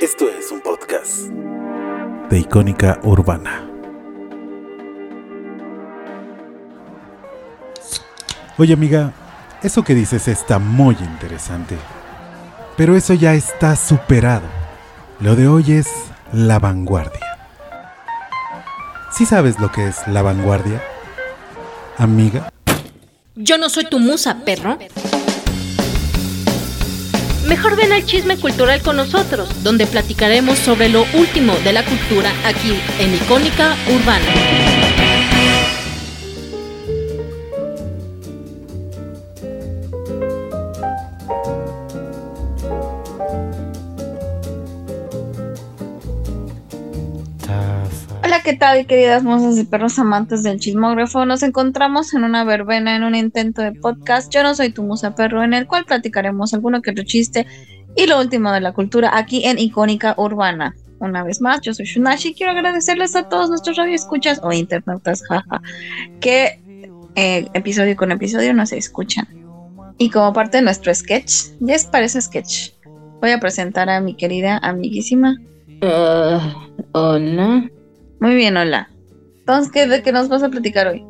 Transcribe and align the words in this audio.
Esto 0.00 0.28
es 0.28 0.52
un 0.52 0.60
podcast 0.60 1.22
de 2.30 2.38
Icónica 2.38 3.00
Urbana. 3.02 3.68
Oye 8.58 8.74
amiga, 8.74 9.12
eso 9.60 9.82
que 9.82 9.96
dices 9.96 10.28
está 10.28 10.60
muy 10.60 10.94
interesante. 11.00 11.76
Pero 12.76 12.94
eso 12.94 13.12
ya 13.14 13.34
está 13.34 13.74
superado. 13.74 14.46
Lo 15.18 15.34
de 15.34 15.48
hoy 15.48 15.72
es 15.72 15.88
la 16.32 16.60
vanguardia. 16.60 17.36
¿Sí 19.10 19.26
sabes 19.26 19.58
lo 19.58 19.72
que 19.72 19.88
es 19.88 20.06
la 20.06 20.22
vanguardia? 20.22 20.80
Amiga. 21.96 22.52
Yo 23.34 23.58
no 23.58 23.68
soy 23.68 23.86
tu 23.86 23.98
musa, 23.98 24.44
perro. 24.44 24.78
Mejor 27.48 27.76
ven 27.76 27.92
al 27.92 28.04
chisme 28.04 28.36
cultural 28.36 28.82
con 28.82 28.96
nosotros, 28.96 29.48
donde 29.64 29.86
platicaremos 29.86 30.58
sobre 30.58 30.90
lo 30.90 31.06
último 31.14 31.54
de 31.64 31.72
la 31.72 31.82
cultura 31.82 32.30
aquí 32.44 32.74
en 33.00 33.14
Icónica 33.14 33.74
Urbana. 33.90 34.67
Queridas 48.86 49.22
mozas 49.22 49.58
y 49.58 49.64
perros 49.64 49.98
amantes 49.98 50.42
del 50.42 50.58
chismógrafo? 50.58 51.24
Nos 51.24 51.42
encontramos 51.42 52.14
en 52.14 52.24
una 52.24 52.44
verbena 52.44 52.96
en 52.96 53.02
un 53.02 53.14
intento 53.14 53.62
de 53.62 53.72
podcast. 53.72 54.32
Yo 54.32 54.42
no 54.42 54.54
soy 54.54 54.70
tu 54.70 54.82
musa 54.82 55.14
perro, 55.14 55.42
en 55.42 55.54
el 55.54 55.66
cual 55.66 55.84
platicaremos 55.84 56.54
alguno 56.54 56.82
que 56.82 56.90
otro 56.90 57.04
chiste 57.04 57.46
y 57.96 58.06
lo 58.06 58.20
último 58.20 58.52
de 58.52 58.60
la 58.60 58.72
cultura 58.72 59.16
aquí 59.16 59.44
en 59.44 59.58
Icónica 59.58 60.14
Urbana. 60.16 60.74
Una 61.00 61.22
vez 61.22 61.40
más, 61.40 61.60
yo 61.62 61.72
soy 61.74 61.86
Shunashi 61.86 62.28
y 62.28 62.34
quiero 62.34 62.52
agradecerles 62.52 63.14
a 63.14 63.28
todos 63.28 63.50
nuestros 63.50 63.76
radioescuchas 63.76 64.40
o 64.42 64.52
internautas, 64.52 65.22
jaja, 65.22 65.62
que 66.20 66.60
eh, 67.14 67.46
episodio 67.54 67.96
con 67.96 68.10
episodio 68.12 68.52
nos 68.54 68.72
escuchan. 68.72 69.26
Y 69.98 70.10
como 70.10 70.32
parte 70.32 70.58
de 70.58 70.62
nuestro 70.62 70.94
sketch, 70.94 71.50
ya 71.60 71.74
es 71.74 71.84
parece 71.84 72.20
sketch, 72.20 72.70
voy 73.20 73.30
a 73.30 73.40
presentar 73.40 73.88
a 73.90 74.00
mi 74.00 74.14
querida 74.14 74.58
amiguísima. 74.58 75.36
Uh, 75.82 76.40
hola. 76.92 77.70
Muy 78.20 78.34
bien, 78.34 78.56
hola. 78.56 78.90
Entonces, 79.40 79.72
¿qué, 79.72 79.86
¿de 79.86 80.02
qué 80.02 80.12
nos 80.12 80.28
vas 80.28 80.42
a 80.42 80.48
platicar 80.48 80.88
hoy? 80.88 81.04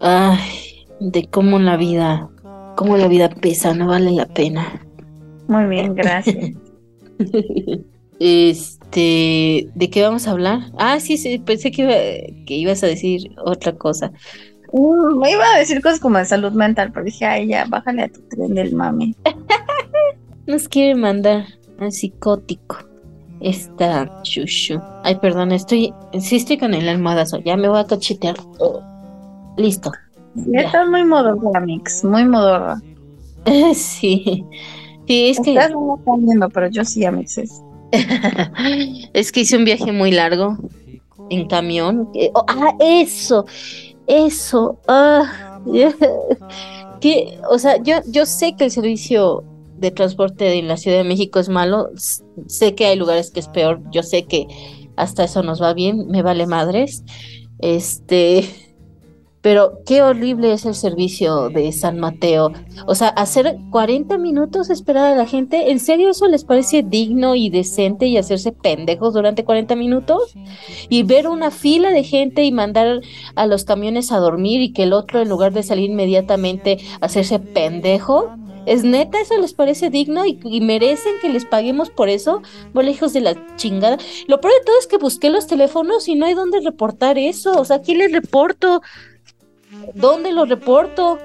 Ay, 0.00 0.86
de 1.00 1.28
cómo 1.28 1.58
la 1.58 1.76
vida, 1.76 2.28
cómo 2.76 2.96
la 2.96 3.08
vida 3.08 3.28
pesa, 3.28 3.74
no 3.74 3.88
vale 3.88 4.12
la 4.12 4.26
pena. 4.26 4.86
Muy 5.48 5.64
bien, 5.66 5.94
gracias. 5.94 6.52
este, 8.20 9.68
¿de 9.74 9.90
qué 9.90 10.02
vamos 10.02 10.28
a 10.28 10.32
hablar? 10.32 10.60
Ah, 10.78 11.00
sí, 11.00 11.16
sí, 11.16 11.38
pensé 11.38 11.70
que, 11.70 12.44
que 12.46 12.54
ibas 12.54 12.84
a 12.84 12.86
decir 12.86 13.30
otra 13.44 13.72
cosa. 13.72 14.12
Uh, 14.70 15.18
me 15.18 15.30
iba 15.32 15.44
a 15.54 15.58
decir 15.58 15.80
cosas 15.80 16.00
como 16.00 16.18
de 16.18 16.26
salud 16.26 16.52
mental, 16.52 16.92
pero 16.92 17.04
dije, 17.04 17.24
ay, 17.24 17.48
ya, 17.48 17.64
bájale 17.66 18.02
a 18.02 18.08
tu 18.08 18.20
tren 18.28 18.54
del 18.54 18.74
mami. 18.74 19.16
Nos 20.46 20.68
quiere 20.68 20.94
mandar 20.94 21.46
al 21.78 21.92
psicótico. 21.92 22.76
Esta 23.40 24.10
Shushu. 24.24 24.80
Ay, 25.04 25.16
perdón, 25.16 25.52
estoy. 25.52 25.92
Sí, 26.20 26.36
estoy 26.36 26.58
con 26.58 26.74
el 26.74 26.88
almohadazo. 26.88 27.38
Ya 27.38 27.56
me 27.56 27.68
voy 27.68 27.78
a 27.78 27.86
cachetear. 27.86 28.36
listo. 29.56 29.92
Ya 30.34 30.60
estás 30.60 30.88
muy 30.88 31.04
modorra, 31.04 31.60
Mix. 31.60 32.04
Muy 32.04 32.24
modorra. 32.24 32.80
sí. 33.74 34.44
Sí, 35.06 35.28
es 35.30 35.40
que. 35.40 35.50
Estás 35.52 35.70
no 35.70 35.98
viendo, 36.18 36.48
pero 36.50 36.68
yo 36.68 36.84
sí, 36.84 37.04
Amixes. 37.04 37.62
es 39.14 39.32
que 39.32 39.40
hice 39.40 39.56
un 39.56 39.64
viaje 39.64 39.92
muy 39.92 40.10
largo 40.10 40.58
en 41.30 41.46
camión. 41.46 42.10
Oh, 42.34 42.44
ah, 42.48 42.74
eso. 42.80 43.46
Eso. 44.06 44.78
Ah, 44.86 45.60
que, 47.00 47.38
o 47.50 47.58
sea, 47.58 47.82
yo, 47.82 47.96
yo 48.06 48.26
sé 48.26 48.54
que 48.56 48.64
el 48.64 48.70
servicio 48.70 49.44
de 49.78 49.90
transporte 49.90 50.58
en 50.58 50.68
la 50.68 50.76
Ciudad 50.76 50.98
de 50.98 51.04
México 51.04 51.38
es 51.38 51.48
malo. 51.48 51.90
Sé 52.46 52.74
que 52.74 52.86
hay 52.86 52.96
lugares 52.96 53.30
que 53.30 53.40
es 53.40 53.48
peor. 53.48 53.80
Yo 53.92 54.02
sé 54.02 54.26
que 54.26 54.46
hasta 54.96 55.24
eso 55.24 55.42
nos 55.42 55.62
va 55.62 55.74
bien. 55.74 56.08
Me 56.08 56.22
vale 56.22 56.46
madres. 56.46 57.04
Este. 57.58 58.48
Pero 59.40 59.78
qué 59.86 60.02
horrible 60.02 60.52
es 60.52 60.66
el 60.66 60.74
servicio 60.74 61.48
de 61.48 61.70
San 61.70 61.98
Mateo. 62.00 62.52
O 62.86 62.96
sea, 62.96 63.08
hacer 63.08 63.56
40 63.70 64.18
minutos 64.18 64.68
esperar 64.68 65.12
a 65.12 65.16
la 65.16 65.26
gente, 65.26 65.70
¿en 65.70 65.78
serio 65.78 66.10
eso 66.10 66.26
les 66.26 66.44
parece 66.44 66.82
digno 66.82 67.36
y 67.36 67.48
decente 67.48 68.06
y 68.06 68.16
hacerse 68.16 68.50
pendejos 68.50 69.14
durante 69.14 69.44
40 69.44 69.76
minutos? 69.76 70.34
Y 70.88 71.04
ver 71.04 71.28
una 71.28 71.52
fila 71.52 71.92
de 71.92 72.02
gente 72.02 72.44
y 72.44 72.50
mandar 72.50 73.00
a 73.36 73.46
los 73.46 73.64
camiones 73.64 74.10
a 74.10 74.18
dormir 74.18 74.60
y 74.60 74.72
que 74.72 74.82
el 74.82 74.92
otro 74.92 75.20
en 75.20 75.28
lugar 75.28 75.52
de 75.52 75.62
salir 75.62 75.88
inmediatamente 75.88 76.78
hacerse 77.00 77.38
pendejo. 77.38 78.32
¿Es 78.68 78.84
neta 78.84 79.18
eso 79.18 79.38
les 79.38 79.54
parece 79.54 79.88
digno 79.88 80.26
y, 80.26 80.60
merecen 80.60 81.14
que 81.22 81.30
les 81.30 81.46
paguemos 81.46 81.88
por 81.88 82.10
eso? 82.10 82.42
Bueno, 82.74 82.90
hijos 82.90 83.14
de 83.14 83.22
la 83.22 83.56
chingada. 83.56 83.96
Lo 84.26 84.42
peor 84.42 84.52
de 84.52 84.64
todo 84.66 84.78
es 84.78 84.86
que 84.86 84.98
busqué 84.98 85.30
los 85.30 85.46
teléfonos 85.46 86.06
y 86.06 86.16
no 86.16 86.26
hay 86.26 86.34
dónde 86.34 86.60
reportar 86.60 87.16
eso. 87.16 87.58
O 87.58 87.64
sea, 87.64 87.80
¿quién 87.80 87.98
les 87.98 88.12
reporto? 88.12 88.82
¿Dónde 89.94 90.32
lo 90.32 90.44
reporto? 90.44 91.18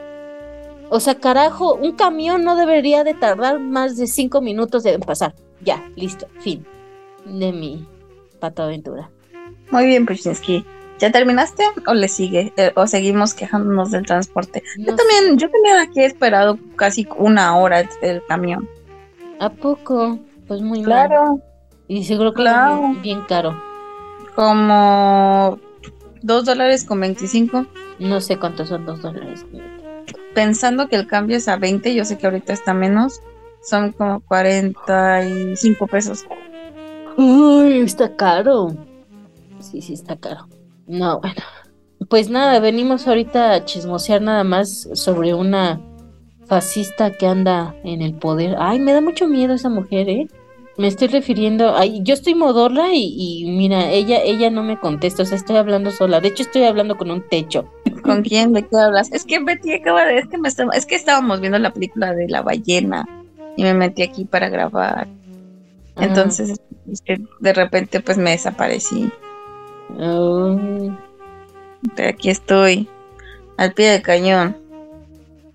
O 0.90 1.02
sea, 1.02 1.16
carajo, 1.16 1.76
un 1.76 1.92
camión 1.92 2.46
no 2.46 2.56
debería 2.56 3.04
de 3.04 3.14
tardar 3.14 3.60
más 3.60 3.98
de 3.98 4.08
cinco 4.08 4.40
minutos 4.40 4.84
de 4.84 4.98
pasar. 5.00 5.36
Ya, 5.62 5.90
listo, 5.98 6.28
fin 6.40 6.66
de 7.26 7.52
mi 7.52 7.86
pata 8.40 8.64
aventura. 8.64 9.10
Muy 9.72 9.86
bien, 9.86 10.06
Pushinsky. 10.06 10.66
¿Ya 11.00 11.12
terminaste 11.12 11.64
o 11.88 11.94
le 11.94 12.08
sigue? 12.08 12.54
Eh, 12.58 12.72
¿O 12.76 12.88
seguimos 12.88 13.34
quejándonos 13.34 13.92
del 13.92 14.06
transporte? 14.06 14.64
yo 14.78 14.96
también, 14.96 15.38
yo 15.38 15.50
también 15.50 15.78
aquí 15.78 16.02
esperado 16.02 16.58
casi 16.76 17.08
una 17.18 17.58
hora 17.58 17.84
el 18.02 18.24
camión. 18.28 18.70
¿A 19.40 19.50
poco? 19.50 20.20
Pues 20.48 20.62
muy 20.62 20.84
claro. 20.84 21.42
Y 21.88 22.04
seguro 22.06 22.34
que 22.34 22.44
claro. 22.44 22.96
bien, 23.02 23.22
caro. 23.28 23.62
Como 24.36 25.60
dos 26.22 26.46
dólares 26.46 26.86
con 26.86 27.02
veinticinco. 27.02 27.66
No 28.00 28.22
sé 28.22 28.38
cuántos 28.38 28.70
son 28.70 28.86
dos 28.86 29.02
dólares. 29.02 29.46
Pensando 30.34 30.88
que 30.88 30.96
el 30.96 31.08
cambio 31.08 31.38
es 31.38 31.48
a 31.48 31.58
20, 31.58 31.94
yo 31.94 32.06
sé 32.06 32.18
que 32.18 32.26
ahorita 32.26 32.54
está 32.54 32.74
menos, 32.74 33.22
son 33.62 33.92
como 33.92 34.22
45 34.22 35.88
pesos. 35.88 36.26
Uy, 37.18 37.82
está 37.82 38.16
caro. 38.16 38.76
Sí, 39.60 39.82
sí, 39.82 39.94
está 39.94 40.16
caro. 40.16 40.48
No, 40.88 41.20
bueno. 41.20 41.42
Pues 42.10 42.30
nada, 42.30 42.60
venimos 42.60 43.08
ahorita 43.08 43.54
a 43.54 43.66
chismosear 43.66 44.22
nada 44.22 44.44
más 44.44 44.90
sobre 44.94 45.34
una 45.34 45.82
fascista 46.46 47.12
que 47.12 47.26
anda 47.26 47.76
en 47.84 48.02
el 48.02 48.14
poder. 48.14 48.56
Ay, 48.60 48.80
me 48.80 48.94
da 48.94 49.02
mucho 49.02 49.28
miedo 49.28 49.54
esa 49.54 49.70
mujer, 49.70 50.10
¿eh? 50.10 50.28
Me 50.78 50.88
estoy 50.88 51.08
refiriendo, 51.08 51.76
ay, 51.76 52.02
yo 52.04 52.16
estoy 52.16 52.34
modorra 52.34 52.88
y, 52.94 53.46
mira, 53.48 53.92
ella, 53.92 54.22
ella 54.24 54.50
no 54.50 54.64
me 54.64 54.80
contesta, 54.80 55.22
o 55.22 55.26
sea, 55.26 55.38
estoy 55.38 55.56
hablando 55.56 55.92
sola. 55.92 56.20
De 56.20 56.30
hecho, 56.30 56.44
estoy 56.44 56.64
hablando 56.64 56.98
con 56.98 57.12
un 57.12 57.22
techo. 57.22 57.72
¿Con 58.04 58.24
quién? 58.24 58.54
¿De 58.54 58.64
qué 58.64 58.76
hablas? 58.76 59.12
Es 59.12 59.24
que 59.24 59.40
Betty 59.40 59.74
acaba 59.74 60.04
de, 60.06 60.18
es 60.18 60.28
que 60.28 60.38
me 60.38 60.50
es 60.50 60.86
que 60.86 60.96
estábamos 60.96 61.40
viendo 61.42 61.60
la 61.60 61.72
película 61.72 62.14
de 62.14 62.28
la 62.28 62.42
ballena 62.42 63.08
y 63.56 63.64
me 63.64 63.76
metí 63.76 64.02
aquí 64.02 64.26
para 64.26 64.50
grabar. 64.50 65.08
Ah. 65.96 66.06
Entonces, 66.06 66.60
de 67.40 67.54
repente, 67.54 68.00
pues 68.00 68.18
me 68.18 68.32
desaparecí. 68.32 69.12
Aquí 71.98 72.30
estoy, 72.30 72.90
al 73.58 73.74
pie 73.74 73.92
del 73.92 74.02
cañón. 74.02 74.58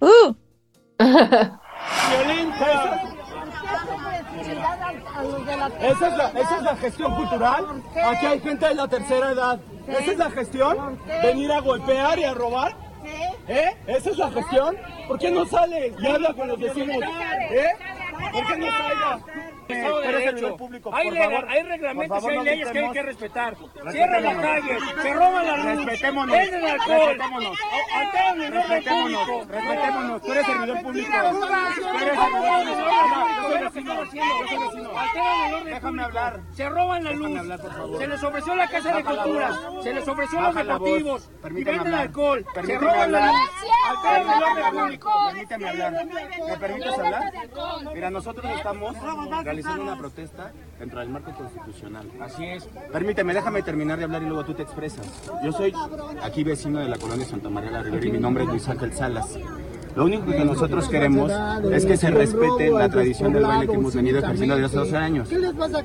¡Uh! 0.00 0.34
¿Esa 5.80 6.09
es, 6.09 6.16
la, 6.16 6.28
¿Esa 6.28 6.57
es 6.57 6.62
la 6.62 6.77
gestión 6.77 7.15
cultural? 7.15 7.83
Aquí 8.04 8.27
hay 8.27 8.41
gente 8.41 8.68
de 8.68 8.74
la 8.74 8.89
tercera 8.89 9.33
edad. 9.33 9.60
¿Esa 9.86 10.12
es 10.12 10.18
la 10.18 10.30
gestión? 10.30 10.98
¿Venir 11.22 11.53
a 11.53 11.60
golpear 11.60 12.18
y 12.18 12.24
a 12.24 12.34
robar? 12.34 12.77
¿Eh? 13.48 13.77
¿Esa 13.86 14.10
es 14.10 14.18
la 14.18 14.30
gestión? 14.30 14.77
¿Por 15.07 15.18
qué 15.18 15.30
no 15.30 15.47
sale 15.47 15.95
y 15.98 16.07
habla 16.07 16.34
con 16.34 16.48
los 16.48 16.59
vecinos? 16.59 16.98
¿Eh? 17.51 17.71
¿Por 18.32 18.47
qué 18.47 18.56
no 18.56 18.66
salga? 18.66 19.18
Público, 20.56 20.94
hay, 20.94 21.09
hay 21.09 21.62
reglamentos 21.62 22.24
y 22.24 22.28
hay 22.28 22.44
leyes 22.44 22.70
que 22.70 22.78
hay 22.78 22.91
que 22.91 23.03
respetar. 23.03 23.54
Cierran 23.91 24.22
las 24.22 24.36
calles, 24.36 24.82
se 25.03 25.12
roban 25.12 25.47
la 25.47 25.56
luz, 25.56 25.84
respetémonos, 25.84 26.36
venden 26.36 26.65
alcohol, 26.65 27.18
respetémonos, 27.18 27.59
respetémonos, 28.48 29.48
respetémonos, 29.48 30.22
tú 30.22 30.32
eres 30.32 30.47
servidor 30.47 30.82
público, 30.82 31.12
tú 31.12 31.98
eres 31.98 32.16
servidor 32.16 34.09
público, 34.09 34.24
déjame 35.64 36.03
hablar, 36.03 36.41
se 36.53 36.68
roban 36.68 37.04
la 37.04 37.12
luz, 37.12 37.98
se 37.98 38.06
les 38.06 38.22
ofreció 38.22 38.54
la 38.56 38.68
casa 38.68 38.97
de 38.97 39.04
culturas, 39.04 39.54
se 39.82 39.92
les 39.92 40.09
ofreció 40.09 40.41
los 40.41 40.54
deportivos, 40.54 41.30
y 41.50 41.64
venden 41.64 41.94
alcohol, 41.94 42.47
se 42.64 42.78
roban 42.78 43.12
la 43.12 43.26
luz, 43.26 43.36
alteran 43.86 44.30
el 44.30 44.42
orden 44.42 44.80
público. 44.80 45.12
Permíteme 45.28 45.68
hablar, 45.68 46.06
¿me 46.48 46.56
permites 46.56 46.98
hablar? 46.98 47.32
Mira, 47.94 48.08
nosotros 48.10 48.47
estamos 48.57 48.97
realizando 49.45 49.83
una 49.83 49.99
protesta 49.99 50.53
dentro 50.78 51.01
del 51.01 51.09
marco 51.09 51.33
constitucional. 51.33 52.10
Así 52.21 52.45
es. 52.45 52.65
Permíteme, 52.93 53.34
déjame 53.34 53.63
terminar 53.63 53.99
de 53.99 54.05
hablar 54.05 54.22
y 54.22 54.27
luego 54.27 54.45
tú 54.45 54.55
te 54.55 54.63
expresas. 54.63 55.07
Yo 55.45 55.53
soy 55.53 55.72
aquí 56.22 56.45
vecino 56.45 56.81
de 56.81 56.89
la 56.89 56.99
colonia 56.99 57.27
Santa 57.27 57.49
María 57.49 57.71
la 57.71 57.83
Ribera 57.83 58.07
y 58.07 58.13
mi 58.13 58.19
nombre 58.19 58.45
es 58.45 58.51
Luis 58.51 58.69
Ángel 58.69 58.93
Salas. 58.93 59.39
Lo 59.99 60.05
único 60.05 60.27
que 60.27 60.45
nosotros 60.45 60.89
queremos 60.89 61.33
es 61.72 61.84
que 61.84 61.97
se 61.97 62.10
respete 62.10 62.71
la 62.71 62.89
tradición 62.89 63.33
del 63.33 63.43
baile 63.43 63.66
que 63.66 63.75
hemos 63.75 63.95
venido 63.95 64.19
ejerciendo 64.19 64.55
desde 64.55 64.66
hace 64.66 64.77
12 64.77 64.97
años. 64.97 65.28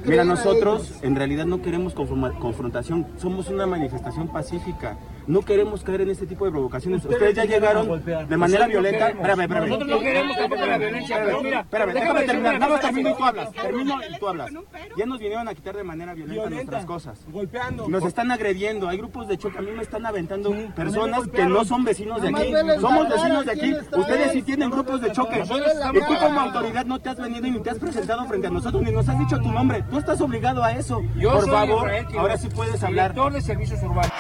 Mira, 0.06 0.24
nosotros 0.24 0.94
en 1.02 1.16
realidad 1.16 1.46
no 1.46 1.62
queremos 1.62 1.94
confrontación, 1.94 3.08
somos 3.18 3.50
una 3.50 3.66
manifestación 3.66 4.28
pacífica. 4.28 4.98
No 5.28 5.42
queremos 5.42 5.84
caer 5.84 6.02
en 6.02 6.10
este 6.10 6.26
tipo 6.26 6.46
de 6.46 6.52
provocaciones. 6.52 7.06
Ustedes 7.06 7.36
ya 7.36 7.46
llegaron 7.46 8.04
de 8.04 8.38
manera 8.38 8.68
violenta. 8.68 9.10
Espérame, 9.10 9.42
espérame. 9.42 9.68
Nosotros 9.68 9.90
no 9.90 10.00
queremos 10.00 10.38
tampoco 10.38 10.66
la 10.66 10.78
violencia, 10.78 11.22
pero 11.24 11.44
mira, 11.44 11.60
Espérame, 11.62 11.94
déjame 11.94 12.24
terminar. 12.24 12.60
Nada 12.60 12.74
más 12.74 12.82
termino 12.82 13.10
y 13.10 13.14
tú 13.16 13.24
hablas. 13.24 13.52
Termino 13.52 14.00
y 14.10 14.20
tú 14.20 14.28
hablas. 14.28 14.52
Ya 14.98 15.06
nos 15.06 15.20
vinieron 15.20 15.48
a 15.48 15.54
quitar 15.54 15.76
de 15.76 15.84
manera 15.84 16.14
violenta 16.14 16.50
nuestras 16.50 16.86
cosas. 16.86 17.20
Golpeando. 17.28 17.88
Nos 17.88 18.06
están 18.06 18.32
agrediendo. 18.32 18.88
Hay 18.90 18.98
grupos 18.98 19.28
de 19.28 19.38
choque. 19.38 19.58
A 19.58 19.62
mí 19.62 19.72
me 19.72 19.84
están 19.84 20.06
aventando 20.06 20.54
personas 20.76 21.28
que 21.28 21.46
no 21.46 21.66
son 21.66 21.84
vecinos 21.84 22.22
de 22.22 22.30
aquí. 22.30 22.54
Somos 22.80 23.10
vecinos 23.10 23.46
de 23.46 23.52
aquí. 23.52 23.74
Ustedes 23.96 24.32
sí 24.32 24.42
tienen 24.42 24.70
grupos 24.70 25.02
de 25.02 25.12
choque. 25.12 25.44
Y 25.44 26.00
tú 26.00 26.14
como 26.20 26.40
autoridad 26.40 26.86
no 26.86 27.00
te 27.00 27.10
has 27.10 27.18
venido 27.18 27.48
y 27.48 27.52
ni 27.52 27.60
te 27.60 27.70
has 27.70 27.80
presentado 27.80 28.26
frente 28.26 28.48
a 28.48 28.50
nosotros 28.50 28.84
ni 28.84 28.92
nos 28.92 29.08
has 29.08 29.18
dicho 29.20 29.38
tu 29.40 29.52
nombre. 29.52 29.84
Tú 29.90 30.00
estás 30.00 30.20
obligado 30.22 30.64
a 30.64 30.74
eso. 30.74 31.02
Por 31.22 31.50
favor, 31.50 31.90
ahora 32.18 32.38
sí 32.38 32.48
puedes 32.50 32.84
hablar. 32.84 33.14
Director 33.14 33.34
de 33.34 33.42
servicios 33.42 33.84
urbanos. 33.84 34.12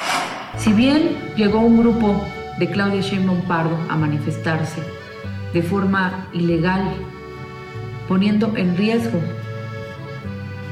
Si 0.57 0.71
bien 0.73 0.92
llegó 1.35 1.59
un 1.59 1.79
grupo 1.79 2.21
de 2.59 2.69
Claudia 2.69 3.01
Sheinbaum 3.01 3.41
Pardo 3.41 3.77
a 3.89 3.95
manifestarse 3.95 4.81
de 5.53 5.61
forma 5.61 6.27
ilegal, 6.33 6.81
poniendo 8.07 8.55
en 8.57 8.75
riesgo 8.75 9.19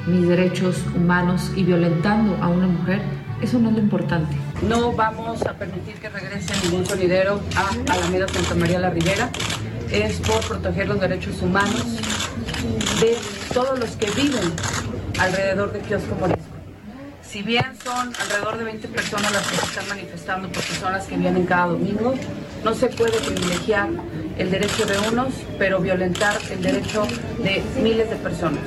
mis 0.07 0.27
derechos 0.27 0.83
humanos 0.95 1.51
y 1.56 1.63
violentando 1.63 2.35
a 2.41 2.47
una 2.47 2.68
mujer, 2.68 3.01
eso 3.41 3.59
no 3.59 3.69
es 3.69 3.75
lo 3.75 3.81
importante. 3.81 4.35
No 4.68 4.91
vamos 4.91 5.41
a 5.45 5.53
permitir 5.53 5.95
que 5.95 6.09
regrese 6.09 6.53
ningún 6.63 6.85
sonidero 6.85 7.39
a 7.56 7.94
Alameda 7.94 8.27
Santa 8.27 8.56
María 8.56 8.79
la 8.79 8.89
Ribera. 8.89 9.29
Es 9.91 10.19
por 10.19 10.39
proteger 10.47 10.88
los 10.88 11.00
derechos 11.00 11.41
humanos 11.41 12.00
de 13.00 13.18
todos 13.53 13.79
los 13.79 13.91
que 13.91 14.09
viven 14.12 14.53
alrededor 15.19 15.73
de 15.73 15.79
Kiosco 15.79 16.15
Morisco. 16.19 16.50
Si 17.31 17.42
bien 17.44 17.63
son 17.81 18.12
alrededor 18.19 18.57
de 18.57 18.66
20 18.66 18.88
personas 18.89 19.31
las 19.31 19.48
que 19.48 19.56
se 19.56 19.66
están 19.66 19.88
manifestando 19.88 20.48
porque 20.50 20.74
son 20.74 20.92
las 20.92 21.06
que 21.07 21.16
vienen 21.16 21.45
cada 21.45 21.68
domingo, 21.68 22.13
no 22.66 22.74
se 22.74 22.88
puede 22.88 23.18
privilegiar 23.22 23.88
el 24.38 24.51
derecho 24.51 24.86
de 24.86 24.98
unos, 25.10 25.30
pero 25.57 25.80
violentar 25.80 26.36
el 26.51 26.62
derecho 26.62 27.04
de 27.42 27.63
miles 27.81 28.10
de 28.10 28.18
personas. 28.18 28.63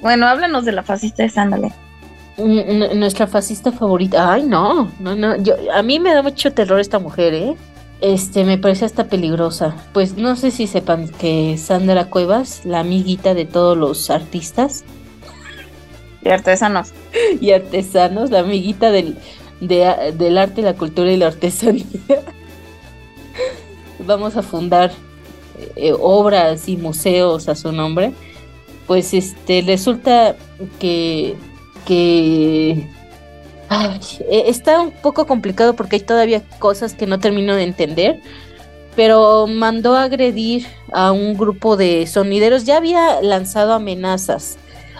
Bueno, 0.00 0.26
háblanos 0.26 0.64
de 0.64 0.72
la 0.72 0.82
fascista 0.82 1.22
de 1.22 1.28
Sándale. 1.28 1.72
N- 2.38 2.94
Nuestra 2.94 3.26
fascista 3.26 3.70
favorita. 3.72 4.32
Ay, 4.32 4.44
no, 4.44 4.90
no, 4.98 5.14
no. 5.16 5.36
Yo, 5.36 5.54
a 5.74 5.82
mí 5.82 5.98
me 6.00 6.14
da 6.14 6.22
mucho 6.22 6.52
terror 6.52 6.80
esta 6.80 6.98
mujer, 6.98 7.34
¿eh? 7.34 7.56
Este, 8.00 8.44
me 8.44 8.56
parece 8.58 8.84
hasta 8.86 9.04
peligrosa. 9.04 9.74
Pues 9.92 10.16
no 10.16 10.36
sé 10.36 10.50
si 10.50 10.66
sepan 10.66 11.08
que 11.08 11.56
Sandra 11.58 12.06
Cuevas, 12.06 12.62
la 12.64 12.80
amiguita 12.80 13.34
de 13.34 13.44
todos 13.46 13.76
los 13.76 14.08
artistas 14.10 14.84
De 16.26 16.32
artesanos. 16.32 16.88
y 17.40 17.52
artesanos, 17.52 18.30
la 18.32 18.40
amiguita 18.40 18.90
del, 18.90 19.16
de- 19.60 20.12
del 20.18 20.38
arte, 20.38 20.60
la 20.62 20.74
cultura 20.74 21.12
y 21.12 21.16
la 21.16 21.28
artesanía, 21.28 21.84
vamos 24.00 24.36
a 24.36 24.42
fundar 24.42 24.90
eh, 25.76 25.92
obras 25.98 26.68
y 26.68 26.76
museos 26.76 27.48
a 27.48 27.54
su 27.54 27.70
nombre. 27.70 28.12
Pues 28.88 29.14
este, 29.14 29.62
resulta 29.66 30.34
que, 30.80 31.36
que 31.86 32.70
eh, 32.70 34.44
está 34.46 34.80
un 34.80 34.90
poco 34.90 35.26
complicado 35.26 35.74
porque 35.76 35.96
hay 35.96 36.02
todavía 36.02 36.42
cosas 36.58 36.94
que 36.94 37.06
no 37.06 37.20
termino 37.20 37.54
de 37.54 37.62
entender. 37.64 38.20
Pero 38.96 39.46
mandó 39.46 39.94
a 39.94 40.04
agredir 40.04 40.66
a 40.92 41.12
un 41.12 41.34
grupo 41.36 41.76
de 41.76 42.06
sonideros. 42.06 42.64
Ya 42.64 42.78
había 42.78 43.20
lanzado 43.22 43.74
amenazas 43.74 44.58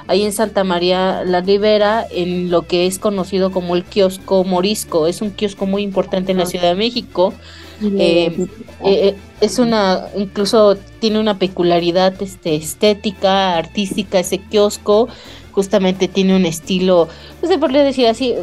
ahí 0.09 0.23
en 0.25 0.33
Santa 0.33 0.65
María 0.65 1.23
la 1.25 1.41
Ribera, 1.41 2.07
en 2.11 2.51
lo 2.51 2.63
que 2.63 2.87
es 2.87 2.99
conocido 2.99 3.51
como 3.51 3.77
el 3.77 3.85
kiosco 3.85 4.45
Morisco. 4.45 5.07
Es 5.07 5.23
un 5.23 5.31
kiosco 5.31 5.67
muy 5.67 5.83
importante 5.83 6.33
en 6.33 6.39
la 6.39 6.47
Ciudad 6.47 6.71
de 6.71 6.75
México. 6.77 7.35
Eh, 7.83 8.47
eh, 8.85 9.15
es 9.41 9.59
una, 9.59 10.07
incluso 10.17 10.77
tiene 10.99 11.19
una 11.19 11.39
peculiaridad 11.39 12.21
este, 12.23 12.55
estética, 12.57 13.57
artística, 13.57 14.19
ese 14.19 14.39
kiosco. 14.39 15.09
Justamente 15.53 16.09
tiene 16.09 16.37
un 16.37 16.45
estilo, 16.45 17.09
no 17.41 17.49
se 17.49 17.57
podría 17.57 17.83
decir 17.83 18.07
así, 18.09 18.35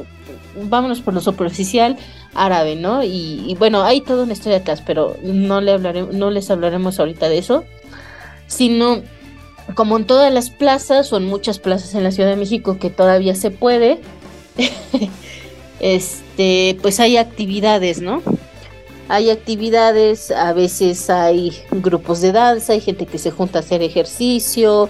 vámonos 0.69 1.01
por 1.01 1.13
lo 1.13 1.21
superficial, 1.21 1.95
árabe, 2.33 2.75
¿no? 2.75 3.03
Y, 3.03 3.43
y 3.47 3.55
bueno, 3.55 3.83
hay 3.83 4.01
toda 4.01 4.23
una 4.23 4.33
historia 4.33 4.57
atrás, 4.59 4.81
pero 4.83 5.15
no, 5.21 5.61
le 5.61 5.73
hablaré, 5.73 6.01
no 6.01 6.31
les 6.31 6.49
hablaremos 6.49 6.99
ahorita 6.99 7.29
de 7.29 7.37
eso. 7.37 7.63
Sino 8.47 9.03
como 9.75 9.97
en 9.97 10.05
todas 10.05 10.31
las 10.33 10.49
plazas 10.49 11.11
o 11.13 11.17
en 11.17 11.25
muchas 11.25 11.59
plazas 11.59 11.95
en 11.95 12.03
la 12.03 12.11
Ciudad 12.11 12.29
de 12.29 12.35
México 12.35 12.77
que 12.79 12.89
todavía 12.89 13.35
se 13.35 13.51
puede, 13.51 13.99
este, 15.79 16.77
pues 16.81 16.99
hay 16.99 17.17
actividades, 17.17 18.01
¿no? 18.01 18.21
Hay 19.09 19.29
actividades, 19.29 20.31
a 20.31 20.53
veces 20.53 21.09
hay 21.09 21.51
grupos 21.71 22.21
de 22.21 22.31
danza, 22.31 22.73
hay 22.73 22.81
gente 22.81 23.05
que 23.05 23.17
se 23.17 23.31
junta 23.31 23.59
a 23.59 23.61
hacer 23.61 23.81
ejercicio. 23.81 24.89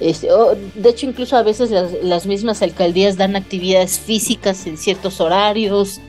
este, 0.00 0.28
de 0.74 0.88
hecho, 0.88 1.06
incluso 1.06 1.36
a 1.36 1.42
veces 1.42 1.70
las, 1.70 1.92
las 2.02 2.26
mismas 2.26 2.62
alcaldías 2.62 3.16
dan 3.16 3.36
actividades 3.36 3.98
físicas 3.98 4.66
en 4.66 4.76
ciertos 4.76 5.20
horarios. 5.20 6.00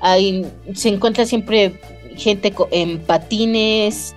Hay, 0.00 0.46
se 0.74 0.88
encuentra 0.88 1.26
siempre 1.26 1.78
gente 2.16 2.54
en 2.70 3.00
patines, 3.00 4.14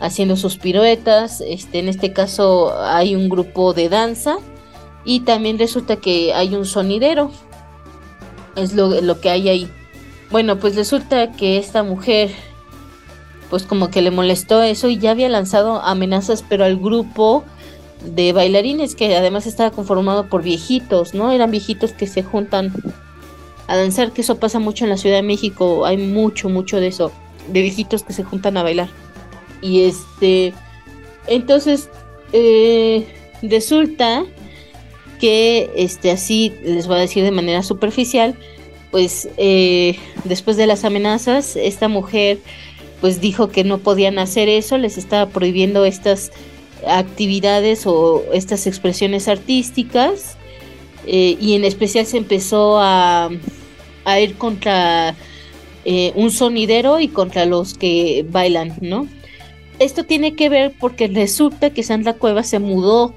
haciendo 0.00 0.36
sus 0.36 0.56
piruetas. 0.56 1.40
Este, 1.40 1.78
en 1.78 1.88
este 1.88 2.12
caso 2.12 2.78
hay 2.80 3.14
un 3.14 3.28
grupo 3.28 3.72
de 3.72 3.88
danza 3.88 4.36
y 5.04 5.20
también 5.20 5.58
resulta 5.58 5.96
que 5.96 6.32
hay 6.34 6.54
un 6.54 6.64
sonidero. 6.64 7.30
Es 8.56 8.74
lo, 8.74 9.00
lo 9.00 9.20
que 9.20 9.30
hay 9.30 9.48
ahí. 9.48 9.70
Bueno, 10.30 10.58
pues 10.58 10.76
resulta 10.76 11.32
que 11.32 11.58
esta 11.58 11.82
mujer, 11.82 12.30
pues 13.50 13.64
como 13.64 13.90
que 13.90 14.02
le 14.02 14.10
molestó 14.10 14.62
eso 14.62 14.88
y 14.88 14.98
ya 14.98 15.10
había 15.10 15.28
lanzado 15.28 15.80
amenazas, 15.82 16.44
pero 16.48 16.64
al 16.64 16.76
grupo 16.76 17.44
de 18.04 18.32
bailarines 18.32 18.94
que 18.94 19.16
además 19.16 19.46
estaba 19.46 19.70
conformado 19.70 20.28
por 20.28 20.42
viejitos, 20.42 21.14
¿no? 21.14 21.32
Eran 21.32 21.50
viejitos 21.50 21.92
que 21.92 22.06
se 22.06 22.22
juntan 22.22 22.72
a 23.66 23.76
danzar, 23.76 24.12
que 24.12 24.20
eso 24.20 24.36
pasa 24.36 24.58
mucho 24.58 24.84
en 24.84 24.90
la 24.90 24.96
Ciudad 24.96 25.16
de 25.16 25.22
México, 25.22 25.86
hay 25.86 25.96
mucho, 25.96 26.48
mucho 26.48 26.80
de 26.80 26.88
eso, 26.88 27.12
de 27.48 27.62
viejitos 27.62 28.02
que 28.02 28.12
se 28.12 28.24
juntan 28.24 28.56
a 28.56 28.62
bailar. 28.62 28.88
Y 29.64 29.84
este, 29.84 30.52
entonces, 31.26 31.88
eh, 32.34 33.06
resulta 33.40 34.26
que, 35.18 35.70
este, 35.74 36.10
así 36.10 36.52
les 36.62 36.86
voy 36.86 36.98
a 36.98 37.00
decir 37.00 37.24
de 37.24 37.30
manera 37.30 37.62
superficial, 37.62 38.34
pues 38.90 39.26
eh, 39.38 39.96
después 40.24 40.58
de 40.58 40.66
las 40.66 40.84
amenazas, 40.84 41.56
esta 41.56 41.88
mujer 41.88 42.38
pues 43.00 43.22
dijo 43.22 43.48
que 43.48 43.64
no 43.64 43.78
podían 43.78 44.18
hacer 44.18 44.50
eso, 44.50 44.76
les 44.76 44.98
estaba 44.98 45.30
prohibiendo 45.30 45.86
estas 45.86 46.30
actividades 46.86 47.86
o 47.86 48.22
estas 48.34 48.66
expresiones 48.66 49.28
artísticas 49.28 50.36
eh, 51.06 51.38
y 51.40 51.54
en 51.54 51.64
especial 51.64 52.04
se 52.04 52.18
empezó 52.18 52.78
a, 52.78 53.30
a 54.04 54.20
ir 54.20 54.36
contra 54.36 55.14
eh, 55.86 56.12
un 56.14 56.30
sonidero 56.30 57.00
y 57.00 57.08
contra 57.08 57.46
los 57.46 57.74
que 57.74 58.26
bailan, 58.28 58.74
¿no? 58.82 59.08
Esto 59.84 60.04
tiene 60.04 60.34
que 60.34 60.48
ver 60.48 60.72
porque 60.80 61.08
resulta 61.08 61.68
que 61.68 61.82
Sandra 61.82 62.14
Cueva 62.14 62.42
se 62.42 62.58
mudó 62.58 63.12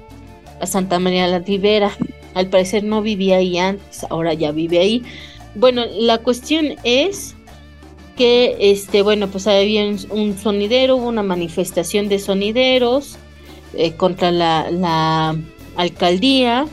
a 0.60 0.66
Santa 0.66 0.98
María 0.98 1.26
la 1.26 1.38
Ribera. 1.38 1.92
Al 2.34 2.48
parecer 2.48 2.84
no 2.84 3.00
vivía 3.00 3.38
ahí 3.38 3.56
antes, 3.56 4.04
ahora 4.10 4.34
ya 4.34 4.52
vive 4.52 4.78
ahí. 4.78 5.02
Bueno, 5.54 5.86
la 5.98 6.18
cuestión 6.18 6.74
es 6.84 7.34
que, 8.18 8.54
este, 8.60 9.00
bueno, 9.00 9.28
pues 9.28 9.46
había 9.46 9.86
un, 9.86 9.98
un 10.10 10.36
sonidero, 10.36 10.96
hubo 10.96 11.08
una 11.08 11.22
manifestación 11.22 12.10
de 12.10 12.18
sonideros 12.18 13.16
eh, 13.72 13.92
contra 13.92 14.30
la, 14.30 14.70
la 14.70 15.36
alcaldía. 15.74 16.66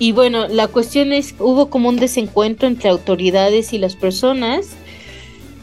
Y 0.00 0.10
bueno, 0.10 0.48
la 0.48 0.66
cuestión 0.66 1.12
es, 1.12 1.36
hubo 1.38 1.70
como 1.70 1.88
un 1.88 2.00
desencuentro 2.00 2.66
entre 2.66 2.90
autoridades 2.90 3.72
y 3.72 3.78
las 3.78 3.94
personas. 3.94 4.70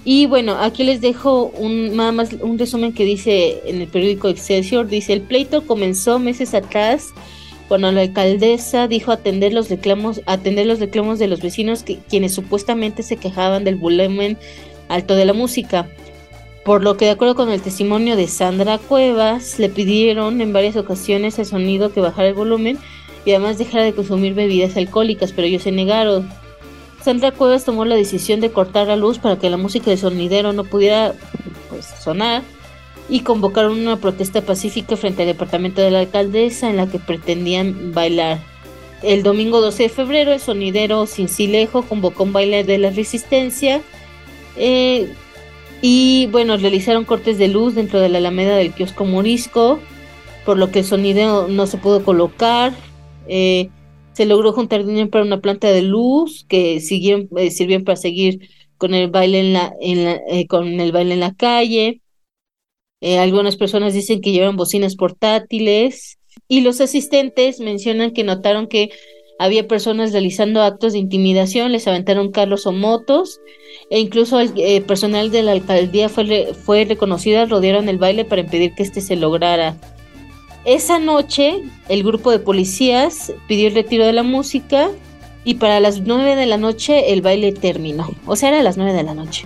Y 0.05 0.25
bueno, 0.25 0.57
aquí 0.60 0.83
les 0.83 1.00
dejo 1.00 1.45
un, 1.57 1.95
nada 1.95 2.12
más 2.12 2.33
un 2.41 2.60
resumen 2.60 2.93
que 2.93 3.05
dice 3.05 3.62
en 3.65 3.81
el 3.81 3.88
periódico 3.88 4.27
Excelsior. 4.27 4.88
Dice, 4.88 5.13
el 5.13 5.22
pleito 5.22 5.65
comenzó 5.65 6.19
meses 6.19 6.53
atrás 6.53 7.13
cuando 7.69 7.91
la 7.91 8.01
alcaldesa 8.01 8.88
dijo 8.88 9.12
atender 9.12 9.53
los 9.53 9.69
reclamos, 9.69 10.22
atender 10.25 10.65
los 10.67 10.79
reclamos 10.79 11.19
de 11.19 11.27
los 11.27 11.41
vecinos 11.41 11.83
que, 11.83 12.00
quienes 12.10 12.33
supuestamente 12.33 13.01
se 13.01 13.17
quejaban 13.17 13.63
del 13.63 13.77
volumen 13.77 14.38
alto 14.89 15.15
de 15.15 15.25
la 15.25 15.33
música. 15.33 15.88
por 16.65 16.81
lo 16.81 16.95
que 16.95 17.05
de 17.05 17.12
acuerdo 17.12 17.36
con 17.36 17.50
el 17.51 17.62
testimonio 17.62 18.15
de 18.15 18.27
Sandra 18.27 18.77
Cuevas, 18.77 19.60
le 19.60 19.67
pidieron 19.67 20.39
en 20.39 20.53
varias 20.53 20.77
ocasiones 20.77 21.38
al 21.38 21.45
sonido 21.45 21.91
que 21.91 22.00
bajara 22.00 22.29
el 22.29 22.36
volumen 22.36 22.77
y 23.25 23.31
además 23.31 23.57
dejara 23.57 23.83
de 23.83 23.93
consumir 23.93 24.33
bebidas 24.33 24.77
alcohólicas, 24.77 25.33
pero 25.33 25.48
ellos 25.48 25.63
se 25.63 25.74
negaron. 25.74 26.29
Sandra 27.03 27.31
Cuevas 27.31 27.65
tomó 27.65 27.83
la 27.83 27.95
decisión 27.95 28.39
de 28.39 28.51
cortar 28.51 28.88
la 28.88 28.95
luz 28.95 29.19
para 29.19 29.38
que 29.38 29.50
la 29.50 29.57
música 29.57 29.91
de 29.91 29.98
sonidero 29.98 30.53
no 30.53 30.63
pudiera 30.63 31.13
pues, 31.69 31.86
sonar 31.86 32.43
y 33.10 33.22
convocaron 33.22 33.77
una 33.79 33.98
protesta 33.98 34.41
pacífica 34.41 34.95
frente 34.95 35.24
al 35.24 35.27
departamento 35.27 35.81
de 35.81 35.91
la 35.91 36.00
alcaldesa 36.00 36.69
en 36.69 36.77
la 36.77 36.88
que 36.88 37.00
pretendían 37.00 37.93
bailar. 37.93 38.39
El 39.01 39.22
domingo 39.22 39.60
12 39.60 39.83
de 39.83 39.89
febrero, 39.89 40.31
el 40.31 40.39
sonidero 40.39 41.05
Cincilejo 41.05 41.81
convocó 41.81 42.24
un 42.24 42.31
baile 42.31 42.63
de 42.63 42.77
la 42.77 42.89
resistencia 42.89 43.81
eh, 44.55 45.12
y 45.81 46.27
bueno, 46.27 46.55
realizaron 46.55 47.03
cortes 47.03 47.38
de 47.38 47.50
luz 47.50 47.75
dentro 47.75 48.00
de 48.00 48.07
la 48.07 48.19
alameda 48.19 48.55
del 48.55 48.72
kiosco 48.72 49.03
Morisco, 49.03 49.79
por 50.45 50.57
lo 50.57 50.72
que 50.72 50.79
el 50.79 50.86
sonido 50.86 51.50
no 51.50 51.67
se 51.67 51.77
pudo 51.77 52.05
colocar. 52.05 52.72
Eh, 53.27 53.69
se 54.13 54.25
logró 54.25 54.53
juntar 54.53 54.86
dinero 54.86 55.10
para 55.10 55.25
una 55.25 55.41
planta 55.41 55.72
de 55.72 55.82
luz 55.82 56.46
que 56.48 56.79
siguieron, 56.79 57.29
eh, 57.38 57.51
sirvieron 57.51 57.84
para 57.84 57.96
seguir 57.98 58.50
con 58.77 58.93
el 58.93 59.10
baile 59.10 59.39
en 59.39 59.53
la, 59.53 59.74
en 59.82 60.03
la 60.03 60.22
eh, 60.27 60.48
con 60.48 60.79
el 60.79 60.91
baile 60.91 61.13
en 61.13 61.20
la 61.20 61.34
calle. 61.36 62.01
algunas 63.20 63.58
personas 63.58 63.93
dicen 63.93 64.22
que 64.22 64.32
llevan 64.32 64.55
bocinas 64.55 64.96
portátiles 64.96 66.17
y 66.48 66.62
los 66.62 66.82
asistentes 66.82 67.60
mencionan 67.60 68.12
que 68.12 68.24
notaron 68.24 68.67
que 68.67 68.91
había 69.39 69.67
personas 69.67 70.12
realizando 70.12 70.62
actos 70.62 70.93
de 70.93 71.00
intimidación, 71.00 71.72
les 71.72 71.88
aventaron 71.88 72.32
carros 72.32 72.65
o 72.65 72.72
motos, 72.72 73.41
e 73.89 74.00
incluso 74.00 74.39
el 74.39 74.53
eh, 74.58 74.82
personal 74.82 75.32
de 75.32 75.43
la 75.43 75.51
alcaldía 75.53 76.10
fue, 76.10 76.53
fue 76.53 76.86
reconocido, 76.86 77.46
rodearon 77.46 77.89
el 77.89 77.98
baile 77.98 78.25
para 78.25 78.41
impedir 78.41 78.74
que 78.75 78.84
este 78.84 79.01
se 79.01 79.15
lograra. 79.15 79.75
Esa 80.65 81.00
noche, 81.00 81.62
el 81.89 82.03
grupo 82.03 82.32
de 82.32 82.39
policías 82.39 83.34
pidió 83.48 83.67
el 83.67 83.75
retiro 83.75 84.05
de 84.05 84.13
la 84.13 84.24
música 84.24 84.89
y 85.43 85.55
para 85.55 85.79
las 85.79 86.01
9 86.01 86.36
de 86.36 86.46
la 86.46 86.58
noche 86.58 87.12
el 87.12 87.22
baile 87.22 87.51
terminó. 87.51 88.10
O 88.25 88.36
sea, 88.36 88.50
era 88.50 88.63
las 88.63 88.77
9 88.77 88.93
de 88.93 89.03
la 89.03 89.13
noche. 89.13 89.46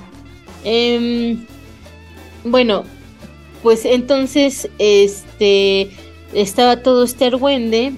Em, 0.64 1.46
bueno, 2.44 2.84
pues 3.64 3.86
entonces 3.86 4.70
este 4.78 5.90
estaba 6.34 6.84
todo 6.84 7.04
este 7.04 7.26
argüende 7.26 7.94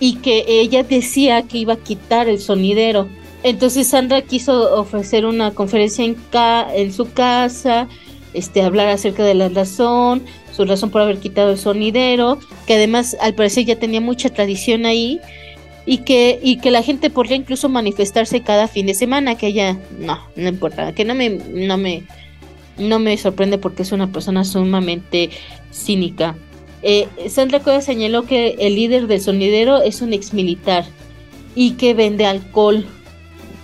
y 0.00 0.16
que 0.16 0.44
ella 0.48 0.82
decía 0.82 1.42
que 1.42 1.58
iba 1.58 1.74
a 1.74 1.76
quitar 1.76 2.28
el 2.28 2.40
sonidero. 2.40 3.08
Entonces 3.42 3.88
Sandra 3.88 4.22
quiso 4.22 4.74
ofrecer 4.80 5.24
una 5.26 5.54
conferencia 5.54 6.04
en, 6.04 6.16
en 6.74 6.92
su 6.92 7.12
casa, 7.12 7.88
este, 8.34 8.62
hablar 8.62 8.88
acerca 8.88 9.24
de 9.24 9.34
la 9.34 9.48
razón, 9.48 10.22
su 10.58 10.64
razón 10.64 10.90
por 10.90 11.02
haber 11.02 11.18
quitado 11.18 11.52
el 11.52 11.58
sonidero, 11.58 12.40
que 12.66 12.74
además 12.74 13.16
al 13.20 13.34
parecer 13.34 13.64
ya 13.64 13.76
tenía 13.76 14.00
mucha 14.00 14.28
tradición 14.28 14.86
ahí 14.86 15.20
y 15.86 15.98
que, 15.98 16.40
y 16.42 16.58
que 16.58 16.72
la 16.72 16.82
gente 16.82 17.10
podría 17.10 17.36
incluso 17.36 17.68
manifestarse 17.68 18.42
cada 18.42 18.66
fin 18.66 18.86
de 18.86 18.94
semana, 18.94 19.36
que 19.38 19.46
ella 19.46 19.78
no, 20.00 20.18
no 20.34 20.48
importa, 20.48 20.92
que 20.94 21.04
no 21.04 21.14
me, 21.14 21.30
no 21.30 21.78
me, 21.78 22.02
no 22.76 22.98
me 22.98 23.16
sorprende 23.16 23.58
porque 23.58 23.82
es 23.82 23.92
una 23.92 24.08
persona 24.08 24.42
sumamente 24.42 25.30
cínica. 25.70 26.34
Eh, 26.82 27.06
Sandra 27.28 27.60
Cuevas 27.60 27.84
señaló 27.84 28.24
que 28.24 28.56
el 28.58 28.74
líder 28.74 29.06
del 29.06 29.20
sonidero 29.20 29.80
es 29.80 30.02
un 30.02 30.12
ex 30.12 30.34
militar 30.34 30.86
y 31.54 31.74
que 31.74 31.94
vende 31.94 32.26
alcohol. 32.26 32.84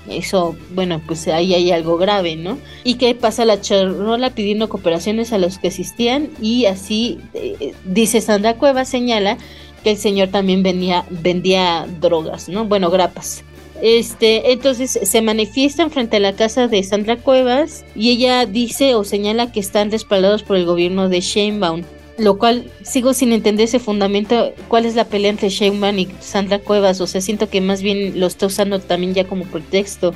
Eso, 0.08 0.56
bueno, 0.74 1.00
pues 1.06 1.26
ahí 1.28 1.54
hay 1.54 1.70
algo 1.72 1.96
grave, 1.96 2.36
¿no? 2.36 2.58
Y 2.84 2.94
que 2.94 3.14
pasa 3.14 3.44
la 3.44 3.60
charola 3.60 4.30
pidiendo 4.30 4.68
cooperaciones 4.68 5.32
a 5.32 5.38
los 5.38 5.58
que 5.58 5.68
asistían 5.68 6.28
y 6.40 6.66
así, 6.66 7.20
eh, 7.32 7.74
dice 7.84 8.20
Sandra 8.20 8.54
Cuevas, 8.54 8.88
señala 8.88 9.38
que 9.82 9.92
el 9.92 9.96
señor 9.96 10.28
también 10.28 10.62
vendía, 10.62 11.04
vendía 11.10 11.86
drogas, 12.00 12.48
¿no? 12.48 12.64
Bueno, 12.64 12.90
grapas. 12.90 13.44
Este, 13.82 14.52
entonces 14.52 14.98
se 15.02 15.22
manifiestan 15.22 15.90
frente 15.90 16.16
a 16.16 16.20
la 16.20 16.34
casa 16.34 16.68
de 16.68 16.82
Sandra 16.82 17.16
Cuevas 17.16 17.84
y 17.94 18.10
ella 18.10 18.46
dice 18.46 18.94
o 18.94 19.04
señala 19.04 19.52
que 19.52 19.60
están 19.60 19.90
respaldados 19.90 20.42
por 20.42 20.56
el 20.56 20.64
gobierno 20.64 21.08
de 21.08 21.20
Sheinbaum 21.20 21.82
lo 22.16 22.38
cual 22.38 22.70
sigo 22.82 23.12
sin 23.12 23.32
entender 23.32 23.64
ese 23.64 23.78
fundamento, 23.78 24.52
cuál 24.68 24.86
es 24.86 24.94
la 24.94 25.04
pelea 25.04 25.30
entre 25.30 25.48
Sheinbaum 25.48 25.98
y 25.98 26.08
Sandra 26.20 26.58
Cuevas, 26.60 27.00
o 27.00 27.06
sea, 27.06 27.20
siento 27.20 27.48
que 27.48 27.60
más 27.60 27.82
bien 27.82 28.20
lo 28.20 28.26
está 28.26 28.46
usando 28.46 28.78
también 28.78 29.14
ya 29.14 29.24
como 29.24 29.44
pretexto. 29.44 30.14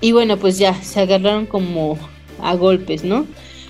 Y 0.00 0.12
bueno, 0.12 0.36
pues 0.36 0.58
ya, 0.58 0.74
se 0.82 1.00
agarraron 1.00 1.46
como 1.46 1.98
a 2.40 2.54
golpes, 2.54 3.04
¿no? 3.04 3.26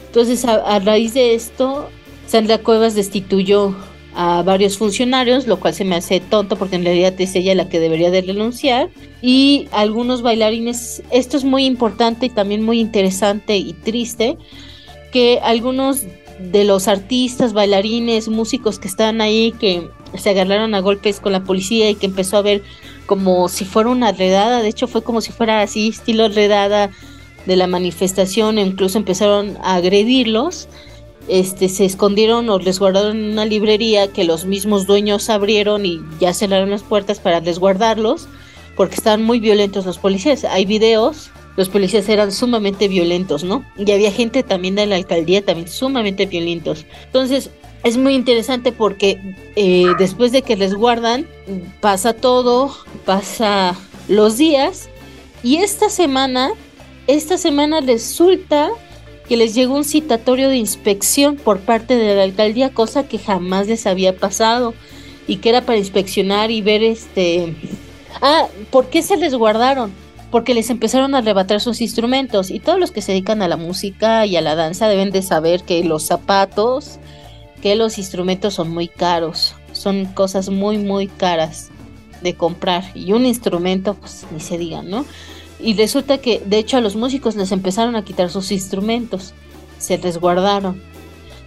Entonces, 0.07 0.45
a, 0.45 0.79
raíz 0.81 1.15
de 1.15 1.35
esto, 1.35 1.89
Sandra 2.27 2.59
Cuevas 2.59 2.95
destituyó 2.95 3.75
a 4.15 4.43
varios 4.43 4.77
funcionarios, 4.77 5.47
lo 5.47 5.61
cual 5.61 5.73
se 5.73 5.85
me 5.85 5.95
hace 5.95 6.21
tonto 6.21 6.57
porque 6.57 6.77
en 6.77 6.85
realidad 6.85 7.15
es 7.19 7.35
ella 7.37 7.55
la 7.55 7.69
que 7.69 7.81
debería 7.81 8.11
de 8.11 8.23
renunciar. 8.23 8.91
Y 9.23 9.69
algunos 9.71 10.23
bailarines, 10.23 11.03
esto 11.11 11.37
es 11.37 11.45
muy 11.45 11.65
importante 11.65 12.27
y 12.27 12.31
también 12.31 12.63
muy 12.63 12.81
interesante 12.81 13.57
y 13.57 13.73
triste, 13.73 14.37
que 15.13 15.41
algunos 15.43 16.05
de 16.41 16.65
los 16.65 16.89
artistas, 16.89 17.53
bailarines, 17.53 18.29
músicos 18.29 18.79
que 18.79 18.89
estaban 18.89 19.21
ahí, 19.21 19.53
que 19.53 19.89
se 20.19 20.31
agarraron 20.31 20.75
a 20.75 20.81
golpes 20.81 21.21
con 21.21 21.33
la 21.33 21.45
policía 21.45 21.91
y 21.91 21.95
que 21.95 22.07
empezó 22.07 22.37
a 22.37 22.43
ver 22.43 22.63
como 23.07 23.49
si 23.49 23.65
fuera 23.65 23.91
una 23.91 24.13
redada, 24.13 24.63
de 24.63 24.69
hecho 24.69 24.87
fue 24.87 25.03
como 25.03 25.21
si 25.21 25.33
fuera 25.33 25.63
así, 25.63 25.89
estilo 25.89 26.29
redada 26.29 26.91
de 27.47 27.57
la 27.57 27.67
manifestación, 27.67 28.59
incluso 28.59 28.99
empezaron 28.99 29.57
a 29.63 29.75
agredirlos, 29.75 30.69
este, 31.29 31.69
se 31.69 31.85
escondieron 31.85 32.49
o 32.49 32.59
resguardaron 32.59 33.17
en 33.17 33.33
una 33.33 33.45
librería 33.45 34.09
que 34.09 34.25
los 34.25 34.45
mismos 34.45 34.87
dueños 34.87 35.29
abrieron 35.31 35.87
y 35.87 36.01
ya 36.21 36.33
cerraron 36.35 36.71
las 36.71 36.83
puertas 36.83 37.19
para 37.19 37.41
resguardarlos, 37.41 38.29
porque 38.77 38.95
estaban 38.95 39.23
muy 39.23 39.41
violentos 39.41 39.87
los 39.87 39.99
policías. 39.99 40.45
Hay 40.45 40.65
videos 40.65 41.31
los 41.57 41.69
policías 41.69 42.09
eran 42.09 42.33
sumamente 42.33 42.89
violentos, 42.89 43.45
¿no? 43.45 43.65
Y 43.77 43.91
había 43.91 44.13
gente 44.13 44.43
también 44.43 44.75
de 44.77 44.87
la 44.87 44.97
alcaldía 44.97 45.45
también 45.45 45.69
sumamente 45.69 46.27
violentos. 46.27 46.87
Entonces, 47.07 47.51
es 47.83 47.97
muy 47.97 48.15
interesante 48.15 48.73
porque 48.73 49.37
eh, 49.57 49.87
después 49.99 50.33
de 50.33 50.43
que 50.43 50.57
les 50.57 50.75
guardan, 50.75 51.27
pasa 51.81 52.13
todo, 52.13 52.75
pasa 53.05 53.77
los 54.09 54.37
días 54.37 54.89
y 55.43 55.57
esta 55.57 55.89
semana, 55.89 56.51
esta 57.07 57.39
semana 57.39 57.81
resulta 57.81 58.71
que 59.27 59.37
les 59.37 59.55
llegó 59.55 59.77
un 59.77 59.85
citatorio 59.85 60.49
de 60.49 60.57
inspección 60.57 61.37
por 61.37 61.61
parte 61.61 61.97
de 61.97 62.15
la 62.15 62.25
alcaldía, 62.25 62.71
cosa 62.71 63.09
que 63.09 63.19
jamás 63.19 63.69
les 63.69 63.87
había 63.87 64.17
pasado 64.17 64.75
y 65.27 65.37
que 65.37 65.51
era 65.51 65.63
para 65.63 65.79
inspeccionar 65.79 66.51
y 66.51 66.61
ver 66.63 66.83
este... 66.83 67.55
Ah, 68.21 68.49
¿por 68.71 68.91
qué 68.91 69.03
se 69.03 69.17
les 69.17 69.35
guardaron? 69.35 69.93
Porque 70.31 70.55
les 70.55 70.71
empezaron 70.71 71.15
a 71.15 71.19
arrebatar 71.19 71.61
sus 71.61 71.81
instrumentos 71.81 72.51
y 72.51 72.61
todos 72.61 72.79
los 72.79 72.91
que 72.91 73.03
se 73.03 73.13
dedican 73.13 73.43
a 73.43 73.49
la 73.49 73.57
música 73.57 74.27
y 74.27 74.37
a 74.37 74.41
la 74.41 74.55
danza 74.55 74.89
deben 74.89 75.11
de 75.11 75.23
saber 75.23 75.63
que 75.65 75.83
los 75.85 76.05
zapatos, 76.05 76.99
que 77.61 77.75
los 77.75 77.99
instrumentos 77.99 78.55
son 78.55 78.71
muy 78.71 78.89
caros, 78.89 79.55
son 79.73 80.07
cosas 80.07 80.49
muy 80.49 80.79
muy 80.79 81.09
caras 81.09 81.71
de 82.23 82.35
comprar 82.35 82.85
y 82.95 83.13
un 83.13 83.27
instrumento 83.27 83.95
pues 83.95 84.27
ni 84.31 84.41
se 84.41 84.59
diga, 84.59 84.83
¿no? 84.83 85.05
Y 85.59 85.75
resulta 85.75 86.19
que 86.19 86.41
de 86.45 86.59
hecho 86.59 86.77
a 86.77 86.81
los 86.81 86.97
músicos 86.97 87.37
les 87.37 87.53
empezaron 87.53 87.97
a 87.97 88.05
quitar 88.05 88.31
sus 88.31 88.53
instrumentos, 88.53 89.35
se 89.79 89.97
resguardaron. 89.97 90.81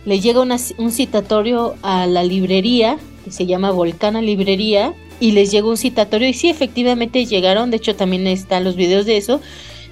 Le 0.05 0.19
llega 0.19 0.41
un 0.41 0.91
citatorio 0.91 1.75
a 1.81 2.05
la 2.07 2.23
librería, 2.23 2.97
que 3.23 3.31
se 3.31 3.45
llama 3.45 3.71
Volcana 3.71 4.21
Librería, 4.21 4.93
y 5.19 5.31
les 5.31 5.51
llegó 5.51 5.69
un 5.69 5.77
citatorio 5.77 6.27
y 6.27 6.33
sí, 6.33 6.49
efectivamente 6.49 7.25
llegaron, 7.25 7.71
de 7.71 7.77
hecho 7.77 7.95
también 7.95 8.27
están 8.27 8.63
los 8.63 8.75
videos 8.75 9.05
de 9.05 9.17
eso 9.17 9.41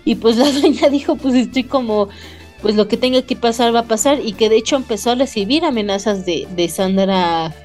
y 0.05 0.15
pues 0.15 0.37
la 0.37 0.51
dueña 0.51 0.89
dijo 0.89 1.15
pues 1.15 1.35
estoy 1.35 1.63
como 1.63 2.09
pues 2.61 2.75
lo 2.75 2.87
que 2.87 2.97
tenga 2.97 3.21
que 3.23 3.35
pasar 3.35 3.73
va 3.73 3.79
a 3.79 3.87
pasar 3.87 4.19
y 4.23 4.33
que 4.33 4.49
de 4.49 4.57
hecho 4.57 4.75
empezó 4.75 5.11
a 5.11 5.15
recibir 5.15 5.65
amenazas 5.65 6.25
de, 6.25 6.47
de 6.55 6.69
Sandra 6.69 7.55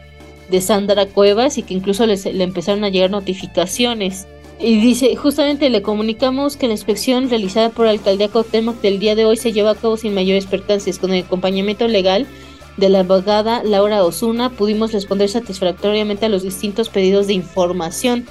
de 0.49 0.61
Sandra 0.61 1.07
Cuevas 1.07 1.59
y 1.59 1.63
que 1.63 1.75
incluso 1.75 2.07
le 2.07 2.15
empezaron 2.43 2.85
a 2.85 2.89
llegar 2.89 3.11
notificaciones. 3.11 4.27
Y 4.59 4.81
dice, 4.81 5.15
justamente 5.17 5.69
le 5.69 5.83
comunicamos 5.83 6.57
que 6.57 6.67
la 6.67 6.73
inspección 6.73 7.29
realizada 7.29 7.69
por 7.71 7.87
la 7.87 7.91
alcaldía 7.91 8.29
Cuauhtémoc 8.29 8.81
del 8.81 8.99
día 8.99 9.15
de 9.15 9.27
hoy 9.27 9.37
se 9.37 9.53
lleva 9.53 9.73
a 9.73 9.75
cabo 9.75 9.97
sin 9.97 10.15
mayores 10.15 10.47
percances, 10.47 10.99
con 10.99 11.13
el 11.13 11.25
acompañamiento 11.25 11.89
legal 11.89 12.27
de 12.76 12.88
la 12.88 13.00
abogada 13.00 13.62
Laura 13.64 14.04
Osuna 14.04 14.50
pudimos 14.50 14.92
responder 14.92 15.28
satisfactoriamente 15.28 16.26
a 16.26 16.28
los 16.28 16.42
distintos 16.42 16.88
pedidos 16.88 17.26
de 17.26 17.33
información. 17.33 18.26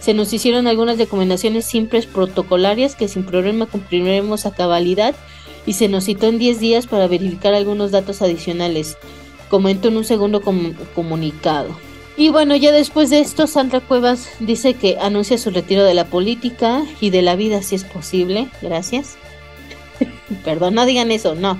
Se 0.00 0.14
nos 0.14 0.32
hicieron 0.32 0.66
algunas 0.66 0.98
recomendaciones 0.98 1.64
simples 1.64 2.06
protocolarias 2.06 2.94
que 2.94 3.08
sin 3.08 3.24
problema 3.24 3.66
cumpliremos 3.66 4.46
a 4.46 4.54
cabalidad 4.54 5.14
y 5.66 5.72
se 5.72 5.88
nos 5.88 6.04
citó 6.04 6.26
en 6.26 6.38
10 6.38 6.60
días 6.60 6.86
para 6.86 7.08
verificar 7.08 7.54
algunos 7.54 7.90
datos 7.90 8.22
adicionales. 8.22 8.96
Comento 9.48 9.88
en 9.88 9.96
un 9.96 10.04
segundo 10.04 10.40
comunicado. 10.94 11.68
Y 12.16 12.30
bueno, 12.30 12.56
ya 12.56 12.72
después 12.72 13.10
de 13.10 13.20
esto, 13.20 13.46
Sandra 13.46 13.80
Cuevas 13.80 14.28
dice 14.40 14.74
que 14.74 14.98
anuncia 15.00 15.38
su 15.38 15.50
retiro 15.50 15.84
de 15.84 15.94
la 15.94 16.06
política 16.06 16.84
y 17.00 17.10
de 17.10 17.22
la 17.22 17.36
vida 17.36 17.62
si 17.62 17.74
es 17.74 17.84
posible. 17.84 18.48
Gracias. 18.60 19.16
Perdón, 20.44 20.74
no 20.74 20.84
digan 20.84 21.10
eso, 21.10 21.34
no 21.34 21.58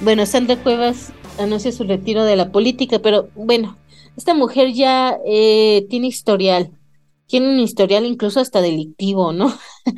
bueno, 0.00 0.26
Sandra 0.26 0.56
Cuevas 0.56 1.12
anuncia 1.38 1.72
su 1.72 1.84
retiro 1.84 2.24
de 2.24 2.36
la 2.36 2.50
política, 2.52 2.98
pero 2.98 3.28
bueno, 3.34 3.76
esta 4.16 4.34
mujer 4.34 4.72
ya 4.72 5.18
eh, 5.26 5.86
tiene 5.90 6.06
historial, 6.06 6.70
tiene 7.26 7.48
un 7.48 7.60
historial 7.60 8.06
incluso 8.06 8.40
hasta 8.40 8.60
delictivo, 8.60 9.32
¿no? 9.32 9.52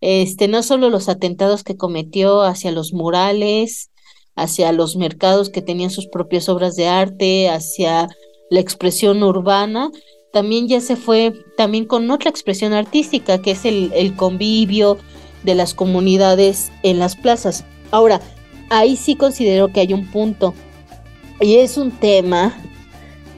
Este, 0.00 0.46
no 0.46 0.62
solo 0.62 0.90
los 0.90 1.08
atentados 1.08 1.64
que 1.64 1.76
cometió 1.76 2.42
hacia 2.42 2.70
los 2.70 2.92
murales, 2.92 3.90
hacia 4.36 4.70
los 4.70 4.94
mercados 4.94 5.50
que 5.50 5.60
tenían 5.60 5.90
sus 5.90 6.06
propias 6.06 6.48
obras 6.48 6.76
de 6.76 6.86
arte, 6.86 7.48
hacia 7.48 8.06
la 8.48 8.60
expresión 8.60 9.24
urbana, 9.24 9.90
también 10.32 10.68
ya 10.68 10.80
se 10.80 10.94
fue 10.94 11.32
también 11.56 11.84
con 11.84 12.08
otra 12.12 12.30
expresión 12.30 12.74
artística, 12.74 13.42
que 13.42 13.50
es 13.50 13.64
el, 13.64 13.90
el 13.92 14.14
convivio 14.14 14.98
de 15.42 15.56
las 15.56 15.74
comunidades 15.74 16.70
en 16.84 17.00
las 17.00 17.16
plazas. 17.16 17.64
Ahora, 17.90 18.20
ahí 18.70 18.96
sí 18.96 19.16
considero 19.16 19.68
que 19.72 19.80
hay 19.80 19.92
un 19.92 20.06
punto, 20.06 20.54
y 21.40 21.56
es 21.56 21.76
un 21.76 21.90
tema 21.90 22.56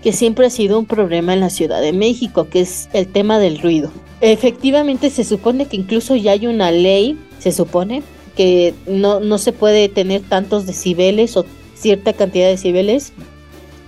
que 0.02 0.12
siempre 0.12 0.46
ha 0.46 0.50
sido 0.50 0.78
un 0.78 0.86
problema 0.86 1.34
en 1.34 1.40
la 1.40 1.50
Ciudad 1.50 1.80
de 1.80 1.92
México, 1.92 2.48
que 2.48 2.60
es 2.60 2.88
el 2.92 3.06
tema 3.06 3.38
del 3.38 3.58
ruido. 3.58 3.90
Efectivamente, 4.20 5.10
se 5.10 5.24
supone 5.24 5.66
que 5.66 5.76
incluso 5.76 6.16
ya 6.16 6.32
hay 6.32 6.46
una 6.46 6.70
ley, 6.70 7.18
se 7.38 7.52
supone, 7.52 8.02
que 8.36 8.74
no, 8.86 9.20
no 9.20 9.38
se 9.38 9.52
puede 9.52 9.88
tener 9.88 10.22
tantos 10.22 10.66
decibeles 10.66 11.36
o 11.36 11.44
cierta 11.74 12.12
cantidad 12.12 12.46
de 12.46 12.52
decibeles, 12.52 13.12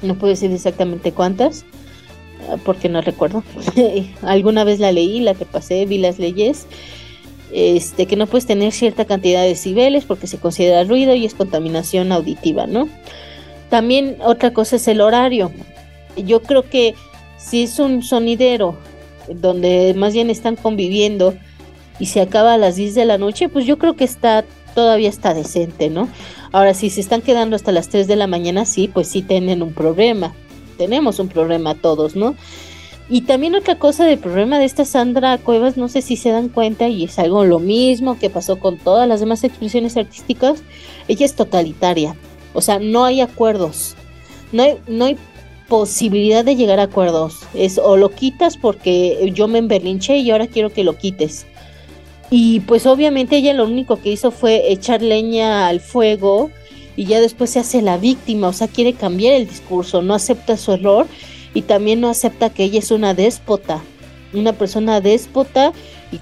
no 0.03 0.17
puedo 0.17 0.31
decir 0.31 0.51
exactamente 0.51 1.13
cuántas, 1.13 1.65
ah, 2.51 2.57
porque 2.65 2.89
no 2.89 3.01
recuerdo. 3.01 3.43
Alguna 4.23 4.65
vez 4.65 4.81
la 4.81 4.93
leí, 4.93 5.21
la 5.21 5.35
que 5.35 5.45
pasé, 5.47 5.87
vi 5.87 5.99
las 5.99 6.19
leyes, 6.19 6.67
este, 7.53 8.07
que 8.07 8.17
no 8.17 8.27
puedes 8.27 8.47
tener 8.47 8.73
cierta 8.73 9.05
cantidad 9.05 9.43
de 9.43 9.49
decibeles 9.49 10.05
porque 10.05 10.27
se 10.27 10.39
considera 10.39 10.85
ruido 10.85 11.15
y 11.15 11.25
es 11.25 11.35
contaminación 11.35 12.11
auditiva, 12.13 12.67
¿no? 12.67 12.89
También 13.73 14.19
otra 14.23 14.53
cosa 14.53 14.77
es 14.77 14.87
el 14.87 15.01
horario. 15.01 15.51
Yo 16.15 16.43
creo 16.43 16.69
que 16.69 16.95
si 17.39 17.63
es 17.63 17.79
un 17.79 18.03
sonidero 18.03 18.77
donde 19.31 19.95
más 19.97 20.13
bien 20.13 20.29
están 20.29 20.57
conviviendo 20.57 21.33
y 21.99 22.05
se 22.05 22.21
acaba 22.21 22.53
a 22.53 22.59
las 22.59 22.77
10 22.77 22.95
de 22.95 23.07
la 23.07 23.17
noche, 23.17 23.49
pues 23.49 23.65
yo 23.65 23.79
creo 23.79 23.97
que 23.97 24.05
está 24.05 24.45
todavía 24.75 25.09
está 25.09 25.33
decente, 25.33 25.89
¿no? 25.89 26.11
Ahora, 26.53 26.75
si 26.75 26.91
se 26.91 27.01
están 27.01 27.23
quedando 27.23 27.57
hasta 27.57 27.73
las 27.73 27.89
3 27.89 28.07
de 28.07 28.17
la 28.17 28.27
mañana, 28.27 28.67
sí, 28.67 28.89
pues 28.93 29.09
sí 29.09 29.23
tienen 29.23 29.63
un 29.63 29.73
problema. 29.73 30.35
Tenemos 30.77 31.19
un 31.19 31.29
problema 31.29 31.75
todos, 31.75 32.15
¿no? 32.15 32.35
Y 33.09 33.23
también 33.23 33.55
otra 33.55 33.79
cosa 33.79 34.05
del 34.05 34.19
problema 34.19 34.59
de 34.59 34.67
esta 34.67 34.85
Sandra 34.85 35.39
Cuevas, 35.39 35.79
no 35.79 35.89
sé 35.89 36.03
si 36.03 36.19
se 36.19 36.29
dan 36.29 36.51
cuenta, 36.51 36.89
y 36.89 37.05
es 37.05 37.19
algo 37.19 37.47
lo 37.47 37.59
mismo 37.59 38.19
que 38.19 38.29
pasó 38.29 38.59
con 38.59 38.77
todas 38.77 39.09
las 39.09 39.21
demás 39.21 39.45
expresiones 39.45 39.97
artísticas, 39.97 40.63
ella 41.09 41.25
es 41.25 41.35
totalitaria. 41.35 42.15
O 42.55 42.61
sea, 42.61 42.79
no 42.79 43.05
hay 43.05 43.21
acuerdos. 43.21 43.97
No 44.53 44.63
hay, 44.63 44.79
no 44.87 45.07
hay 45.07 45.17
posibilidad 45.69 46.45
de 46.45 46.57
llegar 46.57 46.81
a 46.81 46.85
acuerdos. 46.85 47.41
Es 47.55 47.79
o 47.79 47.97
lo 47.97 48.11
quitas 48.11 48.57
porque 48.57 49.31
yo 49.35 49.49
me 49.49 49.59
emberlinché 49.59 50.19
y 50.19 50.31
ahora 50.31 50.47
quiero 50.47 50.71
que 50.71 50.85
lo 50.85 50.97
quites. 50.97 51.47
Y 52.31 52.61
pues 52.61 52.87
obviamente 52.87 53.37
ella 53.37 53.53
lo 53.55 53.65
único 53.65 53.97
que 53.97 54.11
hizo 54.11 54.31
fue 54.31 54.73
echar 54.73 55.03
leña 55.03 55.69
al 55.69 55.81
fuego 55.81 56.51
y 56.97 57.05
ya 57.05 57.21
después 57.21 57.51
se 57.51 57.59
hace 57.59 57.83
la 57.83 57.99
víctima, 57.99 58.49
o 58.49 58.53
sea, 58.53 58.69
quiere 58.69 58.93
cambiar 58.93 59.35
el 59.35 59.49
discurso, 59.49 60.03
no 60.03 60.15
acepta 60.15 60.57
su 60.57 60.73
error 60.73 61.07
y 61.55 61.63
también 61.63 62.01
no 62.01 62.09
acepta 62.09 62.51
que 62.51 62.65
ella 62.65 62.79
es 62.79 62.91
una 62.91 63.15
déspota, 63.15 63.83
una 64.33 64.53
persona 64.53 65.01
déspota 65.01 65.73
y 66.11 66.19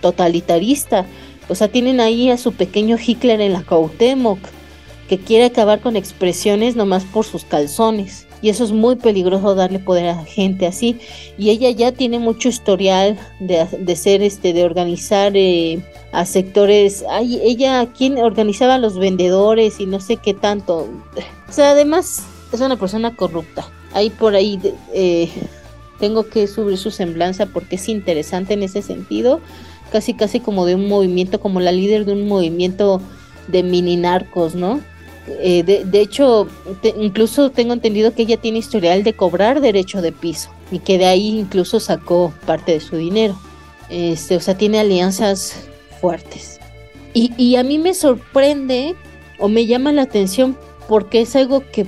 totalitarista. 0.00 1.06
O 1.48 1.54
sea, 1.54 1.68
tienen 1.68 2.00
ahí 2.00 2.30
a 2.30 2.36
su 2.36 2.52
pequeño 2.52 2.96
Hitler 3.04 3.40
en 3.40 3.52
la 3.52 3.62
Cuauhtémoc, 3.62 4.38
que 5.08 5.18
quiere 5.18 5.44
acabar 5.46 5.80
con 5.80 5.96
expresiones 5.96 6.76
nomás 6.76 7.04
por 7.04 7.24
sus 7.24 7.44
calzones. 7.44 8.26
Y 8.40 8.50
eso 8.50 8.64
es 8.64 8.72
muy 8.72 8.96
peligroso 8.96 9.54
darle 9.54 9.78
poder 9.78 10.06
a 10.08 10.24
gente 10.24 10.66
así. 10.66 10.98
Y 11.38 11.50
ella 11.50 11.70
ya 11.70 11.92
tiene 11.92 12.18
mucho 12.18 12.48
historial 12.48 13.18
de, 13.40 13.66
de 13.78 13.96
ser 13.96 14.22
este 14.22 14.52
de 14.52 14.64
organizar 14.64 15.32
eh, 15.34 15.82
a 16.12 16.26
sectores. 16.26 17.04
Ay, 17.08 17.40
ella 17.42 17.86
quien 17.96 18.18
organizaba 18.18 18.74
a 18.74 18.78
los 18.78 18.98
vendedores 18.98 19.80
y 19.80 19.86
no 19.86 20.00
sé 20.00 20.16
qué 20.16 20.34
tanto 20.34 20.88
o 21.48 21.52
sea 21.52 21.70
además 21.70 22.24
es 22.52 22.60
una 22.60 22.78
persona 22.78 23.16
corrupta. 23.16 23.66
Ahí 23.92 24.10
por 24.10 24.34
ahí 24.34 24.60
eh, 24.92 25.30
tengo 25.98 26.28
que 26.28 26.46
subir 26.46 26.78
su 26.78 26.90
semblanza 26.90 27.46
porque 27.46 27.76
es 27.76 27.88
interesante 27.88 28.54
en 28.54 28.62
ese 28.62 28.82
sentido. 28.82 29.40
Casi 29.90 30.14
casi 30.14 30.40
como 30.40 30.66
de 30.66 30.74
un 30.74 30.88
movimiento 30.88 31.40
como 31.40 31.60
la 31.60 31.72
líder 31.72 32.04
de 32.04 32.12
un 32.12 32.26
movimiento 32.26 33.00
de 33.48 33.62
mini 33.62 33.96
narcos 33.96 34.54
no 34.54 34.80
eh, 35.26 35.62
de, 35.62 36.00
hecho, 36.00 36.48
incluso 36.98 37.50
tengo 37.50 37.72
entendido 37.72 38.14
que 38.14 38.22
ella 38.22 38.36
tiene 38.36 38.58
historial 38.58 39.02
de 39.04 39.14
cobrar 39.14 39.60
derecho 39.60 40.02
de 40.02 40.12
piso 40.12 40.50
y 40.70 40.80
que 40.80 40.98
de 40.98 41.06
ahí 41.06 41.38
incluso 41.38 41.80
sacó 41.80 42.32
parte 42.46 42.72
de 42.72 42.80
su 42.80 42.96
dinero. 42.96 43.38
Este, 43.88 44.36
o 44.36 44.40
sea, 44.40 44.56
tiene 44.56 44.80
alianzas 44.80 45.68
fuertes. 46.00 46.60
Y, 47.14 47.32
y 47.36 47.56
a 47.56 47.62
mí 47.62 47.78
me 47.78 47.94
sorprende 47.94 48.94
o 49.38 49.48
me 49.48 49.66
llama 49.66 49.92
la 49.92 50.02
atención 50.02 50.56
porque 50.88 51.22
es 51.22 51.34
algo 51.36 51.62
que 51.70 51.86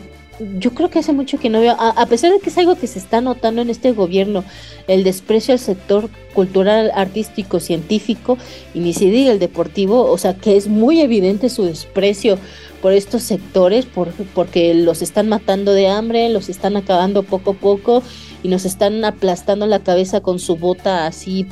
yo 0.58 0.72
creo 0.74 0.90
que 0.90 0.98
hace 0.98 1.12
mucho 1.12 1.38
que 1.38 1.48
no 1.48 1.60
veo, 1.60 1.76
a, 1.78 2.06
pesar 2.06 2.32
de 2.32 2.40
que 2.40 2.50
es 2.50 2.58
algo 2.58 2.76
que 2.76 2.86
se 2.86 2.98
está 2.98 3.20
notando 3.20 3.62
en 3.62 3.70
este 3.70 3.92
gobierno, 3.92 4.44
el 4.86 5.02
desprecio 5.04 5.52
al 5.52 5.58
sector 5.58 6.10
cultural, 6.34 6.90
artístico, 6.94 7.60
científico, 7.60 8.36
y 8.74 8.80
ni 8.80 8.92
se 8.92 9.06
diga 9.06 9.32
el 9.32 9.38
deportivo, 9.38 10.10
o 10.10 10.18
sea 10.18 10.34
que 10.34 10.56
es 10.56 10.68
muy 10.68 11.00
evidente 11.00 11.48
su 11.48 11.64
desprecio 11.64 12.38
por 12.82 12.92
estos 12.92 13.22
sectores, 13.22 13.86
por, 13.86 14.12
porque 14.34 14.74
los 14.74 15.00
están 15.00 15.28
matando 15.28 15.72
de 15.72 15.88
hambre, 15.88 16.28
los 16.28 16.48
están 16.48 16.76
acabando 16.76 17.22
poco 17.22 17.52
a 17.52 17.54
poco 17.54 18.02
y 18.42 18.48
nos 18.48 18.64
están 18.64 19.04
aplastando 19.04 19.66
la 19.66 19.80
cabeza 19.80 20.20
con 20.20 20.38
su 20.38 20.56
bota 20.56 21.06
así 21.06 21.46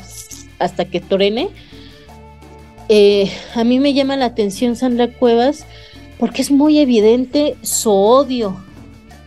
hasta 0.59 0.85
que 0.85 1.01
truene. 1.01 1.49
Eh, 2.91 3.33
a 3.55 3.65
mí 3.65 3.81
me 3.81 3.95
llama 3.95 4.17
la 4.17 4.27
atención 4.27 4.77
Sandra 4.77 5.09
Cuevas 5.09 5.65
porque 6.19 6.43
es 6.43 6.51
muy 6.51 6.79
evidente 6.79 7.57
su 7.63 7.91
odio 7.91 8.59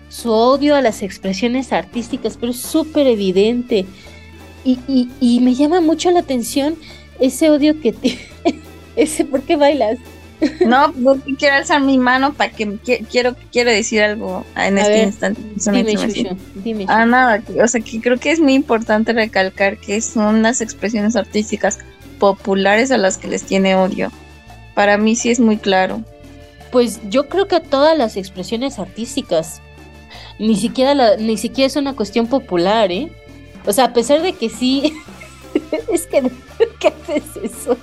su 0.09 0.31
odio 0.31 0.75
a 0.75 0.81
las 0.81 1.03
expresiones 1.03 1.73
artísticas, 1.73 2.37
pero 2.37 2.51
es 2.51 2.61
súper 2.61 3.07
evidente. 3.07 3.85
Y, 4.63 5.09
y, 5.21 5.39
me 5.39 5.55
llama 5.55 5.79
mucho 5.79 6.11
la 6.11 6.19
atención 6.19 6.75
ese 7.19 7.49
odio 7.49 7.79
que 7.79 7.93
tiene. 7.93 8.19
ese, 8.97 9.23
¿por 9.23 9.41
qué 9.43 9.55
bailas? 9.55 9.97
No, 10.65 10.93
porque 11.03 11.35
quiero 11.35 11.55
alzar 11.55 11.81
mi 11.81 11.97
mano 11.97 12.33
para 12.33 12.51
que 12.51 12.77
quiero 13.09 13.35
quiero 13.51 13.71
decir 13.71 14.01
algo 14.01 14.45
en 14.55 14.77
este 14.77 15.03
instante. 15.03 15.41
Dime, 15.55 16.37
dime, 16.63 16.85
Ah, 16.87 17.05
nada, 17.05 17.41
o 17.63 17.67
sea 17.67 17.81
que 17.81 17.99
creo 17.99 18.17
que 18.19 18.31
es 18.31 18.39
muy 18.39 18.53
importante 18.53 19.13
recalcar 19.13 19.77
que 19.77 19.99
son 20.01 20.43
las 20.43 20.61
expresiones 20.61 21.15
artísticas 21.15 21.79
populares 22.19 22.91
a 22.91 22.97
las 22.97 23.17
que 23.17 23.27
les 23.27 23.43
tiene 23.43 23.75
odio. 23.75 24.11
Para 24.75 24.97
mí 24.97 25.15
sí 25.15 25.31
es 25.31 25.39
muy 25.39 25.57
claro. 25.57 26.03
Pues 26.71 26.99
yo 27.09 27.29
creo 27.29 27.47
que 27.47 27.59
todas 27.59 27.97
las 27.97 28.17
expresiones 28.17 28.77
artísticas, 28.77 29.61
ni 30.39 30.55
siquiera, 30.55 31.17
ni 31.17 31.37
siquiera 31.37 31.67
es 31.67 31.75
una 31.75 31.95
cuestión 31.95 32.27
popular, 32.27 32.91
¿eh? 32.91 33.09
O 33.65 33.73
sea, 33.73 33.85
a 33.85 33.93
pesar 33.93 34.21
de 34.21 34.33
que 34.33 34.49
sí, 34.49 34.93
es 35.91 36.07
que, 36.07 36.31
¿qué 36.79 36.87
haces 36.87 37.23
eso? 37.43 37.77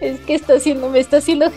Es 0.00 0.20
que 0.20 0.34
está 0.34 0.54
haciendo, 0.54 0.90
me 0.90 0.98
está 0.98 1.18
haciendo 1.18 1.50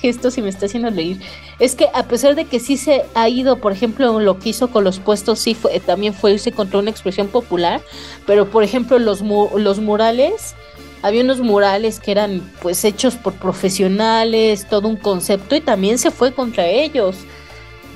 gestos 0.00 0.38
y 0.38 0.42
me 0.42 0.48
está 0.48 0.66
haciendo 0.66 0.90
leer. 0.90 1.18
Es 1.58 1.74
que 1.74 1.88
a 1.94 2.04
pesar 2.04 2.34
de 2.34 2.44
que 2.44 2.60
sí 2.60 2.76
se 2.76 3.04
ha 3.14 3.28
ido, 3.28 3.58
por 3.58 3.72
ejemplo, 3.72 4.20
lo 4.20 4.38
que 4.38 4.50
hizo 4.50 4.68
con 4.68 4.84
los 4.84 4.98
puestos, 4.98 5.38
sí 5.38 5.54
fue, 5.54 5.78
también 5.80 6.14
fue 6.14 6.32
irse 6.32 6.52
contra 6.52 6.78
una 6.78 6.90
expresión 6.90 7.28
popular, 7.28 7.80
pero 8.26 8.50
por 8.50 8.64
ejemplo, 8.64 8.98
los, 8.98 9.22
los 9.22 9.78
murales, 9.78 10.54
había 11.02 11.22
unos 11.22 11.40
murales 11.40 12.00
que 12.00 12.12
eran 12.12 12.40
pues 12.60 12.84
hechos 12.84 13.14
por 13.14 13.34
profesionales, 13.34 14.66
todo 14.68 14.88
un 14.88 14.96
concepto, 14.96 15.56
y 15.56 15.60
también 15.60 15.98
se 15.98 16.10
fue 16.10 16.32
contra 16.32 16.66
ellos. 16.66 17.16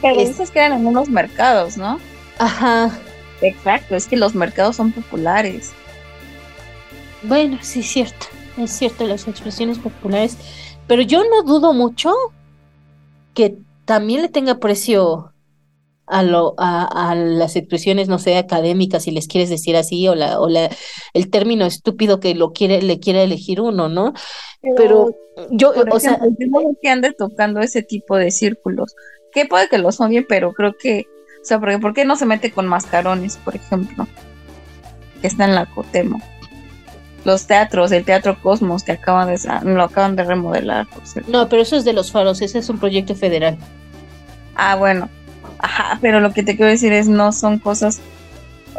Pero 0.03 0.21
dices 0.21 0.51
que 0.51 0.59
eran 0.61 0.81
en 0.81 0.87
unos 0.87 1.09
mercados, 1.09 1.77
¿no? 1.77 1.99
Ajá. 2.39 2.97
Exacto, 3.41 3.95
es 3.95 4.07
que 4.07 4.17
los 4.17 4.35
mercados 4.35 4.77
son 4.77 4.93
populares. 4.93 5.73
Bueno, 7.23 7.59
sí, 7.63 7.81
es 7.81 7.87
cierto. 7.87 8.27
Es 8.57 8.73
cierto, 8.73 9.07
las 9.07 9.27
expresiones 9.29 9.79
populares. 9.79 10.37
Pero 10.87 11.03
yo 11.03 11.23
no 11.25 11.43
dudo 11.43 11.73
mucho 11.73 12.13
que 13.35 13.57
también 13.85 14.23
le 14.23 14.29
tenga 14.29 14.59
precio 14.59 15.33
a, 16.07 16.23
lo, 16.23 16.55
a, 16.59 17.15
las 17.15 17.55
expresiones, 17.57 18.09
no 18.09 18.19
sé, 18.19 18.37
académicas, 18.37 19.05
si 19.05 19.11
les 19.11 19.29
quieres 19.29 19.51
decir 19.51 19.77
así, 19.77 20.09
o, 20.09 20.15
la, 20.15 20.41
o 20.41 20.49
la, 20.49 20.71
el 21.13 21.31
término 21.31 21.67
estúpido 21.67 22.19
que 22.19 22.35
lo 22.35 22.53
quiere, 22.53 22.83
le 22.83 22.99
quiere 22.99 23.23
elegir 23.23 23.61
uno, 23.61 23.89
¿no? 23.89 24.15
Pero, 24.77 25.15
yo, 25.51 25.73
o 25.91 26.01
sea. 26.01 26.19
Yo 26.39 26.47
no 26.49 26.61
que 26.81 26.89
ande 26.89 27.13
tocando 27.13 27.61
ese 27.61 27.83
tipo 27.83 28.17
de 28.17 28.31
círculos 28.31 28.95
que 29.33 29.47
puede 29.47 29.69
que 29.69 29.79
los 29.79 30.01
odie, 30.01 30.23
pero 30.23 30.53
creo 30.53 30.77
que, 30.77 31.09
o 31.41 31.45
sea, 31.45 31.59
porque 31.59 31.79
¿por 31.79 31.95
qué 31.95 32.05
no 32.05 32.17
se 32.17 32.27
mete 32.27 32.51
con 32.51 32.67
mascarones, 32.67 33.37
por 33.39 33.57
ejemplo? 33.57 34.07
Que 35.21 35.27
está 35.27 35.45
en 35.45 35.55
la 35.55 35.67
Cotemo. 35.67 36.21
Los 37.25 37.47
teatros, 37.47 37.93
el 37.93 38.05
Teatro 38.05 38.41
Cosmos, 38.41 38.85
que 38.85 38.93
acaban 38.93 39.29
de, 39.29 39.39
lo 39.65 39.83
acaban 39.83 40.17
de 40.17 40.25
remodelar. 40.25 40.87
No, 41.27 41.49
pero 41.49 41.63
eso 41.63 41.77
es 41.77 41.85
de 41.85 41.93
los 41.93 42.13
faros, 42.13 42.41
ese 42.41 42.59
es 42.59 42.69
un 42.69 42.79
proyecto 42.79 43.15
federal. 43.15 43.59
Ah, 44.55 44.77
bueno. 44.77 45.09
Ajá, 45.59 45.99
pero 46.01 46.21
lo 46.21 46.33
que 46.33 46.43
te 46.43 46.57
quiero 46.57 46.71
decir 46.71 46.93
es 46.93 47.09
no 47.09 47.33
son 47.33 47.59
cosas, 47.59 48.01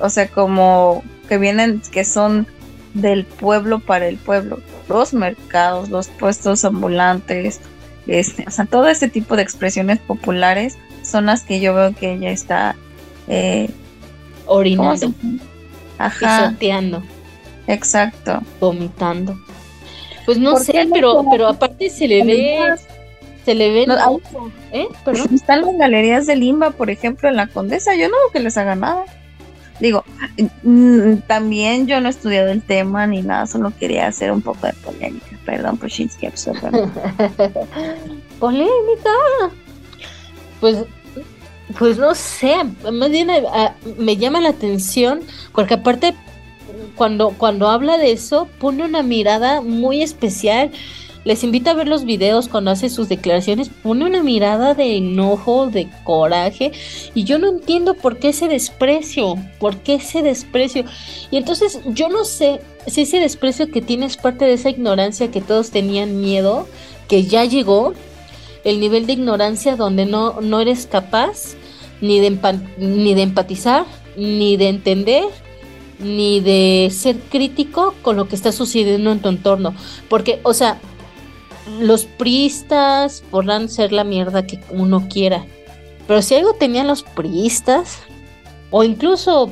o 0.01 0.09
sea, 0.09 0.29
como 0.29 1.03
que 1.27 1.37
vienen, 1.37 1.81
que 1.91 2.05
son 2.05 2.47
del 2.93 3.25
pueblo 3.25 3.79
para 3.79 4.07
el 4.07 4.17
pueblo. 4.17 4.59
Los 4.87 5.13
mercados, 5.13 5.89
los 5.89 6.07
puestos 6.07 6.65
ambulantes, 6.65 7.59
este, 8.07 8.45
o 8.47 8.51
sea, 8.51 8.65
todo 8.65 8.87
este 8.87 9.07
tipo 9.07 9.35
de 9.35 9.43
expresiones 9.43 9.99
populares 9.99 10.77
son 11.03 11.25
las 11.25 11.43
que 11.43 11.59
yo 11.59 11.73
veo 11.73 11.93
que 11.93 12.13
ella 12.13 12.31
está 12.31 12.75
eh, 13.27 13.69
orinando, 14.45 15.13
Ajá. 15.97 16.49
pisoteando, 16.49 17.03
exacto, 17.67 18.41
vomitando. 18.59 19.39
Pues 20.25 20.37
no 20.37 20.57
sé, 20.57 20.87
pero, 20.93 21.25
pero 21.31 21.47
aparte 21.47 21.89
se 21.89 22.07
le 22.07 22.23
ve, 22.23 22.75
se 23.45 23.55
le 23.55 23.71
ve, 23.71 23.87
No, 23.87 24.19
¿eh? 24.71 24.87
Perdón. 25.03 25.27
Están 25.33 25.61
las 25.61 25.75
galerías 25.75 26.27
de 26.27 26.35
Limba, 26.35 26.71
por 26.71 26.91
ejemplo, 26.91 27.29
en 27.29 27.35
la 27.35 27.47
Condesa. 27.47 27.95
Yo 27.95 28.09
no 28.09 28.15
veo 28.15 28.31
que 28.31 28.39
les 28.39 28.55
haga 28.57 28.75
nada. 28.75 29.05
Digo, 29.79 30.03
mm, 30.63 31.17
también 31.27 31.87
yo 31.87 32.01
no 32.01 32.07
he 32.07 32.11
estudiado 32.11 32.49
el 32.49 32.61
tema 32.61 33.07
ni 33.07 33.21
nada, 33.21 33.47
solo 33.47 33.71
quería 33.79 34.07
hacer 34.07 34.31
un 34.31 34.41
poco 34.41 34.67
de 34.67 34.73
polémica. 34.73 35.37
Perdón, 35.45 35.77
Pushinsky, 35.77 36.27
absolutamente. 36.27 36.99
Polémica. 38.39 39.09
Pues, 40.59 40.83
pues 41.77 41.97
no 41.97 42.13
sé, 42.13 42.55
más 42.91 43.09
bien 43.09 43.29
eh, 43.29 43.43
ah, 43.53 43.73
me 43.97 44.17
llama 44.17 44.41
la 44.41 44.49
atención, 44.49 45.21
porque 45.53 45.75
aparte 45.75 46.13
cuando, 46.95 47.29
cuando 47.29 47.69
habla 47.69 47.97
de 47.97 48.11
eso, 48.11 48.49
pone 48.59 48.83
una 48.83 49.03
mirada 49.03 49.61
muy 49.61 50.01
especial. 50.01 50.71
Les 51.25 51.43
invito 51.43 51.69
a 51.69 51.73
ver 51.73 51.87
los 51.87 52.05
videos 52.05 52.47
cuando 52.47 52.71
hace 52.71 52.89
sus 52.89 53.09
declaraciones, 53.09 53.69
pone 53.69 54.05
una 54.05 54.23
mirada 54.23 54.73
de 54.73 54.97
enojo, 54.97 55.67
de 55.67 55.89
coraje, 56.03 56.71
y 57.13 57.25
yo 57.25 57.39
no 57.39 57.49
entiendo 57.49 57.93
por 57.93 58.19
qué 58.19 58.29
ese 58.29 58.47
desprecio, 58.47 59.35
por 59.59 59.77
qué 59.77 59.95
ese 59.95 60.21
desprecio. 60.21 60.85
Y 61.29 61.37
entonces 61.37 61.81
yo 61.87 62.09
no 62.09 62.23
sé 62.23 62.61
si 62.87 63.01
ese 63.01 63.19
desprecio 63.19 63.69
que 63.69 63.81
tiene 63.81 64.05
es 64.05 64.17
parte 64.17 64.45
de 64.45 64.53
esa 64.53 64.69
ignorancia 64.69 65.29
que 65.29 65.41
todos 65.41 65.71
tenían 65.71 66.21
miedo, 66.21 66.67
que 67.07 67.25
ya 67.25 67.43
llegó, 67.43 67.93
el 68.63 68.79
nivel 68.79 69.05
de 69.05 69.13
ignorancia 69.13 69.75
donde 69.75 70.05
no, 70.05 70.41
no 70.41 70.59
eres 70.59 70.85
capaz 70.85 71.55
ni 72.01 72.19
de, 72.19 72.37
ni 72.77 73.13
de 73.13 73.21
empatizar, 73.21 73.85
ni 74.15 74.57
de 74.57 74.69
entender, 74.69 75.25
ni 75.99 76.39
de 76.39 76.89
ser 76.91 77.17
crítico 77.17 77.93
con 78.01 78.15
lo 78.15 78.27
que 78.27 78.35
está 78.35 78.51
sucediendo 78.51 79.11
en 79.11 79.21
tu 79.21 79.29
entorno. 79.29 79.73
Porque, 80.07 80.39
o 80.43 80.53
sea, 80.53 80.79
los 81.79 82.05
priistas 82.05 83.23
podrán 83.29 83.69
ser 83.69 83.91
la 83.91 84.03
mierda 84.03 84.45
que 84.45 84.59
uno 84.69 85.07
quiera. 85.09 85.45
Pero 86.07 86.21
si 86.21 86.35
algo 86.35 86.53
tenían 86.53 86.87
los 86.87 87.03
priistas, 87.03 87.99
o 88.71 88.83
incluso, 88.83 89.51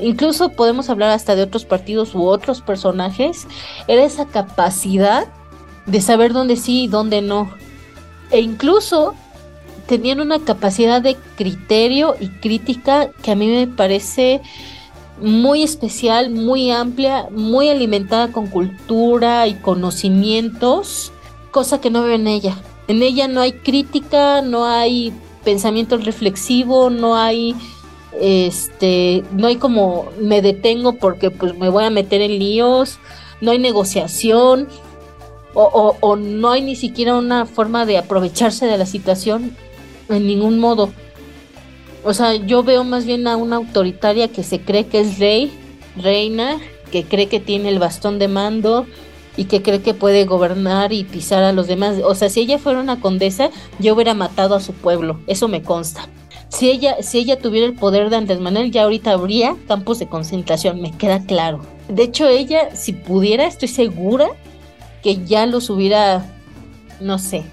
incluso 0.00 0.50
podemos 0.50 0.88
hablar 0.88 1.10
hasta 1.10 1.34
de 1.34 1.42
otros 1.42 1.64
partidos 1.64 2.14
u 2.14 2.24
otros 2.24 2.60
personajes, 2.60 3.46
era 3.88 4.04
esa 4.04 4.26
capacidad 4.26 5.26
de 5.86 6.00
saber 6.00 6.32
dónde 6.32 6.56
sí 6.56 6.84
y 6.84 6.88
dónde 6.88 7.22
no. 7.22 7.50
E 8.30 8.40
incluso 8.40 9.14
tenían 9.86 10.20
una 10.20 10.38
capacidad 10.38 11.02
de 11.02 11.16
criterio 11.36 12.14
y 12.20 12.28
crítica 12.28 13.10
que 13.22 13.32
a 13.32 13.34
mí 13.34 13.48
me 13.48 13.66
parece 13.66 14.40
muy 15.20 15.62
especial, 15.62 16.30
muy 16.30 16.70
amplia, 16.70 17.26
muy 17.30 17.68
alimentada 17.68 18.32
con 18.32 18.46
cultura 18.46 19.46
y 19.48 19.54
conocimientos, 19.54 21.12
cosa 21.50 21.80
que 21.80 21.90
no 21.90 22.02
veo 22.02 22.14
en 22.14 22.26
ella. 22.26 22.56
En 22.88 23.02
ella 23.02 23.28
no 23.28 23.40
hay 23.40 23.52
crítica, 23.52 24.42
no 24.42 24.64
hay 24.64 25.12
pensamiento 25.44 25.96
reflexivo, 25.96 26.90
no 26.90 27.16
hay 27.16 27.54
este, 28.18 29.22
no 29.32 29.46
hay 29.46 29.56
como 29.56 30.08
me 30.18 30.42
detengo 30.42 30.94
porque 30.94 31.30
pues 31.30 31.56
me 31.56 31.68
voy 31.68 31.84
a 31.84 31.90
meter 31.90 32.20
en 32.20 32.38
líos, 32.38 32.98
no 33.40 33.52
hay 33.52 33.58
negociación, 33.58 34.68
o, 35.54 35.96
o, 36.00 36.16
no 36.16 36.50
hay 36.50 36.62
ni 36.62 36.76
siquiera 36.76 37.16
una 37.16 37.44
forma 37.46 37.86
de 37.86 37.98
aprovecharse 37.98 38.66
de 38.66 38.78
la 38.78 38.86
situación 38.86 39.56
en 40.08 40.26
ningún 40.26 40.58
modo. 40.58 40.90
O 42.04 42.14
sea, 42.14 42.34
yo 42.34 42.62
veo 42.62 42.84
más 42.84 43.04
bien 43.04 43.26
a 43.26 43.36
una 43.36 43.56
autoritaria 43.56 44.28
que 44.28 44.42
se 44.42 44.60
cree 44.60 44.86
que 44.86 45.00
es 45.00 45.18
rey, 45.18 45.52
reina, 45.96 46.58
que 46.90 47.04
cree 47.04 47.26
que 47.26 47.40
tiene 47.40 47.68
el 47.68 47.78
bastón 47.78 48.18
de 48.18 48.28
mando 48.28 48.86
y 49.36 49.44
que 49.44 49.62
cree 49.62 49.80
que 49.80 49.94
puede 49.94 50.24
gobernar 50.24 50.92
y 50.92 51.04
pisar 51.04 51.42
a 51.42 51.52
los 51.52 51.66
demás. 51.66 51.96
O 52.04 52.14
sea, 52.14 52.28
si 52.28 52.40
ella 52.40 52.58
fuera 52.58 52.80
una 52.80 53.00
condesa, 53.00 53.50
yo 53.78 53.94
hubiera 53.94 54.14
matado 54.14 54.54
a 54.54 54.60
su 54.60 54.72
pueblo, 54.72 55.20
eso 55.26 55.48
me 55.48 55.62
consta. 55.62 56.08
Si 56.48 56.68
ella, 56.68 56.96
si 57.00 57.18
ella 57.18 57.38
tuviera 57.38 57.66
el 57.66 57.74
poder 57.74 58.10
de 58.10 58.16
Andrés 58.16 58.40
Manuel, 58.40 58.72
ya 58.72 58.82
ahorita 58.82 59.12
habría 59.12 59.56
campos 59.68 60.00
de 60.00 60.08
concentración, 60.08 60.80
me 60.80 60.90
queda 60.90 61.24
claro. 61.24 61.60
De 61.88 62.02
hecho, 62.02 62.26
ella, 62.26 62.74
si 62.74 62.92
pudiera, 62.92 63.46
estoy 63.46 63.68
segura 63.68 64.28
que 65.02 65.24
ya 65.24 65.46
los 65.46 65.70
hubiera, 65.70 66.26
no 67.00 67.18
sé, 67.18 67.44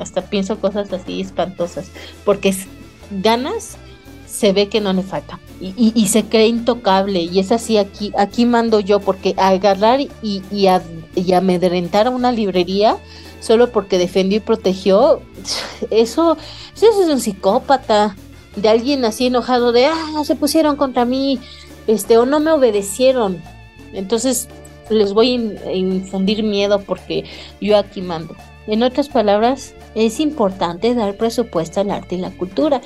hasta 0.00 0.22
pienso 0.22 0.58
cosas 0.58 0.92
así 0.92 1.20
espantosas, 1.20 1.90
porque 2.24 2.54
ganas 3.10 3.76
se 4.40 4.54
ve 4.54 4.68
que 4.68 4.80
no 4.80 4.94
le 4.94 5.02
falta 5.02 5.38
y, 5.60 6.06
se 6.06 6.24
cree 6.24 6.46
intocable 6.46 7.20
y 7.20 7.40
es 7.40 7.52
así 7.52 7.76
aquí, 7.76 8.10
aquí 8.16 8.46
mando 8.46 8.80
yo, 8.80 8.98
porque 8.98 9.34
agarrar 9.36 10.00
y, 10.00 10.10
y, 10.22 10.66
y 11.14 11.32
amedrentar 11.34 12.06
a 12.06 12.10
una 12.10 12.32
librería 12.32 12.96
solo 13.40 13.70
porque 13.70 13.98
defendió 13.98 14.38
y 14.38 14.40
protegió, 14.40 15.20
eso, 15.90 16.38
eso 16.74 17.02
es 17.02 17.08
un 17.10 17.20
psicópata, 17.20 18.16
de 18.56 18.70
alguien 18.70 19.04
así 19.04 19.26
enojado 19.26 19.72
de, 19.72 19.84
ah, 19.84 20.24
se 20.24 20.36
pusieron 20.36 20.76
contra 20.76 21.04
mí, 21.04 21.38
este, 21.86 22.16
o 22.16 22.24
no 22.24 22.40
me 22.40 22.50
obedecieron. 22.50 23.42
Entonces, 23.92 24.48
les 24.88 25.12
voy 25.12 25.52
a 25.66 25.72
infundir 25.72 26.42
miedo 26.42 26.80
porque 26.80 27.24
yo 27.60 27.76
aquí 27.76 28.00
mando. 28.00 28.34
En 28.66 28.82
otras 28.82 29.10
palabras, 29.10 29.74
es 29.94 30.18
importante 30.20 30.94
dar 30.94 31.16
presupuesto 31.16 31.80
al 31.80 31.90
arte 31.90 32.14
y 32.14 32.18
la 32.18 32.30
cultura. 32.30 32.80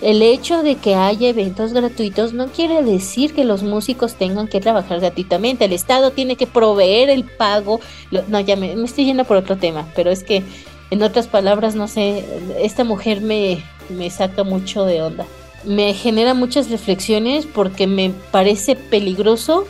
El 0.00 0.22
hecho 0.22 0.62
de 0.62 0.76
que 0.76 0.94
haya 0.94 1.28
eventos 1.28 1.72
gratuitos 1.72 2.32
no 2.32 2.46
quiere 2.46 2.84
decir 2.84 3.34
que 3.34 3.44
los 3.44 3.64
músicos 3.64 4.14
tengan 4.14 4.46
que 4.46 4.60
trabajar 4.60 5.00
gratuitamente. 5.00 5.64
El 5.64 5.72
Estado 5.72 6.12
tiene 6.12 6.36
que 6.36 6.46
proveer 6.46 7.10
el 7.10 7.24
pago. 7.24 7.80
No, 8.28 8.38
ya 8.38 8.54
me, 8.54 8.72
estoy 8.84 9.06
yendo 9.06 9.24
por 9.24 9.36
otro 9.36 9.56
tema, 9.56 9.88
pero 9.96 10.10
es 10.10 10.22
que, 10.22 10.44
en 10.90 11.02
otras 11.02 11.26
palabras, 11.26 11.74
no 11.74 11.88
sé, 11.88 12.24
esta 12.60 12.84
mujer 12.84 13.20
me, 13.20 13.62
me 13.88 14.08
saca 14.08 14.44
mucho 14.44 14.84
de 14.84 15.02
onda. 15.02 15.26
Me 15.64 15.92
genera 15.94 16.32
muchas 16.32 16.70
reflexiones 16.70 17.46
porque 17.46 17.88
me 17.88 18.12
parece 18.30 18.76
peligroso 18.76 19.66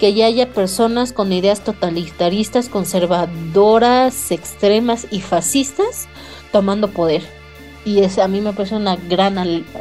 que 0.00 0.12
ya 0.12 0.26
haya 0.26 0.52
personas 0.52 1.12
con 1.12 1.32
ideas 1.32 1.62
totalitaristas, 1.62 2.68
conservadoras, 2.68 4.32
extremas 4.32 5.06
y 5.12 5.20
fascistas 5.20 6.08
tomando 6.50 6.90
poder. 6.90 7.41
Y 7.84 8.00
es, 8.00 8.18
a 8.18 8.28
mí 8.28 8.40
me 8.40 8.52
parece 8.52 8.76
una 8.76 8.96
gran, 8.96 9.36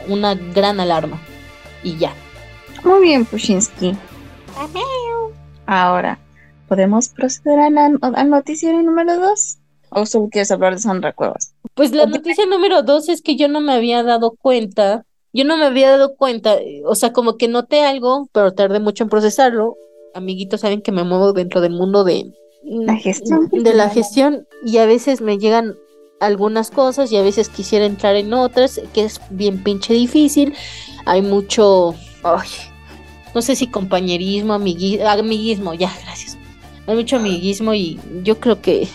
una 0.08 0.36
gran 0.36 0.80
alarma. 0.80 1.20
Y 1.84 1.98
ya. 1.98 2.14
Muy 2.84 3.02
bien, 3.02 3.26
Pushinsky. 3.26 3.96
Ahora, 5.66 6.20
¿podemos 6.68 7.10
proceder 7.10 7.60
al 7.60 8.30
noticiero 8.30 8.82
número 8.82 9.20
2? 9.20 9.58
¿O 9.90 10.06
solo 10.06 10.30
quieres 10.30 10.52
hablar 10.52 10.74
de 10.74 10.82
Sandra 10.82 11.14
Cuevas? 11.14 11.54
Pues 11.74 11.92
la 11.92 12.06
noticia 12.06 12.46
número 12.46 12.82
2 12.82 13.10
es 13.10 13.22
que 13.22 13.36
yo 13.36 13.48
no 13.48 13.62
me 13.62 13.74
había 13.74 14.04
dado 14.04 14.32
cuenta. 14.32 15.06
Yo 15.34 15.46
no 15.46 15.58
me 15.58 15.66
había 15.66 15.92
dado 15.92 16.16
cuenta, 16.16 16.58
o 16.86 16.96
sea, 16.96 17.14
como 17.14 17.38
que 17.38 17.48
noté 17.48 17.86
algo, 17.86 18.28
pero 18.34 18.54
tardé 18.54 18.82
mucho 18.82 19.04
en 19.04 19.10
procesarlo 19.10 19.78
amiguitos 20.14 20.62
saben 20.62 20.82
que 20.82 20.92
me 20.92 21.04
muevo 21.04 21.34
dentro 21.34 21.62
del 21.62 21.74
mundo 21.74 22.04
de 22.04 22.32
la 22.64 22.96
gestión. 22.96 23.50
De 23.52 23.74
la 23.74 23.90
gestión 23.90 24.48
y 24.64 24.78
a 24.78 24.86
veces 24.86 25.22
me 25.22 25.38
llegan 25.38 25.76
algunas 26.22 26.70
cosas 26.72 27.12
y 27.12 27.18
a 27.18 27.24
veces 27.24 27.50
quisiera 27.50 27.86
entrar 27.86 28.16
en 28.16 28.34
otras, 28.34 28.80
que 28.94 29.04
es 29.04 29.20
bien 29.32 29.62
pinche 29.62 29.94
difícil. 29.94 30.54
Hay 31.06 31.22
mucho, 31.22 31.96
no 33.34 33.42
sé 33.42 33.56
si 33.56 33.68
compañerismo, 33.68 34.54
amiguismo, 34.54 35.74
ya, 35.74 35.92
gracias. 36.04 36.38
Hay 36.88 36.96
mucho 36.96 37.18
amiguismo 37.18 37.74
y 37.74 38.00
yo 38.24 38.40
creo 38.40 38.62
que 38.62 38.88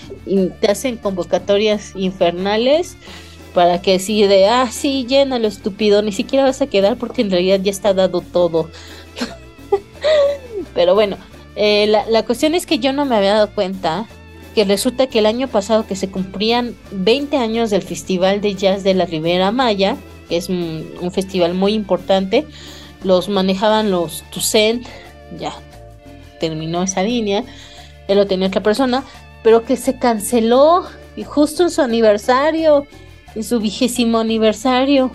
te 0.61 0.71
hacen 0.71 0.97
convocatorias 0.97 1.93
infernales 1.97 2.97
para 3.55 3.83
que 3.83 3.99
si 3.99 4.23
de, 4.23 4.47
ah, 4.47 4.71
sí, 4.71 5.05
llénalo 5.09 5.49
estúpido, 5.49 6.03
ni 6.03 6.13
siquiera 6.13 6.45
vas 6.45 6.63
a 6.63 6.67
quedar 6.67 6.97
porque 6.97 7.23
en 7.23 7.31
realidad 7.31 7.59
ya 7.61 7.71
está 7.71 7.93
dado 7.93 8.21
todo. 8.21 8.71
Pero 10.75 10.95
bueno, 10.95 11.17
eh, 11.57 11.87
la, 11.87 12.23
cuestión 12.25 12.55
es 12.55 12.67
que 12.67 12.79
yo 12.79 12.93
no 12.93 13.05
me 13.05 13.17
había 13.17 13.35
dado 13.35 13.51
cuenta 13.51 14.07
que 14.57 14.65
resulta 14.65 15.07
que 15.07 15.19
el 15.19 15.27
año 15.27 15.49
pasado 15.49 15.87
que 15.87 15.97
se 15.97 16.09
cumplían 16.09 16.75
20 16.91 17.37
años 17.37 17.69
del 17.69 17.83
Festival 17.83 18.41
de 18.41 18.55
Jazz 18.55 18.83
de 18.83 18.95
la 18.95 19.05
Ribera 19.05 19.53
Maya, 19.53 19.99
que 20.31 20.39
es 20.39 20.49
un, 20.49 21.11
festival 21.13 21.53
muy 21.53 21.75
importante, 21.75 22.47
los 23.05 23.29
manejaban 23.29 23.91
los 23.91 24.25
Tucent, 24.31 24.87
ya 25.39 25.53
terminó 26.41 26.83
esa 26.83 27.03
línea, 27.03 27.45
ya 28.09 28.15
lo 28.15 28.27
tenía 28.27 28.49
otra 28.49 28.63
persona, 28.63 29.05
pero 29.43 29.63
que 29.63 29.77
se 29.77 29.99
canceló 29.99 30.87
y 31.17 31.25
justo 31.25 31.63
en 31.63 31.71
su 31.71 31.83
aniversario 31.83 32.87
en 33.35 33.45
su 33.45 33.61
vigésimo 33.61 34.21
aniversario. 34.21 35.11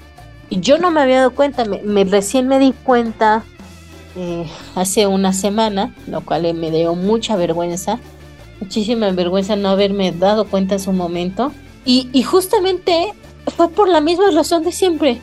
Y 0.51 0.59
yo 0.59 0.77
no 0.77 0.91
me 0.91 1.01
había 1.01 1.17
dado 1.17 1.31
cuenta, 1.31 1.65
me, 1.65 2.03
recién 2.03 2.47
me 2.47 2.59
di 2.59 2.73
cuenta 2.83 3.43
eh, 4.15 4.45
hace 4.75 5.07
una 5.07 5.33
semana, 5.33 5.95
lo 6.05 6.21
cual 6.21 6.53
me 6.53 6.69
dio 6.69 6.93
mucha 6.93 7.35
vergüenza, 7.35 7.99
muchísima 8.61 9.11
vergüenza 9.11 9.55
no 9.57 9.69
haberme 9.69 10.13
dado 10.13 10.45
cuenta 10.45 10.75
en 10.75 10.79
su 10.79 10.93
momento. 10.93 11.51
Y, 11.83 12.09
y 12.13 12.23
justamente 12.23 13.13
fue 13.57 13.69
por 13.69 13.89
la 13.89 13.99
misma 13.99 14.31
razón 14.31 14.63
de 14.63 14.71
siempre. 14.71 15.19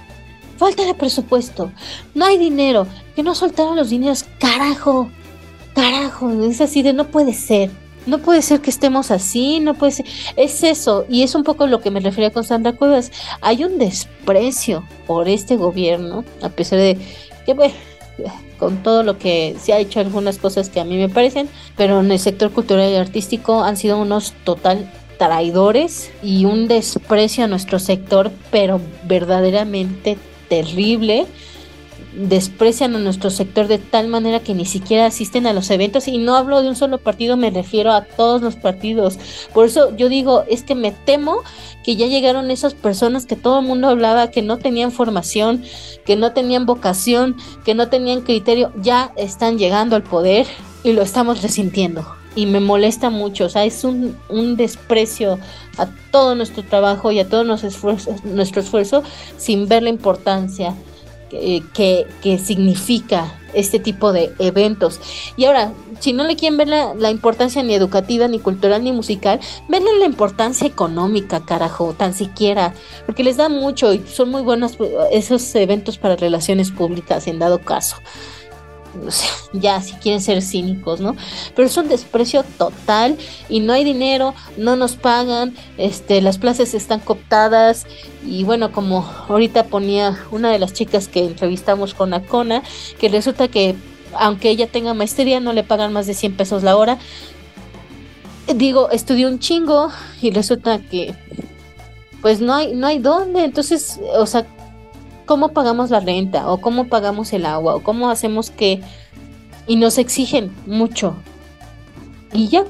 Falta 0.59 0.85
de 0.85 0.92
presupuesto, 0.94 1.70
no 2.14 2.24
hay 2.24 2.37
dinero, 2.37 2.88
que 3.14 3.22
no 3.22 3.37
soltaron 3.37 3.77
los 3.77 3.90
dineros, 3.90 4.24
carajo, 4.40 5.09
carajo, 5.72 6.33
es 6.42 6.61
así 6.61 6.83
de 6.83 6.92
no 6.92 7.07
puede 7.07 7.33
ser 7.33 7.70
no 8.09 8.18
puede 8.18 8.42
ser 8.42 8.61
que 8.61 8.70
estemos 8.70 9.11
así, 9.11 9.61
no 9.61 9.74
puede 9.74 9.92
ser. 9.92 10.07
Es 10.37 10.62
eso, 10.64 11.05
y 11.09 11.22
es 11.22 11.35
un 11.35 11.44
poco 11.44 11.66
lo 11.66 11.81
que 11.81 11.90
me 11.90 12.01
refería 12.01 12.33
con 12.33 12.42
Sandra 12.42 12.72
Cuevas. 12.72 13.12
Hay 13.42 13.64
un 13.64 13.79
desprecio 13.79 14.85
por 15.07 15.29
este 15.29 15.57
gobierno, 15.57 16.24
a 16.42 16.48
pesar 16.48 16.79
de 16.79 16.96
que, 17.44 17.53
bueno, 17.53 17.74
con 18.59 18.83
todo 18.83 19.03
lo 19.03 19.18
que 19.18 19.57
se 19.59 19.73
ha 19.73 19.79
hecho, 19.79 20.01
algunas 20.01 20.38
cosas 20.38 20.68
que 20.68 20.81
a 20.81 20.85
mí 20.85 20.97
me 20.97 21.09
parecen, 21.09 21.49
pero 21.77 22.01
en 22.01 22.11
el 22.11 22.18
sector 22.18 22.51
cultural 22.51 22.90
y 22.90 22.97
artístico 22.97 23.62
han 23.62 23.77
sido 23.77 23.99
unos 23.99 24.35
total 24.44 24.90
traidores 25.18 26.11
y 26.23 26.44
un 26.44 26.68
desprecio 26.68 27.44
a 27.44 27.49
nuestro 27.49 27.79
sector, 27.79 28.31
pero 28.51 28.81
verdaderamente 29.05 30.16
terrible 30.49 31.27
desprecian 32.14 32.97
a 32.97 32.99
nuestro 32.99 33.31
sector 33.31 33.68
de 33.68 33.79
tal 33.79 34.09
manera 34.09 34.40
que 34.40 34.55
ni 34.55 34.64
siquiera 34.64 35.07
asisten 35.07 35.47
a 35.47 35.53
los 35.53 35.71
eventos 35.71 36.09
y 36.09 36.18
no 36.18 36.37
hablo 36.37 36.62
de 36.62 36.68
un 36.68 36.77
solo 36.77 36.99
partido, 36.99 37.37
me 37.37 37.51
refiero 37.51 37.92
a 37.92 38.03
todos 38.03 38.42
los 38.42 38.57
partidos. 38.57 39.18
Por 39.53 39.66
eso 39.66 39.97
yo 39.97 40.09
digo, 40.09 40.44
es 40.49 40.62
que 40.62 40.75
me 40.75 40.92
temo 40.92 41.42
que 41.85 41.97
ya 41.97 42.07
llegaron 42.07 42.51
esas 42.51 42.75
personas 42.75 43.27
que 43.27 43.37
todo 43.37 43.61
el 43.61 43.66
mundo 43.66 43.88
hablaba 43.88 44.31
que 44.31 44.42
no 44.42 44.59
tenían 44.59 44.92
formación, 44.92 45.62
que 46.05 46.16
no 46.16 46.33
tenían 46.33 46.66
vocación, 46.66 47.37
que 47.64 47.75
no 47.75 47.88
tenían 47.88 48.23
criterio, 48.23 48.73
ya 48.83 49.12
están 49.16 49.59
llegando 49.59 49.97
al 49.97 50.03
poder 50.03 50.47
y 50.83 50.92
lo 50.92 51.03
estamos 51.03 51.42
resintiendo. 51.42 52.07
Y 52.35 52.47
me 52.47 52.61
molesta 52.61 53.11
mucho, 53.11 53.47
o 53.47 53.49
sea, 53.49 53.64
es 53.64 53.85
un, 53.85 54.16
un 54.29 54.57
desprecio 54.57 55.38
a 55.77 55.87
todo 56.12 56.35
nuestro 56.35 56.62
trabajo 56.62 57.11
y 57.11 57.18
a 57.18 57.29
todo 57.29 57.42
nuestro 57.42 57.68
esfuerzo, 57.68 58.14
nuestro 58.23 58.61
esfuerzo 58.61 59.03
sin 59.37 59.66
ver 59.66 59.83
la 59.83 59.90
importancia 59.90 60.75
que, 61.31 62.38
significa 62.43 63.35
este 63.55 63.79
tipo 63.79 64.12
de 64.12 64.33
eventos. 64.38 65.01
Y 65.37 65.47
ahora, 65.47 65.73
si 66.01 66.12
no 66.12 66.25
le 66.25 66.37
quieren 66.37 66.59
ver 66.59 66.69
la, 66.69 67.11
importancia 67.11 67.62
ni 67.62 67.75
educativa, 67.75 68.29
ni 68.29 68.38
cultural, 68.38 68.85
ni 68.85 68.93
musical, 68.93 69.41
venle 69.69 69.99
la 69.99 70.07
importancia 70.07 70.67
económica, 70.67 71.45
carajo, 71.45 71.95
tan 71.95 72.14
siquiera, 72.14 72.75
porque 73.07 73.25
les 73.25 73.37
da 73.37 73.49
mucho 73.49 73.93
y 73.93 74.05
son 74.07 74.31
muy 74.31 74.43
buenos 74.43 74.77
esos 75.11 75.55
eventos 75.55 75.99
para 75.99 76.17
relaciones 76.17 76.71
públicas, 76.71 77.27
en 77.27 77.38
dado 77.38 77.61
caso. 77.61 77.97
Ya 79.53 79.81
si 79.81 79.94
quieren 79.94 80.20
ser 80.20 80.42
cínicos, 80.42 81.01
¿no? 81.01 81.16
Pero 81.55 81.68
es 81.68 81.77
un 81.77 81.88
desprecio 81.88 82.44
total 82.57 83.16
y 83.48 83.61
no 83.61 83.72
hay 83.72 83.85
dinero, 83.85 84.35
no 84.57 84.77
nos 84.77 84.96
pagan, 84.96 85.55
este, 85.77 86.20
las 86.20 86.38
plazas 86.38 86.74
están 86.74 87.01
cooptadas 87.01 87.87
y 88.27 88.44
bueno, 88.44 88.72
como 88.72 89.09
ahorita 89.29 89.64
ponía 89.64 90.18
una 90.31 90.51
de 90.51 90.59
las 90.59 90.72
chicas 90.72 91.09
que 91.09 91.24
entrevistamos 91.24 91.94
con 91.94 92.14
Acona, 92.14 92.62
que 92.98 93.09
resulta 93.09 93.48
que 93.48 93.77
aunque 94.14 94.51
ella 94.51 94.66
tenga 94.66 94.94
maestría 94.94 95.40
no 95.40 95.53
le 95.53 95.64
pagan 95.64 95.92
más 95.92 96.07
de 96.07 96.14
100 96.14 96.37
pesos 96.37 96.62
la 96.62 96.77
hora. 96.77 96.98
Digo, 98.55 98.90
estudió 98.90 99.29
un 99.29 99.38
chingo 99.38 99.90
y 100.22 100.31
resulta 100.31 100.79
que 100.79 101.14
pues 102.22 102.40
no 102.40 102.55
hay 102.55 102.74
no 102.74 102.87
hay 102.87 102.98
dónde, 102.98 103.44
entonces, 103.44 104.01
o 104.16 104.27
sea, 104.27 104.46
cómo 105.29 105.51
pagamos 105.51 105.91
la 105.91 106.01
renta 106.01 106.51
o 106.51 106.61
cómo 106.61 106.88
pagamos 106.88 107.33
el 107.33 107.47
agua 107.47 107.77
o 107.77 107.83
cómo 107.85 108.11
hacemos 108.11 108.51
que... 108.51 108.81
Y 109.69 109.77
nos 109.77 109.99
exigen 109.99 110.51
mucho. 110.67 111.14
Y 112.33 112.49
ya. 112.49 112.64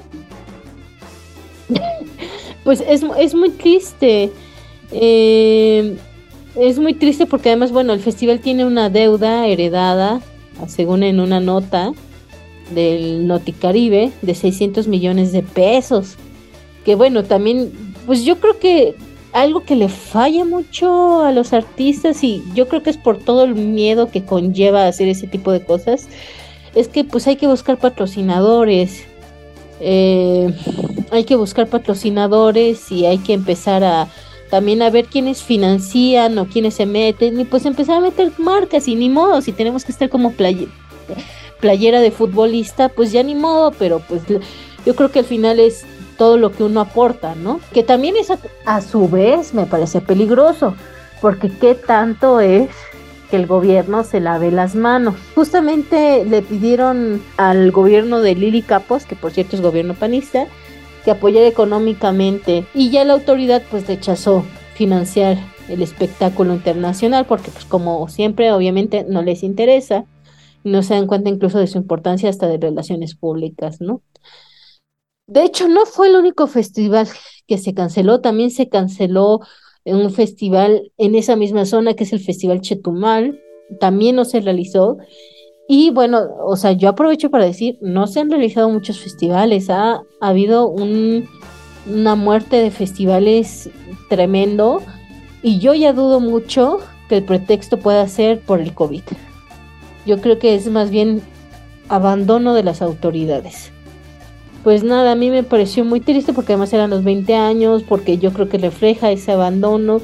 pues 2.64 2.82
es, 2.86 3.04
es, 3.16 3.34
muy 3.36 3.50
triste. 3.50 4.32
Eh, 4.90 5.96
es 6.56 6.80
muy 6.80 6.94
triste 6.94 7.26
porque 7.26 7.50
además, 7.50 7.70
bueno, 7.70 7.92
el 7.92 8.00
festival 8.00 8.40
tiene 8.40 8.64
una 8.64 8.90
deuda 8.90 9.46
heredada, 9.46 10.20
según 10.66 11.04
en 11.04 11.20
una 11.20 11.38
nota 11.38 11.92
del 12.74 13.28
Noticaribe, 13.28 14.10
de 14.22 14.34
600 14.34 14.88
millones 14.88 15.30
de 15.30 15.44
pesos. 15.44 16.16
Que 16.84 16.96
bueno, 16.96 17.22
también, 17.22 17.94
pues 18.06 18.24
yo 18.24 18.40
creo 18.40 18.58
que 18.58 18.96
algo 19.42 19.64
que 19.64 19.76
le 19.76 19.88
falla 19.88 20.44
mucho 20.44 21.22
a 21.22 21.32
los 21.32 21.52
artistas 21.52 22.24
y 22.24 22.42
yo 22.54 22.66
creo 22.66 22.82
que 22.82 22.90
es 22.90 22.96
por 22.96 23.18
todo 23.18 23.44
el 23.44 23.54
miedo 23.54 24.10
que 24.10 24.24
conlleva 24.24 24.86
hacer 24.86 25.08
ese 25.08 25.26
tipo 25.26 25.52
de 25.52 25.64
cosas, 25.64 26.08
es 26.74 26.88
que 26.88 27.04
pues 27.04 27.26
hay 27.26 27.36
que 27.36 27.46
buscar 27.46 27.78
patrocinadores, 27.78 29.04
eh, 29.80 30.52
hay 31.10 31.24
que 31.24 31.36
buscar 31.36 31.68
patrocinadores 31.68 32.90
y 32.90 33.06
hay 33.06 33.18
que 33.18 33.32
empezar 33.32 33.84
a 33.84 34.08
también 34.50 34.82
a 34.82 34.90
ver 34.90 35.04
quiénes 35.04 35.42
financian 35.42 36.38
o 36.38 36.46
quiénes 36.46 36.74
se 36.74 36.86
meten 36.86 37.38
y 37.38 37.44
pues 37.44 37.64
empezar 37.66 37.98
a 37.98 38.00
meter 38.00 38.32
marcas 38.38 38.88
y 38.88 38.94
ni 38.94 39.08
modo, 39.08 39.40
si 39.40 39.52
tenemos 39.52 39.84
que 39.84 39.92
estar 39.92 40.08
como 40.08 40.32
playera 41.60 42.00
de 42.00 42.10
futbolista, 42.10 42.88
pues 42.88 43.12
ya 43.12 43.22
ni 43.22 43.34
modo, 43.34 43.72
pero 43.78 44.00
pues 44.00 44.22
yo 44.86 44.96
creo 44.96 45.10
que 45.10 45.20
al 45.20 45.26
final 45.26 45.60
es 45.60 45.84
todo 46.18 46.36
lo 46.36 46.52
que 46.52 46.64
uno 46.64 46.80
aporta, 46.80 47.34
¿no? 47.34 47.60
Que 47.72 47.82
también 47.82 48.16
es 48.16 48.30
a, 48.66 48.80
su 48.82 49.08
vez 49.08 49.54
me 49.54 49.64
parece 49.64 50.02
peligroso, 50.02 50.74
porque 51.22 51.48
qué 51.48 51.74
tanto 51.74 52.40
es 52.40 52.68
que 53.30 53.36
el 53.36 53.46
gobierno 53.46 54.04
se 54.04 54.20
lave 54.20 54.50
las 54.50 54.74
manos. 54.74 55.14
Justamente 55.34 56.24
le 56.24 56.42
pidieron 56.42 57.22
al 57.36 57.70
gobierno 57.70 58.20
de 58.20 58.34
Lili 58.34 58.62
Capos, 58.62 59.06
que 59.06 59.16
por 59.16 59.32
cierto 59.32 59.56
es 59.56 59.62
gobierno 59.62 59.94
panista, 59.94 60.46
que 61.04 61.12
apoyara 61.12 61.46
económicamente 61.46 62.66
y 62.74 62.90
ya 62.90 63.04
la 63.04 63.14
autoridad 63.14 63.62
pues 63.70 63.86
rechazó 63.86 64.44
financiar 64.74 65.38
el 65.68 65.82
espectáculo 65.82 66.54
internacional 66.54 67.26
porque 67.26 67.50
pues 67.50 67.64
como 67.64 68.08
siempre 68.08 68.52
obviamente 68.52 69.04
no 69.08 69.22
les 69.22 69.42
interesa 69.42 70.04
no 70.64 70.82
se 70.82 70.94
dan 70.94 71.06
cuenta 71.06 71.30
incluso 71.30 71.58
de 71.58 71.66
su 71.66 71.78
importancia 71.78 72.28
hasta 72.28 72.46
de 72.46 72.58
relaciones 72.58 73.14
públicas, 73.14 73.80
¿no? 73.80 74.02
De 75.28 75.44
hecho, 75.44 75.68
no 75.68 75.84
fue 75.84 76.08
el 76.08 76.16
único 76.16 76.46
festival 76.46 77.06
que 77.46 77.58
se 77.58 77.74
canceló, 77.74 78.22
también 78.22 78.50
se 78.50 78.70
canceló 78.70 79.40
un 79.84 80.10
festival 80.10 80.90
en 80.96 81.14
esa 81.14 81.36
misma 81.36 81.66
zona 81.66 81.92
que 81.92 82.04
es 82.04 82.14
el 82.14 82.20
Festival 82.20 82.62
Chetumal, 82.62 83.38
también 83.78 84.16
no 84.16 84.24
se 84.24 84.40
realizó. 84.40 84.96
Y 85.68 85.90
bueno, 85.90 86.22
o 86.46 86.56
sea, 86.56 86.72
yo 86.72 86.88
aprovecho 86.88 87.30
para 87.30 87.44
decir, 87.44 87.76
no 87.82 88.06
se 88.06 88.20
han 88.20 88.30
realizado 88.30 88.70
muchos 88.70 89.00
festivales, 89.00 89.68
ha, 89.68 90.02
habido 90.18 90.66
un, 90.66 91.28
una 91.86 92.14
muerte 92.14 92.56
de 92.56 92.70
festivales 92.70 93.68
tremendo 94.08 94.80
y 95.42 95.58
yo 95.58 95.74
ya 95.74 95.92
dudo 95.92 96.20
mucho 96.20 96.78
que 97.10 97.18
el 97.18 97.24
pretexto 97.24 97.78
pueda 97.78 98.08
ser 98.08 98.40
por 98.40 98.60
el 98.60 98.72
COVID. 98.72 99.02
Yo 100.06 100.22
creo 100.22 100.38
que 100.38 100.54
es 100.54 100.70
más 100.70 100.88
bien 100.88 101.20
abandono 101.90 102.54
de 102.54 102.62
las 102.62 102.80
autoridades 102.80 103.72
pues 104.64 104.82
nada, 104.82 105.12
a 105.12 105.14
mí 105.14 105.30
me 105.30 105.42
pareció 105.42 105.84
muy 105.84 106.00
triste 106.00 106.32
porque 106.32 106.52
además 106.52 106.72
eran 106.72 106.90
los 106.90 107.04
20 107.04 107.34
años, 107.34 107.84
porque 107.88 108.18
yo 108.18 108.32
creo 108.32 108.48
que 108.48 108.58
refleja 108.58 109.10
ese 109.10 109.32
abandono. 109.32 110.00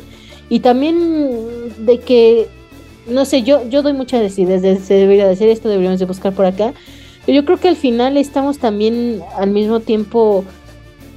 Y 0.49 0.61
también 0.61 1.35
de 1.79 1.99
que, 1.99 2.49
no 3.09 3.25
sé, 3.25 3.43
yo, 3.43 3.69
yo 3.69 3.83
doy 3.83 3.93
muchas 3.93 4.38
ideas 4.38 4.62
de 4.62 4.79
se 4.79 4.95
debería 4.95 5.27
de 5.27 5.33
hacer 5.33 5.49
esto, 5.49 5.69
deberíamos 5.69 6.01
de 6.01 6.07
buscar 6.07 6.33
por 6.33 6.47
acá, 6.47 6.73
pero 7.27 7.37
yo 7.37 7.45
creo 7.45 7.59
que 7.59 7.69
al 7.69 7.77
final 7.77 8.17
estamos 8.17 8.59
también 8.59 9.21
al 9.37 9.51
mismo 9.51 9.81
tiempo 9.81 10.45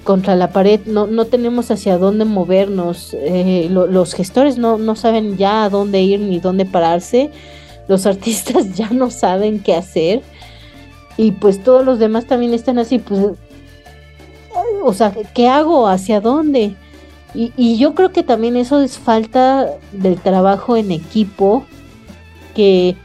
contra 0.04 0.36
la 0.38 0.52
pared, 0.52 0.80
no, 0.86 1.06
no 1.06 1.26
tenemos 1.26 1.70
hacia 1.70 1.98
dónde 1.98 2.24
movernos, 2.24 3.14
eh, 3.14 3.68
los 3.70 4.14
gestores 4.14 4.58
no, 4.58 4.78
no 4.78 4.96
saben 4.96 5.36
ya 5.36 5.66
a 5.66 5.70
dónde 5.70 6.02
ir 6.02 6.22
ni 6.22 6.40
dónde 6.40 6.64
pararse, 6.64 7.30
los 7.90 8.06
artistas 8.08 8.74
ya 8.74 8.90
no 8.90 9.12
saben 9.12 9.60
qué 9.60 9.76
hacer 9.76 10.22
y 11.18 11.32
pues 11.32 11.64
todos 11.64 11.84
los 11.84 12.00
demás 12.00 12.26
también 12.26 12.54
están 12.54 12.78
así, 12.78 13.00
pues, 13.00 13.34
o 14.84 14.94
sea, 14.94 15.14
¿qué 15.34 15.50
hago? 15.50 15.88
¿Hacia 15.88 16.22
dónde? 16.22 16.76
Y, 17.34 17.78
yo 17.78 17.94
creo 17.94 18.12
que 18.12 18.24
también 18.24 18.56
eso 18.56 18.80
es 18.82 18.98
falta 18.98 19.68
del 19.92 20.20
trabajo 20.20 20.76
en 20.78 20.92
equipo 20.92 21.66
que 22.56 22.96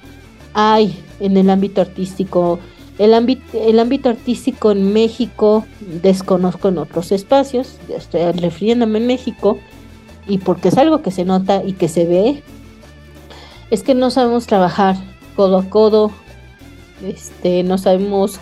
hay 0.54 0.98
en 1.20 1.36
el 1.36 1.50
ámbito 1.50 1.80
artístico. 1.80 2.58
El 2.98 3.12
ámbito, 3.14 3.42
el 3.52 3.78
ámbito 3.78 4.08
artístico 4.08 4.70
en 4.70 4.92
México, 4.92 5.66
desconozco 6.02 6.68
en 6.68 6.78
otros 6.78 7.12
espacios, 7.12 7.76
estoy 7.88 8.30
refiriéndome 8.32 9.00
en 9.00 9.06
México, 9.06 9.58
y 10.26 10.38
porque 10.38 10.68
es 10.68 10.78
algo 10.78 11.02
que 11.02 11.10
se 11.10 11.24
nota 11.24 11.62
y 11.64 11.72
que 11.72 11.88
se 11.88 12.06
ve, 12.06 12.42
es 13.70 13.82
que 13.82 13.94
no 13.94 14.10
sabemos 14.10 14.46
trabajar 14.46 14.96
codo 15.34 15.58
a 15.58 15.64
codo, 15.64 16.12
este, 17.04 17.62
no 17.62 17.78
sabemos 17.78 18.40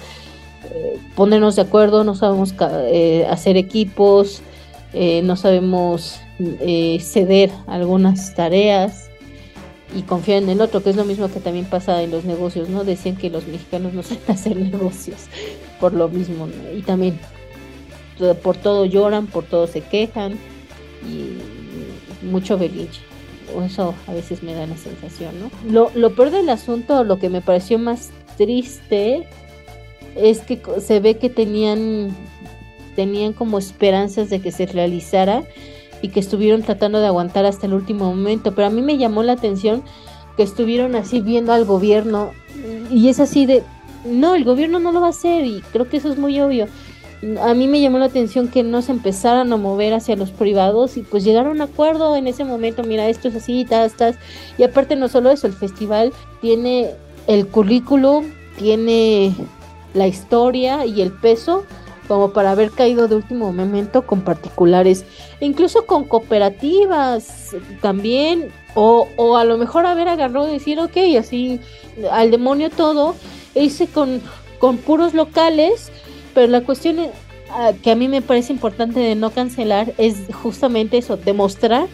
eh, 0.72 0.98
ponernos 1.16 1.56
de 1.56 1.62
acuerdo, 1.62 2.04
no 2.04 2.14
sabemos 2.14 2.54
eh, 2.60 3.26
hacer 3.28 3.56
equipos, 3.56 4.42
eh, 4.92 5.22
no 5.22 5.36
sabemos 5.36 6.20
ceder 7.00 7.50
algunas 7.66 8.34
tareas 8.34 9.10
y 9.94 10.02
confiar 10.02 10.42
en 10.42 10.48
el 10.48 10.60
otro, 10.62 10.82
que 10.82 10.90
es 10.90 10.96
lo 10.96 11.04
mismo 11.04 11.28
que 11.28 11.40
también 11.40 11.66
pasa 11.66 12.02
en 12.02 12.10
los 12.10 12.24
negocios, 12.24 12.70
¿no? 12.70 12.84
Decían 12.84 13.16
que 13.16 13.28
los 13.28 13.46
mexicanos 13.46 13.92
no 13.92 14.02
saben 14.04 14.22
hacer 14.28 14.56
negocios 14.56 15.26
por 15.78 15.92
lo 15.92 16.08
mismo, 16.08 16.46
¿no? 16.46 16.76
Y 16.76 16.82
también 16.82 17.18
por 18.42 18.56
todo 18.56 18.84
lloran, 18.84 19.26
por 19.26 19.44
todo 19.44 19.66
se 19.66 19.80
quejan 19.80 20.38
y 21.06 22.26
mucho 22.26 22.58
beliche. 22.58 23.00
Eso 23.64 23.94
a 24.06 24.12
veces 24.12 24.42
me 24.42 24.54
da 24.54 24.66
la 24.66 24.76
sensación, 24.76 25.34
¿no? 25.40 25.50
Lo, 25.70 25.90
lo 25.94 26.14
peor 26.14 26.30
del 26.30 26.48
asunto, 26.50 27.02
lo 27.02 27.18
que 27.18 27.28
me 27.28 27.40
pareció 27.40 27.78
más 27.78 28.10
triste, 28.40 29.26
es 30.16 30.40
que 30.40 30.62
se 30.80 30.98
ve 30.98 31.18
que 31.18 31.28
tenían, 31.28 32.16
tenían 32.96 33.34
como 33.34 33.58
esperanzas 33.58 34.30
de 34.30 34.40
que 34.40 34.50
se 34.50 34.64
realizara 34.64 35.42
y 36.00 36.08
que 36.08 36.20
estuvieron 36.20 36.62
tratando 36.62 37.00
de 37.00 37.06
aguantar 37.06 37.44
hasta 37.44 37.66
el 37.66 37.74
último 37.74 38.06
momento. 38.06 38.54
Pero 38.54 38.68
a 38.68 38.70
mí 38.70 38.80
me 38.80 38.96
llamó 38.96 39.22
la 39.22 39.32
atención 39.32 39.82
que 40.38 40.42
estuvieron 40.42 40.94
así 40.94 41.20
viendo 41.20 41.52
al 41.52 41.66
gobierno 41.66 42.30
y 42.90 43.10
es 43.10 43.20
así 43.20 43.44
de, 43.44 43.62
no, 44.06 44.34
el 44.34 44.44
gobierno 44.44 44.78
no 44.78 44.90
lo 44.90 45.02
va 45.02 45.08
a 45.08 45.10
hacer 45.10 45.44
y 45.44 45.60
creo 45.72 45.90
que 45.90 45.98
eso 45.98 46.10
es 46.10 46.16
muy 46.16 46.40
obvio. 46.40 46.66
A 47.42 47.52
mí 47.52 47.68
me 47.68 47.82
llamó 47.82 47.98
la 47.98 48.06
atención 48.06 48.48
que 48.48 48.62
no 48.62 48.80
se 48.80 48.92
empezaran 48.92 49.52
a 49.52 49.58
mover 49.58 49.92
hacia 49.92 50.16
los 50.16 50.30
privados 50.30 50.96
y 50.96 51.02
pues 51.02 51.24
llegaron 51.24 51.60
a 51.60 51.64
acuerdo 51.64 52.16
en 52.16 52.26
ese 52.26 52.44
momento, 52.44 52.84
mira, 52.84 53.06
esto 53.10 53.28
es 53.28 53.34
así, 53.34 53.66
tas, 53.66 53.92
tas. 53.92 54.16
Y 54.56 54.62
aparte 54.62 54.96
no 54.96 55.08
solo 55.08 55.30
eso, 55.30 55.46
el 55.46 55.52
festival 55.52 56.14
tiene 56.40 56.92
el 57.30 57.46
currículum, 57.46 58.26
tiene 58.58 59.32
la 59.94 60.08
historia 60.08 60.84
y 60.84 61.00
el 61.00 61.12
peso 61.12 61.64
como 62.08 62.32
para 62.32 62.50
haber 62.50 62.72
caído 62.72 63.06
de 63.06 63.14
último 63.14 63.52
momento 63.52 64.04
con 64.04 64.22
particulares, 64.22 65.04
incluso 65.38 65.86
con 65.86 66.02
cooperativas 66.02 67.54
también, 67.80 68.50
o, 68.74 69.06
o 69.14 69.36
a 69.36 69.44
lo 69.44 69.58
mejor 69.58 69.86
haber 69.86 70.08
agarrado 70.08 70.48
y 70.48 70.54
decir, 70.54 70.80
ok, 70.80 70.96
así 71.16 71.60
al 72.10 72.32
demonio 72.32 72.68
todo, 72.68 73.14
e 73.54 73.62
hice 73.62 73.86
con, 73.86 74.20
con 74.58 74.78
puros 74.78 75.14
locales, 75.14 75.92
pero 76.34 76.48
la 76.48 76.62
cuestión 76.62 76.98
ah, 77.50 77.70
que 77.80 77.92
a 77.92 77.94
mí 77.94 78.08
me 78.08 78.22
parece 78.22 78.52
importante 78.52 78.98
de 78.98 79.14
no 79.14 79.30
cancelar 79.30 79.94
es 79.96 80.16
justamente 80.32 80.98
eso, 80.98 81.16
demostrar 81.16 81.86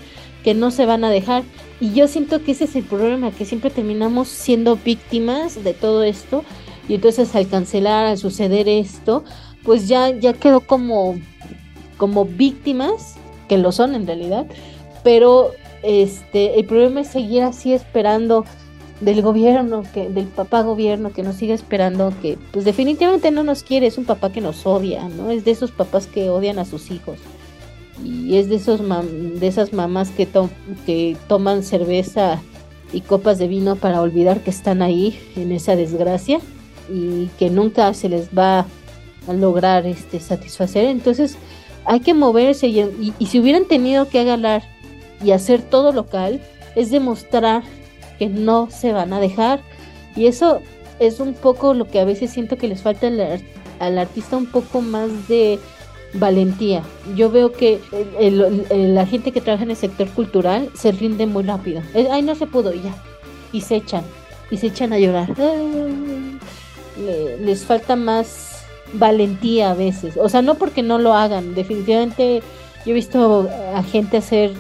que 0.47 0.55
no 0.55 0.71
se 0.71 0.87
van 0.87 1.03
a 1.03 1.11
dejar. 1.11 1.43
Y 1.81 1.93
yo 1.93 2.07
siento 2.07 2.45
que 2.45 2.53
ese 2.53 2.67
es 2.67 2.77
el 2.77 2.85
problema, 2.85 3.33
que 3.33 3.45
siempre 3.45 3.69
terminamos 3.69 4.29
siendo 4.29 4.77
víctimas 4.77 5.65
de 5.65 5.75
todo 5.75 6.05
esto. 6.05 6.45
Y 6.89 6.95
entonces 6.95 7.35
al 7.35 7.49
cancelar, 7.49 8.07
al 8.07 8.17
suceder 8.17 8.69
esto, 8.69 9.25
pues 9.65 9.89
ya, 9.89 10.11
ya 10.11 10.35
quedó 10.35 10.61
como, 10.61 11.17
como 11.97 12.27
víctimas, 12.27 13.17
que 13.49 13.59
lo 13.59 13.73
son 13.73 13.97
en 13.97 14.07
realidad, 14.07 14.47
pero 15.03 15.51
este, 15.83 16.61
el 16.61 16.65
problema 16.65 17.01
es 17.01 17.09
seguir 17.09 17.43
así 17.43 17.73
esperando 17.73 18.45
del 19.01 19.23
gobierno, 19.23 19.83
que, 19.93 20.09
del 20.09 20.27
papá 20.27 20.63
gobierno 20.63 21.13
que 21.13 21.25
nos 21.25 21.35
siga 21.35 21.57
esperando, 21.57 22.13
que 22.23 22.39
pues 22.53 22.65
definitivamente 22.65 23.33
no 23.33 23.43
nos 23.43 23.65
quiere, 23.65 23.89
es 23.89 23.99
un 23.99 24.05
papá 24.05 24.31
que 24.31 24.41
nos 24.41 24.65
odia, 24.65 25.09
¿no? 25.09 25.33
Es 25.33 25.45
de 25.45 25.51
esos 25.51 25.73
papás 25.73 26.07
que 26.07 26.31
odian 26.31 26.61
a 26.61 26.65
sus 26.65 26.93
hijos. 26.93 27.19
Y 28.05 28.37
es 28.37 28.49
de 28.49 28.57
esos 28.57 28.81
de 28.81 29.47
esas 29.47 29.73
mamás 29.73 30.11
que, 30.11 30.29
que 30.85 31.17
toman 31.29 31.63
cerveza 31.63 32.41
y 32.93 33.01
copas 33.01 33.39
de 33.39 33.49
vino 33.49 33.77
para 33.77 34.01
olvidar 34.01 34.41
que 34.41 34.51
están 34.51 34.83
ahí 34.83 35.19
en 35.37 35.53
esa 35.53 35.77
desgracia 35.77 36.41
y 36.89 37.27
que 37.39 37.51
nunca 37.51 37.93
se 37.95 38.09
les 38.09 38.29
va 38.29 38.67
a 39.27 39.33
lograr 39.33 39.87
este, 39.87 40.21
satisfacer. 40.21 40.85
Entonces 40.85 41.37
hay 41.85 42.01
que 42.01 42.15
moverse 42.15 42.69
y, 42.69 43.13
si 43.27 43.41
hubieran 43.41 43.65
tenido 43.67 44.09
que 44.09 44.21
agarrar 44.21 44.63
y 45.25 45.31
hacer 45.33 45.63
todo 45.63 45.93
local, 45.93 46.41
es 46.75 46.91
demostrar 46.91 47.63
que 48.19 48.29
no 48.29 48.69
se 48.71 48.93
van 48.93 49.13
a 49.13 49.21
dejar. 49.21 49.61
Y 50.15 50.27
eso 50.27 50.61
es 50.99 51.21
un 51.21 51.35
poco 51.35 51.75
lo 51.75 51.87
que 51.89 52.01
a 52.01 52.05
veces 52.05 52.31
siento 52.31 52.57
que 52.57 52.69
les 52.69 52.83
falta 52.83 53.09
al, 53.09 53.43
al 53.79 53.99
artista 53.99 54.37
un 54.37 54.47
poco 54.47 54.81
más 54.81 55.29
de 55.29 55.59
valentía. 56.19 56.83
Yo 57.15 57.31
veo 57.31 57.53
que 57.53 57.81
la 58.71 59.07
gente 59.07 59.33
que 59.33 59.41
trabaja 59.41 59.65
en 59.65 59.71
el 59.71 59.77
sector 59.77 60.09
cultural 60.11 60.71
se 60.75 60.93
rinde 60.93 61.27
muy 61.27 61.45
rápido. 61.45 61.83
Ay, 62.11 62.23
no 62.23 62.35
se 62.35 62.47
pudo 62.47 62.73
ya. 62.73 62.95
Y 63.53 63.61
se 63.61 63.77
echan. 63.77 64.05
Y 64.51 64.57
se 64.57 64.69
echan 64.69 64.93
a 64.93 64.99
llorar. 64.99 65.29
les 67.41 67.65
falta 67.65 67.97
más 67.97 68.65
valentía 68.93 69.71
a 69.71 69.75
veces. 69.75 70.17
O 70.17 70.29
sea, 70.29 70.43
no 70.43 70.57
porque 70.57 70.83
no 70.83 70.99
lo 70.99 71.15
hagan. 71.15 71.55
Definitivamente 71.55 72.43
yo 72.85 72.93
he 72.93 72.95
visto 72.95 73.49
a 73.75 73.83
gente 73.83 74.17
hacer 74.17 74.53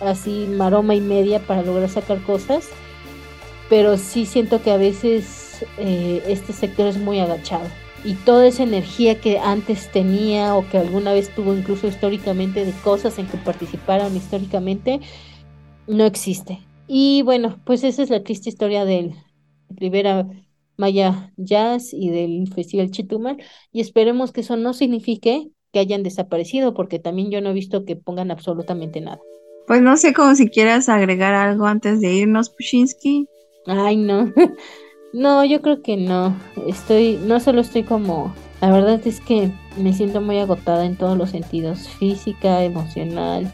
así 0.00 0.46
maroma 0.50 0.94
y 0.94 1.00
media 1.00 1.40
para 1.40 1.62
lograr 1.62 1.88
sacar 1.88 2.20
cosas. 2.22 2.68
Pero 3.68 3.96
sí 3.96 4.26
siento 4.26 4.62
que 4.62 4.70
a 4.70 4.76
veces 4.76 5.64
eh, 5.78 6.22
este 6.28 6.52
sector 6.52 6.86
es 6.86 6.98
muy 6.98 7.20
agachado. 7.20 7.64
Y 8.04 8.14
toda 8.14 8.46
esa 8.46 8.62
energía 8.62 9.20
que 9.20 9.38
antes 9.38 9.90
tenía 9.90 10.54
o 10.54 10.68
que 10.68 10.78
alguna 10.78 11.12
vez 11.12 11.34
tuvo 11.34 11.54
incluso 11.54 11.86
históricamente 11.86 12.64
de 12.64 12.72
cosas 12.82 13.18
en 13.18 13.26
que 13.26 13.38
participaron 13.38 14.14
históricamente, 14.14 15.00
no 15.86 16.04
existe. 16.04 16.60
Y 16.86 17.22
bueno, 17.22 17.60
pues 17.64 17.82
esa 17.82 18.02
es 18.02 18.10
la 18.10 18.22
triste 18.22 18.50
historia 18.50 18.84
del 18.84 19.14
Rivera 19.70 20.26
Maya 20.76 21.32
Jazz 21.36 21.92
y 21.92 22.10
del 22.10 22.52
Festival 22.52 22.90
Chitumal 22.90 23.38
y 23.72 23.80
esperemos 23.80 24.32
que 24.32 24.42
eso 24.42 24.56
no 24.56 24.74
signifique 24.74 25.50
que 25.72 25.78
hayan 25.78 26.02
desaparecido 26.02 26.74
porque 26.74 26.98
también 26.98 27.30
yo 27.30 27.40
no 27.40 27.50
he 27.50 27.54
visto 27.54 27.84
que 27.84 27.96
pongan 27.96 28.30
absolutamente 28.30 29.00
nada. 29.00 29.20
Pues 29.66 29.80
no 29.80 29.96
sé 29.96 30.12
cómo 30.12 30.34
si 30.34 30.48
quieras 30.48 30.88
agregar 30.88 31.34
algo 31.34 31.66
antes 31.66 32.00
de 32.00 32.12
irnos, 32.12 32.50
Pushinsky. 32.50 33.26
Ay, 33.66 33.96
no. 33.96 34.32
no, 35.14 35.44
yo 35.44 35.62
creo 35.62 35.80
que 35.80 35.96
no. 35.96 36.36
Estoy, 36.66 37.20
no 37.24 37.38
solo 37.38 37.60
estoy 37.60 37.84
como, 37.84 38.34
la 38.60 38.72
verdad 38.72 39.00
es 39.06 39.20
que 39.20 39.52
me 39.76 39.92
siento 39.92 40.20
muy 40.20 40.38
agotada 40.40 40.84
en 40.84 40.96
todos 40.96 41.16
los 41.16 41.30
sentidos, 41.30 41.88
física, 41.88 42.64
emocional, 42.64 43.50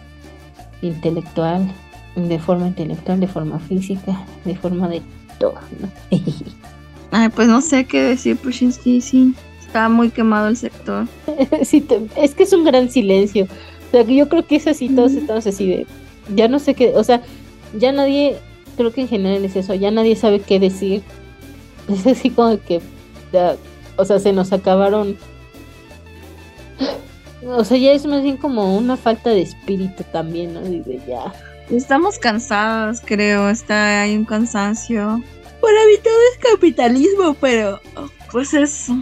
intelectual, 0.81 1.71
de 2.17 2.39
forma 2.39 2.69
intelectual, 2.69 3.21
de 3.21 3.29
forma 3.29 3.59
física, 3.59 4.25
de 4.47 4.57
forma 4.57 4.89
de 4.89 5.03
todo, 5.39 5.55
¿no? 5.81 5.89
Ay, 7.11 7.29
pues 7.29 7.47
no 7.47 7.61
sé 7.61 7.85
qué 7.85 8.01
decir, 8.01 8.39
Pushinsky, 8.39 9.03
sí. 9.03 9.35
Está 9.61 9.91
muy 9.91 10.09
quemado 10.09 10.49
el 10.49 10.57
sector. 10.57 11.07
sí, 11.63 11.87
es 12.17 12.35
que 12.35 12.45
es 12.45 12.53
un 12.55 12.65
gran 12.65 12.89
silencio. 12.89 13.45
O 13.45 13.91
sea, 13.91 14.03
yo 14.03 14.31
creo 14.31 14.47
que 14.47 14.57
es 14.57 14.67
así, 14.67 14.89
todos 14.89 15.13
estamos 15.13 15.47
así 15.47 15.69
de. 15.69 15.87
Ya 16.35 16.49
no 16.49 16.59
sé 16.59 16.75
qué. 16.75 16.93
O 16.97 17.05
sea, 17.05 17.21
ya 17.79 17.93
nadie. 17.93 18.37
Creo 18.77 18.93
que 18.93 19.03
en 19.03 19.09
general 19.09 19.45
es 19.45 19.57
eso. 19.57 19.75
Ya 19.75 19.91
nadie 19.91 20.17
sabe 20.17 20.41
qué 20.41 20.59
decir. 20.59 21.03
Es 21.89 22.07
así 22.07 22.31
como 22.31 22.61
que. 22.63 22.81
o 23.97 24.05
sea, 24.05 24.19
se 24.19 24.33
nos 24.33 24.53
acabaron. 24.53 25.17
O 27.47 27.65
sea, 27.65 27.79
ya 27.79 27.93
es 27.93 28.07
más 28.07 28.23
bien 28.23 28.37
como 28.37 28.77
una 28.77 28.97
falta 28.97 29.31
de 29.31 29.43
espíritu 29.43 30.05
también, 30.13 30.55
¿no? 30.55 30.61
De 30.61 31.01
ya. 31.09 31.33
Estamos 31.71 32.19
cansados, 32.19 33.01
creo. 33.05 33.49
Está 33.49 34.03
hay 34.03 34.17
un 34.17 34.25
cansancio. 34.25 35.23
Para 35.61 35.87
mí 35.87 35.93
todo 36.03 36.15
es 36.33 36.53
capitalismo, 36.53 37.35
pero 37.41 37.81
pues 38.33 38.55
eso. 38.55 38.95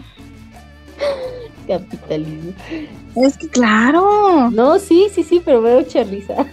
Capitalismo. 1.69 2.53
Es 3.17 3.37
que 3.37 3.49
claro. 3.49 4.51
No, 4.51 4.79
sí, 4.79 5.09
sí, 5.15 5.23
sí, 5.23 5.43
pero 5.45 5.61
veo 5.63 5.81
risa. 5.81 6.47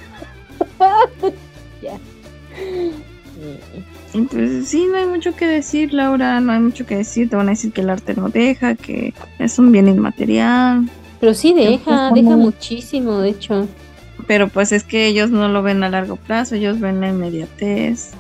Entonces, 4.16 4.70
sí, 4.70 4.88
no 4.90 4.98
hay 4.98 5.08
mucho 5.08 5.36
que 5.36 5.46
decir, 5.46 5.94
Laura, 5.94 6.40
no 6.40 6.54
hay 6.54 6.60
mucho 6.60 6.86
que 6.86 6.96
decir. 6.96 7.30
Te 7.30 7.36
van 7.36 7.48
a 7.48 7.52
decir 7.52 7.74
que 7.74 7.82
el 7.82 7.90
arte 7.90 8.14
no 8.16 8.30
deja, 8.30 8.76
que 8.76 9.14
es 9.40 9.60
un 9.60 9.72
bien 9.72 9.90
inmaterial. 9.90 10.90
Pero 11.20 11.34
sí 11.34 11.54
deja, 11.54 12.12
deja 12.12 12.38
muchísimo, 12.38 13.20
de 13.20 13.30
hecho. 13.30 13.68
Pero 14.26 14.48
pues 14.48 14.72
es 14.72 14.84
que 14.84 15.08
ellos 15.08 15.32
no 15.32 15.50
lo 15.50 15.62
ven 15.64 15.84
a 15.84 15.90
largo 15.90 16.16
plazo, 16.16 16.56
ellos 16.56 16.80
ven 16.80 17.02
la 17.02 17.10
inmediatez. 17.10 18.12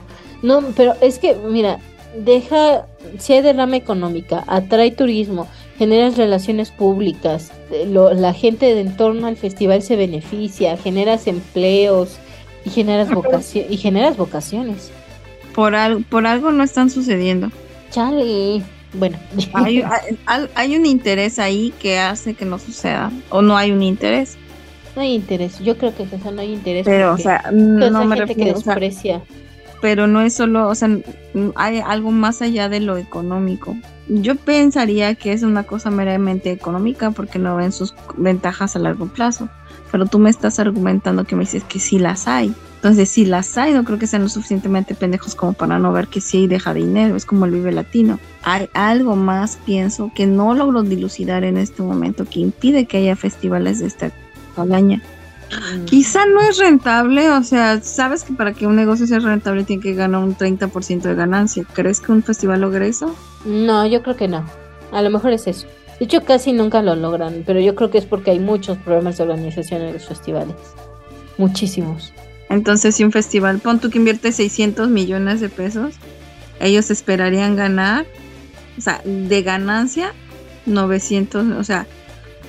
No, 0.41 0.61
pero 0.75 0.95
es 1.01 1.17
que, 1.17 1.35
mira, 1.49 1.79
deja, 2.23 2.87
si 3.17 3.33
hay 3.33 3.41
derrama 3.41 3.77
económica, 3.77 4.43
atrae 4.47 4.91
turismo, 4.91 5.47
generas 5.77 6.17
relaciones 6.17 6.71
públicas, 6.71 7.51
eh, 7.71 7.87
la 7.87 8.33
gente 8.33 8.75
de 8.75 8.81
entorno 8.81 9.27
al 9.27 9.37
festival 9.37 9.81
se 9.81 9.95
beneficia, 9.95 10.77
generas 10.77 11.27
empleos 11.27 12.17
y 12.65 12.69
generas, 12.69 13.09
vocación, 13.11 13.65
y 13.69 13.77
generas 13.77 14.17
vocaciones. 14.17 14.91
Por, 15.55 15.73
algo, 15.73 16.01
por 16.09 16.27
algo 16.27 16.51
no 16.51 16.63
están 16.63 16.89
sucediendo. 16.89 17.49
Chale. 17.89 18.61
Bueno. 18.93 19.17
Hay, 19.53 19.83
hay, 20.55 20.75
un 20.75 20.85
interés 20.85 21.39
ahí 21.39 21.73
que 21.79 21.97
hace 21.97 22.33
que 22.33 22.45
no 22.45 22.59
suceda. 22.59 23.11
O 23.29 23.41
no 23.41 23.57
hay 23.57 23.71
un 23.71 23.81
interés. 23.81 24.37
No 24.95 25.01
hay 25.01 25.13
interés. 25.13 25.59
Yo 25.59 25.77
creo 25.77 25.95
que 25.95 26.03
eso 26.03 26.31
no 26.31 26.41
hay 26.41 26.53
interés. 26.53 26.85
Pero, 26.85 27.13
o 27.13 27.17
sea, 27.17 27.49
no 27.51 28.05
me 28.05 28.15
refiero. 28.15 28.53
Que 28.53 28.53
desprecia 28.53 29.21
pero 29.85 30.07
no 30.07 30.21
es 30.21 30.33
solo, 30.33 30.67
o 30.67 30.73
sea, 30.73 30.89
hay 31.53 31.79
algo 31.79 32.09
más 32.09 32.41
allá 32.41 32.69
de 32.69 32.79
lo 32.79 32.97
económico. 32.97 33.75
Yo 34.07 34.35
pensaría 34.35 35.13
que 35.13 35.31
es 35.31 35.43
una 35.43 35.61
cosa 35.61 35.91
meramente 35.91 36.49
económica 36.51 37.11
porque 37.11 37.37
no 37.37 37.55
ven 37.55 37.71
sus 37.71 37.93
ventajas 38.17 38.75
a 38.75 38.79
largo 38.79 39.05
plazo. 39.05 39.47
pero 39.91 40.07
tú 40.07 40.17
me 40.17 40.31
estás 40.31 40.59
argumentando 40.59 41.23
que 41.23 41.35
me 41.35 41.41
dices 41.41 41.63
que 41.63 41.79
sí 41.79 41.99
las 41.99 42.27
hay. 42.27 42.51
Entonces, 42.85 43.09
si 43.09 43.25
las 43.25 43.57
hay, 43.57 43.73
no 43.73 43.83
creo 43.83 43.97
que 43.97 44.05
sean 44.05 44.21
lo 44.21 44.29
suficientemente 44.29 44.93
pendejos 44.93 45.33
como 45.33 45.53
para 45.53 45.79
no 45.79 45.91
ver 45.91 46.07
que 46.07 46.21
sí 46.21 46.45
deja 46.45 46.71
dinero. 46.71 47.15
Es 47.15 47.25
como 47.25 47.45
el 47.45 47.51
Vive 47.51 47.71
Latino. 47.71 48.19
Hay 48.43 48.69
algo 48.75 49.15
más, 49.15 49.57
pienso, 49.65 50.11
que 50.13 50.27
no 50.27 50.53
logro 50.53 50.83
dilucidar 50.83 51.43
en 51.45 51.57
este 51.57 51.81
momento 51.81 52.25
que 52.25 52.41
impide 52.41 52.85
que 52.85 52.97
haya 52.97 53.15
festivales 53.15 53.79
de 53.79 53.87
esta 53.87 54.11
calaña. 54.55 55.01
Mm. 55.49 55.85
Quizá 55.85 56.27
no 56.27 56.41
es 56.41 56.59
rentable, 56.59 57.27
o 57.31 57.41
sea, 57.41 57.81
sabes 57.81 58.23
que 58.23 58.33
para 58.33 58.53
que 58.53 58.67
un 58.67 58.75
negocio 58.75 59.07
sea 59.07 59.17
rentable 59.17 59.63
tiene 59.63 59.81
que 59.81 59.95
ganar 59.95 60.21
un 60.21 60.37
30% 60.37 61.01
de 61.01 61.15
ganancia. 61.15 61.65
¿Crees 61.73 61.99
que 61.99 62.11
un 62.11 62.21
festival 62.21 62.61
logre 62.61 62.87
eso? 62.87 63.15
No, 63.45 63.87
yo 63.87 64.03
creo 64.03 64.15
que 64.15 64.27
no. 64.27 64.45
A 64.91 65.01
lo 65.01 65.09
mejor 65.09 65.31
es 65.31 65.47
eso. 65.47 65.65
De 65.97 66.05
hecho, 66.05 66.23
casi 66.23 66.53
nunca 66.53 66.83
lo 66.83 66.95
logran, 66.95 67.41
pero 67.47 67.59
yo 67.59 67.73
creo 67.73 67.89
que 67.89 67.97
es 67.97 68.05
porque 68.05 68.29
hay 68.29 68.39
muchos 68.39 68.77
problemas 68.77 69.17
de 69.17 69.23
organización 69.23 69.81
en 69.81 69.93
los 69.93 70.05
festivales. 70.05 70.53
Muchísimos. 71.39 72.13
Entonces, 72.49 72.95
si 72.95 73.03
un 73.03 73.11
festival, 73.11 73.59
pon 73.59 73.79
tú 73.79 73.89
que 73.89 73.97
invierte 73.97 74.31
600 74.31 74.89
millones 74.89 75.41
de 75.41 75.49
pesos, 75.49 75.95
ellos 76.59 76.91
esperarían 76.91 77.55
ganar, 77.55 78.05
o 78.77 78.81
sea, 78.81 79.01
de 79.03 79.41
ganancia, 79.41 80.13
900, 80.65 81.45
o 81.57 81.63
sea, 81.63 81.87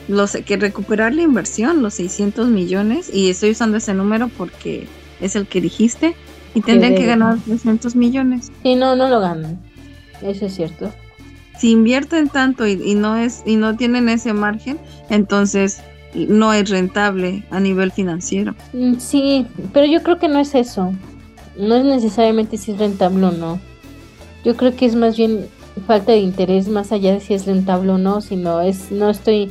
los 0.08 0.32
que 0.32 0.56
recuperar 0.56 1.14
la 1.14 1.22
inversión, 1.22 1.82
los 1.82 1.94
600 1.94 2.48
millones, 2.48 3.10
y 3.12 3.30
estoy 3.30 3.50
usando 3.50 3.78
ese 3.78 3.94
número 3.94 4.28
porque 4.28 4.86
es 5.20 5.34
el 5.34 5.46
que 5.46 5.60
dijiste, 5.60 6.14
y 6.54 6.60
tendrían 6.62 6.94
que 6.94 7.04
ganar 7.04 7.38
300 7.44 7.96
millones. 7.96 8.50
Sí, 8.62 8.76
no, 8.76 8.96
no 8.96 9.08
lo 9.08 9.20
ganan. 9.20 9.60
Eso 10.22 10.46
es 10.46 10.54
cierto. 10.54 10.92
Si 11.58 11.70
invierten 11.70 12.28
tanto 12.28 12.66
y, 12.66 12.80
y 12.82 12.94
no 12.94 13.16
es 13.16 13.42
y 13.44 13.56
no 13.56 13.76
tienen 13.76 14.08
ese 14.08 14.32
margen, 14.32 14.78
entonces 15.10 15.80
no 16.28 16.52
es 16.52 16.70
rentable 16.70 17.44
a 17.50 17.60
nivel 17.60 17.92
financiero. 17.92 18.54
Mm, 18.72 18.94
sí, 18.98 19.46
pero 19.72 19.86
yo 19.86 20.02
creo 20.02 20.18
que 20.18 20.28
no 20.28 20.38
es 20.38 20.54
eso. 20.54 20.92
No 21.58 21.76
es 21.76 21.84
necesariamente 21.84 22.56
si 22.56 22.72
es 22.72 22.78
rentable 22.78 23.26
o 23.26 23.32
no. 23.32 23.60
Yo 24.44 24.56
creo 24.56 24.74
que 24.74 24.86
es 24.86 24.94
más 24.94 25.16
bien 25.16 25.46
falta 25.86 26.12
de 26.12 26.18
interés 26.18 26.68
más 26.68 26.92
allá 26.92 27.12
de 27.12 27.20
si 27.20 27.34
es 27.34 27.46
rentable 27.46 27.92
o 27.92 27.98
no, 27.98 28.20
sino 28.20 28.60
es 28.60 28.90
no 28.90 29.10
estoy 29.10 29.50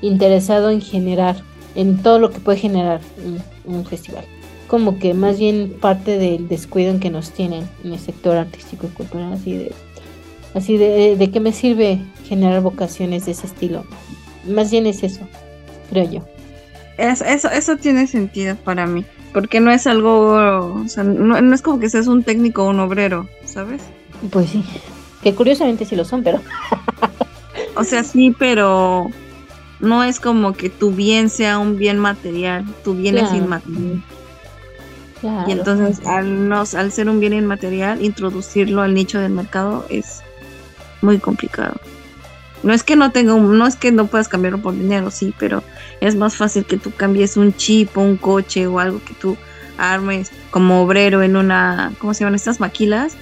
interesado 0.00 0.70
en 0.70 0.80
generar, 0.80 1.36
en 1.74 2.02
todo 2.02 2.18
lo 2.18 2.30
que 2.30 2.40
puede 2.40 2.58
generar 2.58 3.00
un, 3.66 3.84
festival. 3.84 4.24
Como 4.68 4.98
que 4.98 5.14
más 5.14 5.38
bien 5.38 5.74
parte 5.80 6.18
del 6.18 6.48
descuido 6.48 6.90
en 6.90 7.00
que 7.00 7.10
nos 7.10 7.30
tienen 7.30 7.68
en 7.84 7.92
el 7.92 7.98
sector 7.98 8.36
artístico 8.36 8.86
y 8.86 8.90
cultural, 8.90 9.32
así 9.32 9.52
de, 9.52 9.72
así 10.54 10.76
de, 10.76 11.16
de 11.16 11.30
qué 11.30 11.40
me 11.40 11.52
sirve 11.52 12.00
generar 12.24 12.62
vocaciones 12.62 13.26
de 13.26 13.32
ese 13.32 13.46
estilo. 13.46 13.84
Más 14.46 14.70
bien 14.70 14.86
es 14.86 15.02
eso 15.02 15.26
creo 15.90 16.10
yo. 16.10 16.24
eso, 16.98 17.50
eso 17.50 17.76
tiene 17.76 18.06
sentido 18.06 18.56
para 18.56 18.86
mí, 18.86 19.04
porque 19.32 19.60
no 19.60 19.70
es 19.70 19.86
algo, 19.86 20.74
o 20.74 20.88
sea, 20.88 21.04
no, 21.04 21.54
es 21.54 21.62
como 21.62 21.78
que 21.78 21.88
seas 21.88 22.06
un 22.06 22.22
técnico 22.22 22.64
o 22.64 22.70
un 22.70 22.80
obrero, 22.80 23.28
¿sabes? 23.44 23.82
Pues 24.30 24.50
sí, 24.50 24.64
que 25.22 25.34
curiosamente 25.34 25.84
sí 25.84 25.96
lo 25.96 26.04
son, 26.04 26.22
pero... 26.22 26.40
o 27.76 27.84
sea, 27.84 28.02
sí, 28.04 28.34
pero 28.38 29.10
no 29.80 30.04
es 30.04 30.20
como 30.20 30.54
que 30.54 30.70
tu 30.70 30.90
bien 30.92 31.28
sea 31.28 31.58
un 31.58 31.76
bien 31.76 31.98
material, 31.98 32.64
tu 32.84 32.94
bien 32.94 33.18
es 33.18 33.32
inmaterial. 33.32 34.02
Y 35.46 35.52
entonces 35.52 36.06
al, 36.06 36.48
no, 36.48 36.62
al 36.76 36.92
ser 36.92 37.08
un 37.08 37.20
bien 37.20 37.32
inmaterial, 37.32 38.04
introducirlo 38.04 38.82
al 38.82 38.94
nicho 38.94 39.18
del 39.18 39.32
mercado 39.32 39.84
es 39.88 40.20
muy 41.02 41.18
complicado. 41.18 41.74
No 42.62 42.72
es 42.72 42.82
que 42.82 42.96
no 42.96 43.12
tenga 43.12 43.34
un, 43.34 43.58
no 43.58 43.66
es 43.66 43.76
que 43.76 43.92
no 43.92 44.06
puedas 44.06 44.28
cambiarlo 44.28 44.60
por 44.60 44.74
dinero, 44.74 45.10
sí, 45.10 45.34
pero 45.38 45.62
es 46.00 46.14
más 46.14 46.36
fácil 46.36 46.64
que 46.64 46.76
tú 46.76 46.90
cambies 46.90 47.36
un 47.36 47.54
chip 47.54 47.96
o 47.96 48.00
un 48.00 48.16
coche 48.16 48.66
o 48.66 48.78
algo 48.78 49.00
que 49.04 49.14
tú 49.14 49.36
armes 49.78 50.32
como 50.50 50.82
obrero 50.82 51.22
en 51.22 51.36
una, 51.36 51.92
¿cómo 51.98 52.14
se 52.14 52.20
llaman 52.20 52.34
estas 52.34 52.60
maquilas? 52.60 53.16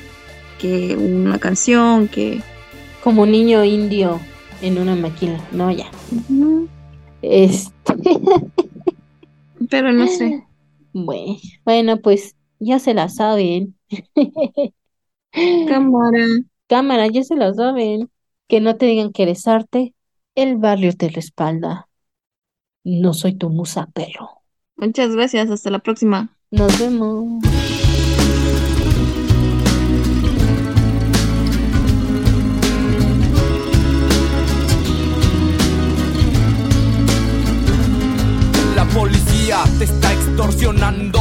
Que 0.59 0.97
una 0.97 1.39
canción, 1.39 2.09
que... 2.09 2.41
Como 3.03 3.23
un 3.23 3.33
niño 3.33 3.65
indio 3.65 4.21
en 4.63 4.79
una 4.79 4.95
maquila, 4.95 5.39
no 5.53 5.71
ya. 5.71 5.91
Este... 7.21 7.73
pero 9.71 9.93
no 9.93 10.07
sé. 10.07 10.45
Bueno, 10.93 11.37
bueno, 11.65 11.97
pues 12.01 12.37
ya 12.61 12.79
se 12.79 12.95
la 12.95 13.09
saben. 13.09 13.75
Cámara. 15.69 16.27
Cámara, 16.69 17.09
ya 17.09 17.25
se 17.25 17.35
la 17.35 17.53
saben. 17.53 18.09
Que 18.49 18.61
no 18.61 18.77
te 18.77 18.87
digan 18.87 19.13
que 19.13 19.23
eres 19.23 19.49
arte, 19.49 19.95
el 20.35 20.57
barrio 20.57 20.95
te 20.95 21.09
respalda. 21.09 21.89
No 22.85 23.15
soy 23.15 23.35
tu 23.35 23.49
musa, 23.49 23.89
pero. 23.95 24.43
Muchas 24.77 25.15
gracias, 25.15 25.51
hasta 25.51 25.71
la 25.71 25.79
próxima. 25.79 26.37
Nos 26.51 26.79
vemos. 26.79 27.43
La 38.77 38.85
policía 38.87 39.63
te 39.79 39.85
está 39.85 40.13
extorsionando. 40.13 41.21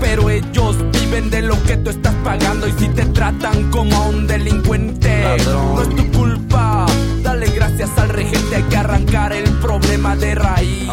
Pero 0.00 0.28
ellos 0.28 0.76
viven 1.06 1.30
de 1.30 1.42
lo 1.42 1.62
que 1.64 1.76
tú 1.76 1.90
estás 1.90 2.14
pagando. 2.24 2.66
Y 2.68 2.72
si 2.72 2.88
te 2.88 3.04
tratan 3.06 3.70
como 3.70 3.96
a 3.96 4.08
un 4.08 4.26
delincuente, 4.26 5.36
no 5.46 5.82
es 5.82 5.88
tu 5.90 6.10
culpa 6.12 6.86
Dale 7.22 7.48
gracias 7.48 7.90
al 7.96 8.08
regente, 8.10 8.56
hay 8.56 8.62
que 8.64 8.76
arrancar 8.76 9.32
el 9.32 9.50
problema 9.54 10.14
de 10.16 10.34
raíz. 10.34 10.88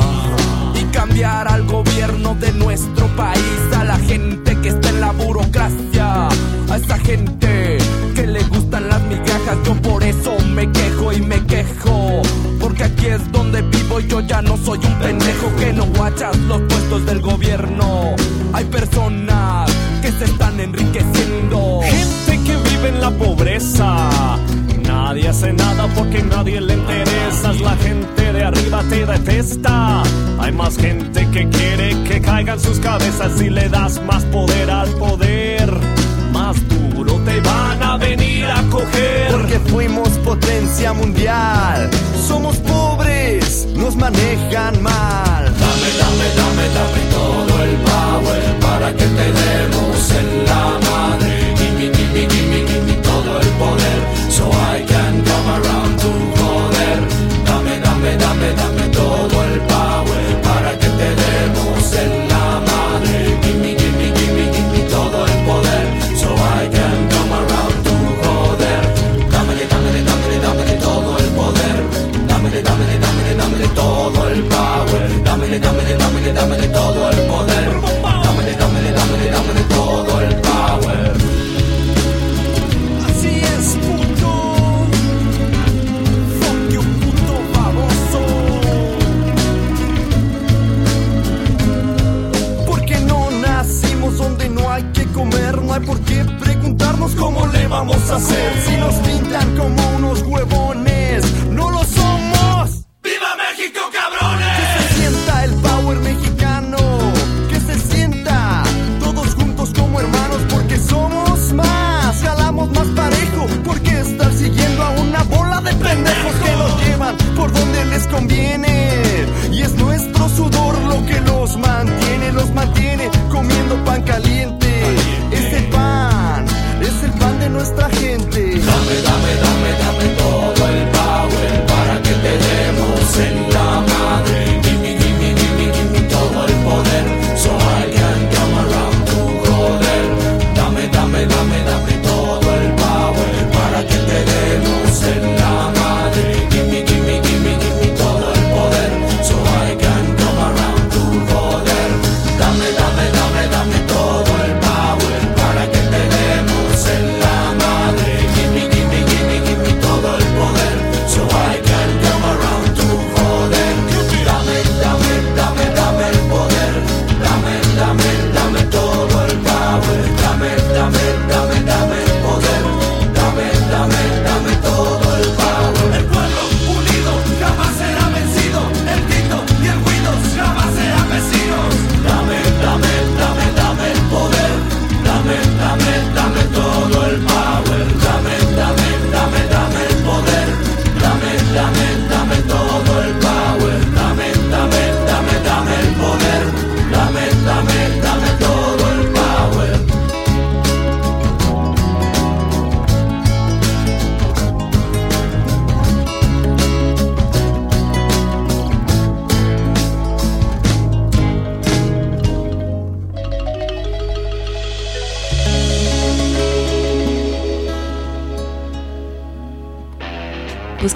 Y 0.75 0.83
cambiar 0.85 1.47
al 1.47 1.63
gobierno 1.63 2.35
de 2.35 2.51
nuestro 2.53 3.07
país, 3.15 3.77
a 3.77 3.83
la 3.83 3.97
gente 3.97 4.59
que 4.61 4.69
está 4.69 4.89
en 4.89 5.01
la 5.01 5.11
burocracia, 5.11 6.27
a 6.27 6.75
esa 6.75 6.97
gente 6.97 7.77
que 8.15 8.27
le 8.27 8.43
gustan 8.45 8.89
las 8.89 9.01
migajas. 9.03 9.57
Yo 9.63 9.75
por 9.81 10.03
eso 10.03 10.35
me 10.53 10.71
quejo 10.71 11.13
y 11.13 11.21
me 11.21 11.45
quejo. 11.45 12.21
Porque 12.59 12.85
aquí 12.85 13.05
es 13.07 13.31
donde 13.31 13.61
vivo 13.61 13.99
y 13.99 14.07
yo 14.07 14.21
ya 14.21 14.41
no 14.41 14.57
soy 14.57 14.79
un 14.79 14.99
pendejo 14.99 15.55
que 15.57 15.73
no 15.73 15.85
guachas 15.85 16.35
los 16.47 16.61
puestos 16.61 17.05
del 17.05 17.21
gobierno. 17.21 18.15
Hay 18.53 18.65
personas 18.65 19.72
enriqueciendo. 20.63 21.81
Gente 21.81 22.43
que 22.43 22.57
vive 22.57 22.89
en 22.89 23.01
la 23.01 23.11
pobreza 23.11 24.39
Nadie 24.93 25.29
hace 25.29 25.53
nada 25.53 25.87
porque 25.95 26.23
nadie 26.23 26.59
le 26.61 26.73
interesas. 26.73 27.59
La 27.61 27.75
gente 27.77 28.33
de 28.33 28.43
arriba 28.43 28.83
te 28.89 29.05
detesta. 29.05 30.03
Hay 30.39 30.51
más 30.51 30.77
gente 30.77 31.27
que 31.31 31.47
quiere 31.49 32.03
que 32.03 32.21
caigan 32.21 32.59
sus 32.59 32.79
cabezas 32.79 33.31
si 33.37 33.49
le 33.49 33.69
das 33.69 34.01
más 34.05 34.23
poder 34.25 34.69
al 34.69 34.89
poder. 34.91 35.71
Más 36.31 36.55
duro 36.67 37.13
te 37.25 37.39
van 37.41 37.83
a 37.83 37.97
venir 37.97 38.45
a 38.45 38.61
coger. 38.69 39.31
Porque 39.31 39.59
fuimos 39.71 40.09
potencia 40.25 40.93
mundial. 40.93 41.89
Somos 42.27 42.57
pobres, 42.57 43.67
nos 43.75 43.95
manejan 43.95 44.81
mal. 44.81 45.43
Dame, 45.43 45.89
dame, 45.99 46.25
dame, 46.35 46.69
dame 46.75 47.11
todo 47.11 47.42
el 48.83 48.93
para 48.93 48.97
que 48.97 49.05
te 49.05 49.31
demos 49.31 50.11
en 50.11 50.45
la 50.45 50.79
madre. 50.89 51.55
Gimme, 51.57 51.91
gimme, 51.95 52.27
gimme, 52.29 52.67
gimme 52.67 52.93
todo 53.01 53.39
el 53.39 53.47
poder. 53.61 53.99
So 54.29 54.49
I 54.49 54.83
can 54.85 55.23
come 55.23 55.49
around 55.57 55.99
to 55.99 56.11
joder. 56.37 56.99
Dame, 57.45 57.79
dame, 57.79 58.17
dame, 58.17 58.53
dame 58.53 58.89
todo 58.89 59.43
el 59.43 59.59
power 59.61 60.41
para 60.43 60.77
que 60.77 60.87
te 60.87 61.09
demos 61.15 61.93
en 61.95 62.22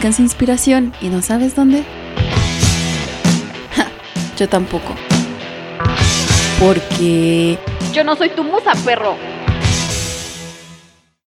buscas 0.07 0.19
inspiración 0.19 0.93
y 1.01 1.09
no 1.09 1.21
sabes 1.21 1.53
dónde? 1.53 1.83
Ja, 3.75 3.87
yo 4.37 4.47
tampoco. 4.47 4.95
Porque... 6.59 7.57
Yo 7.91 8.03
no 8.03 8.15
soy 8.15 8.29
tu 8.29 8.43
musa, 8.43 8.71
perro. 8.85 9.15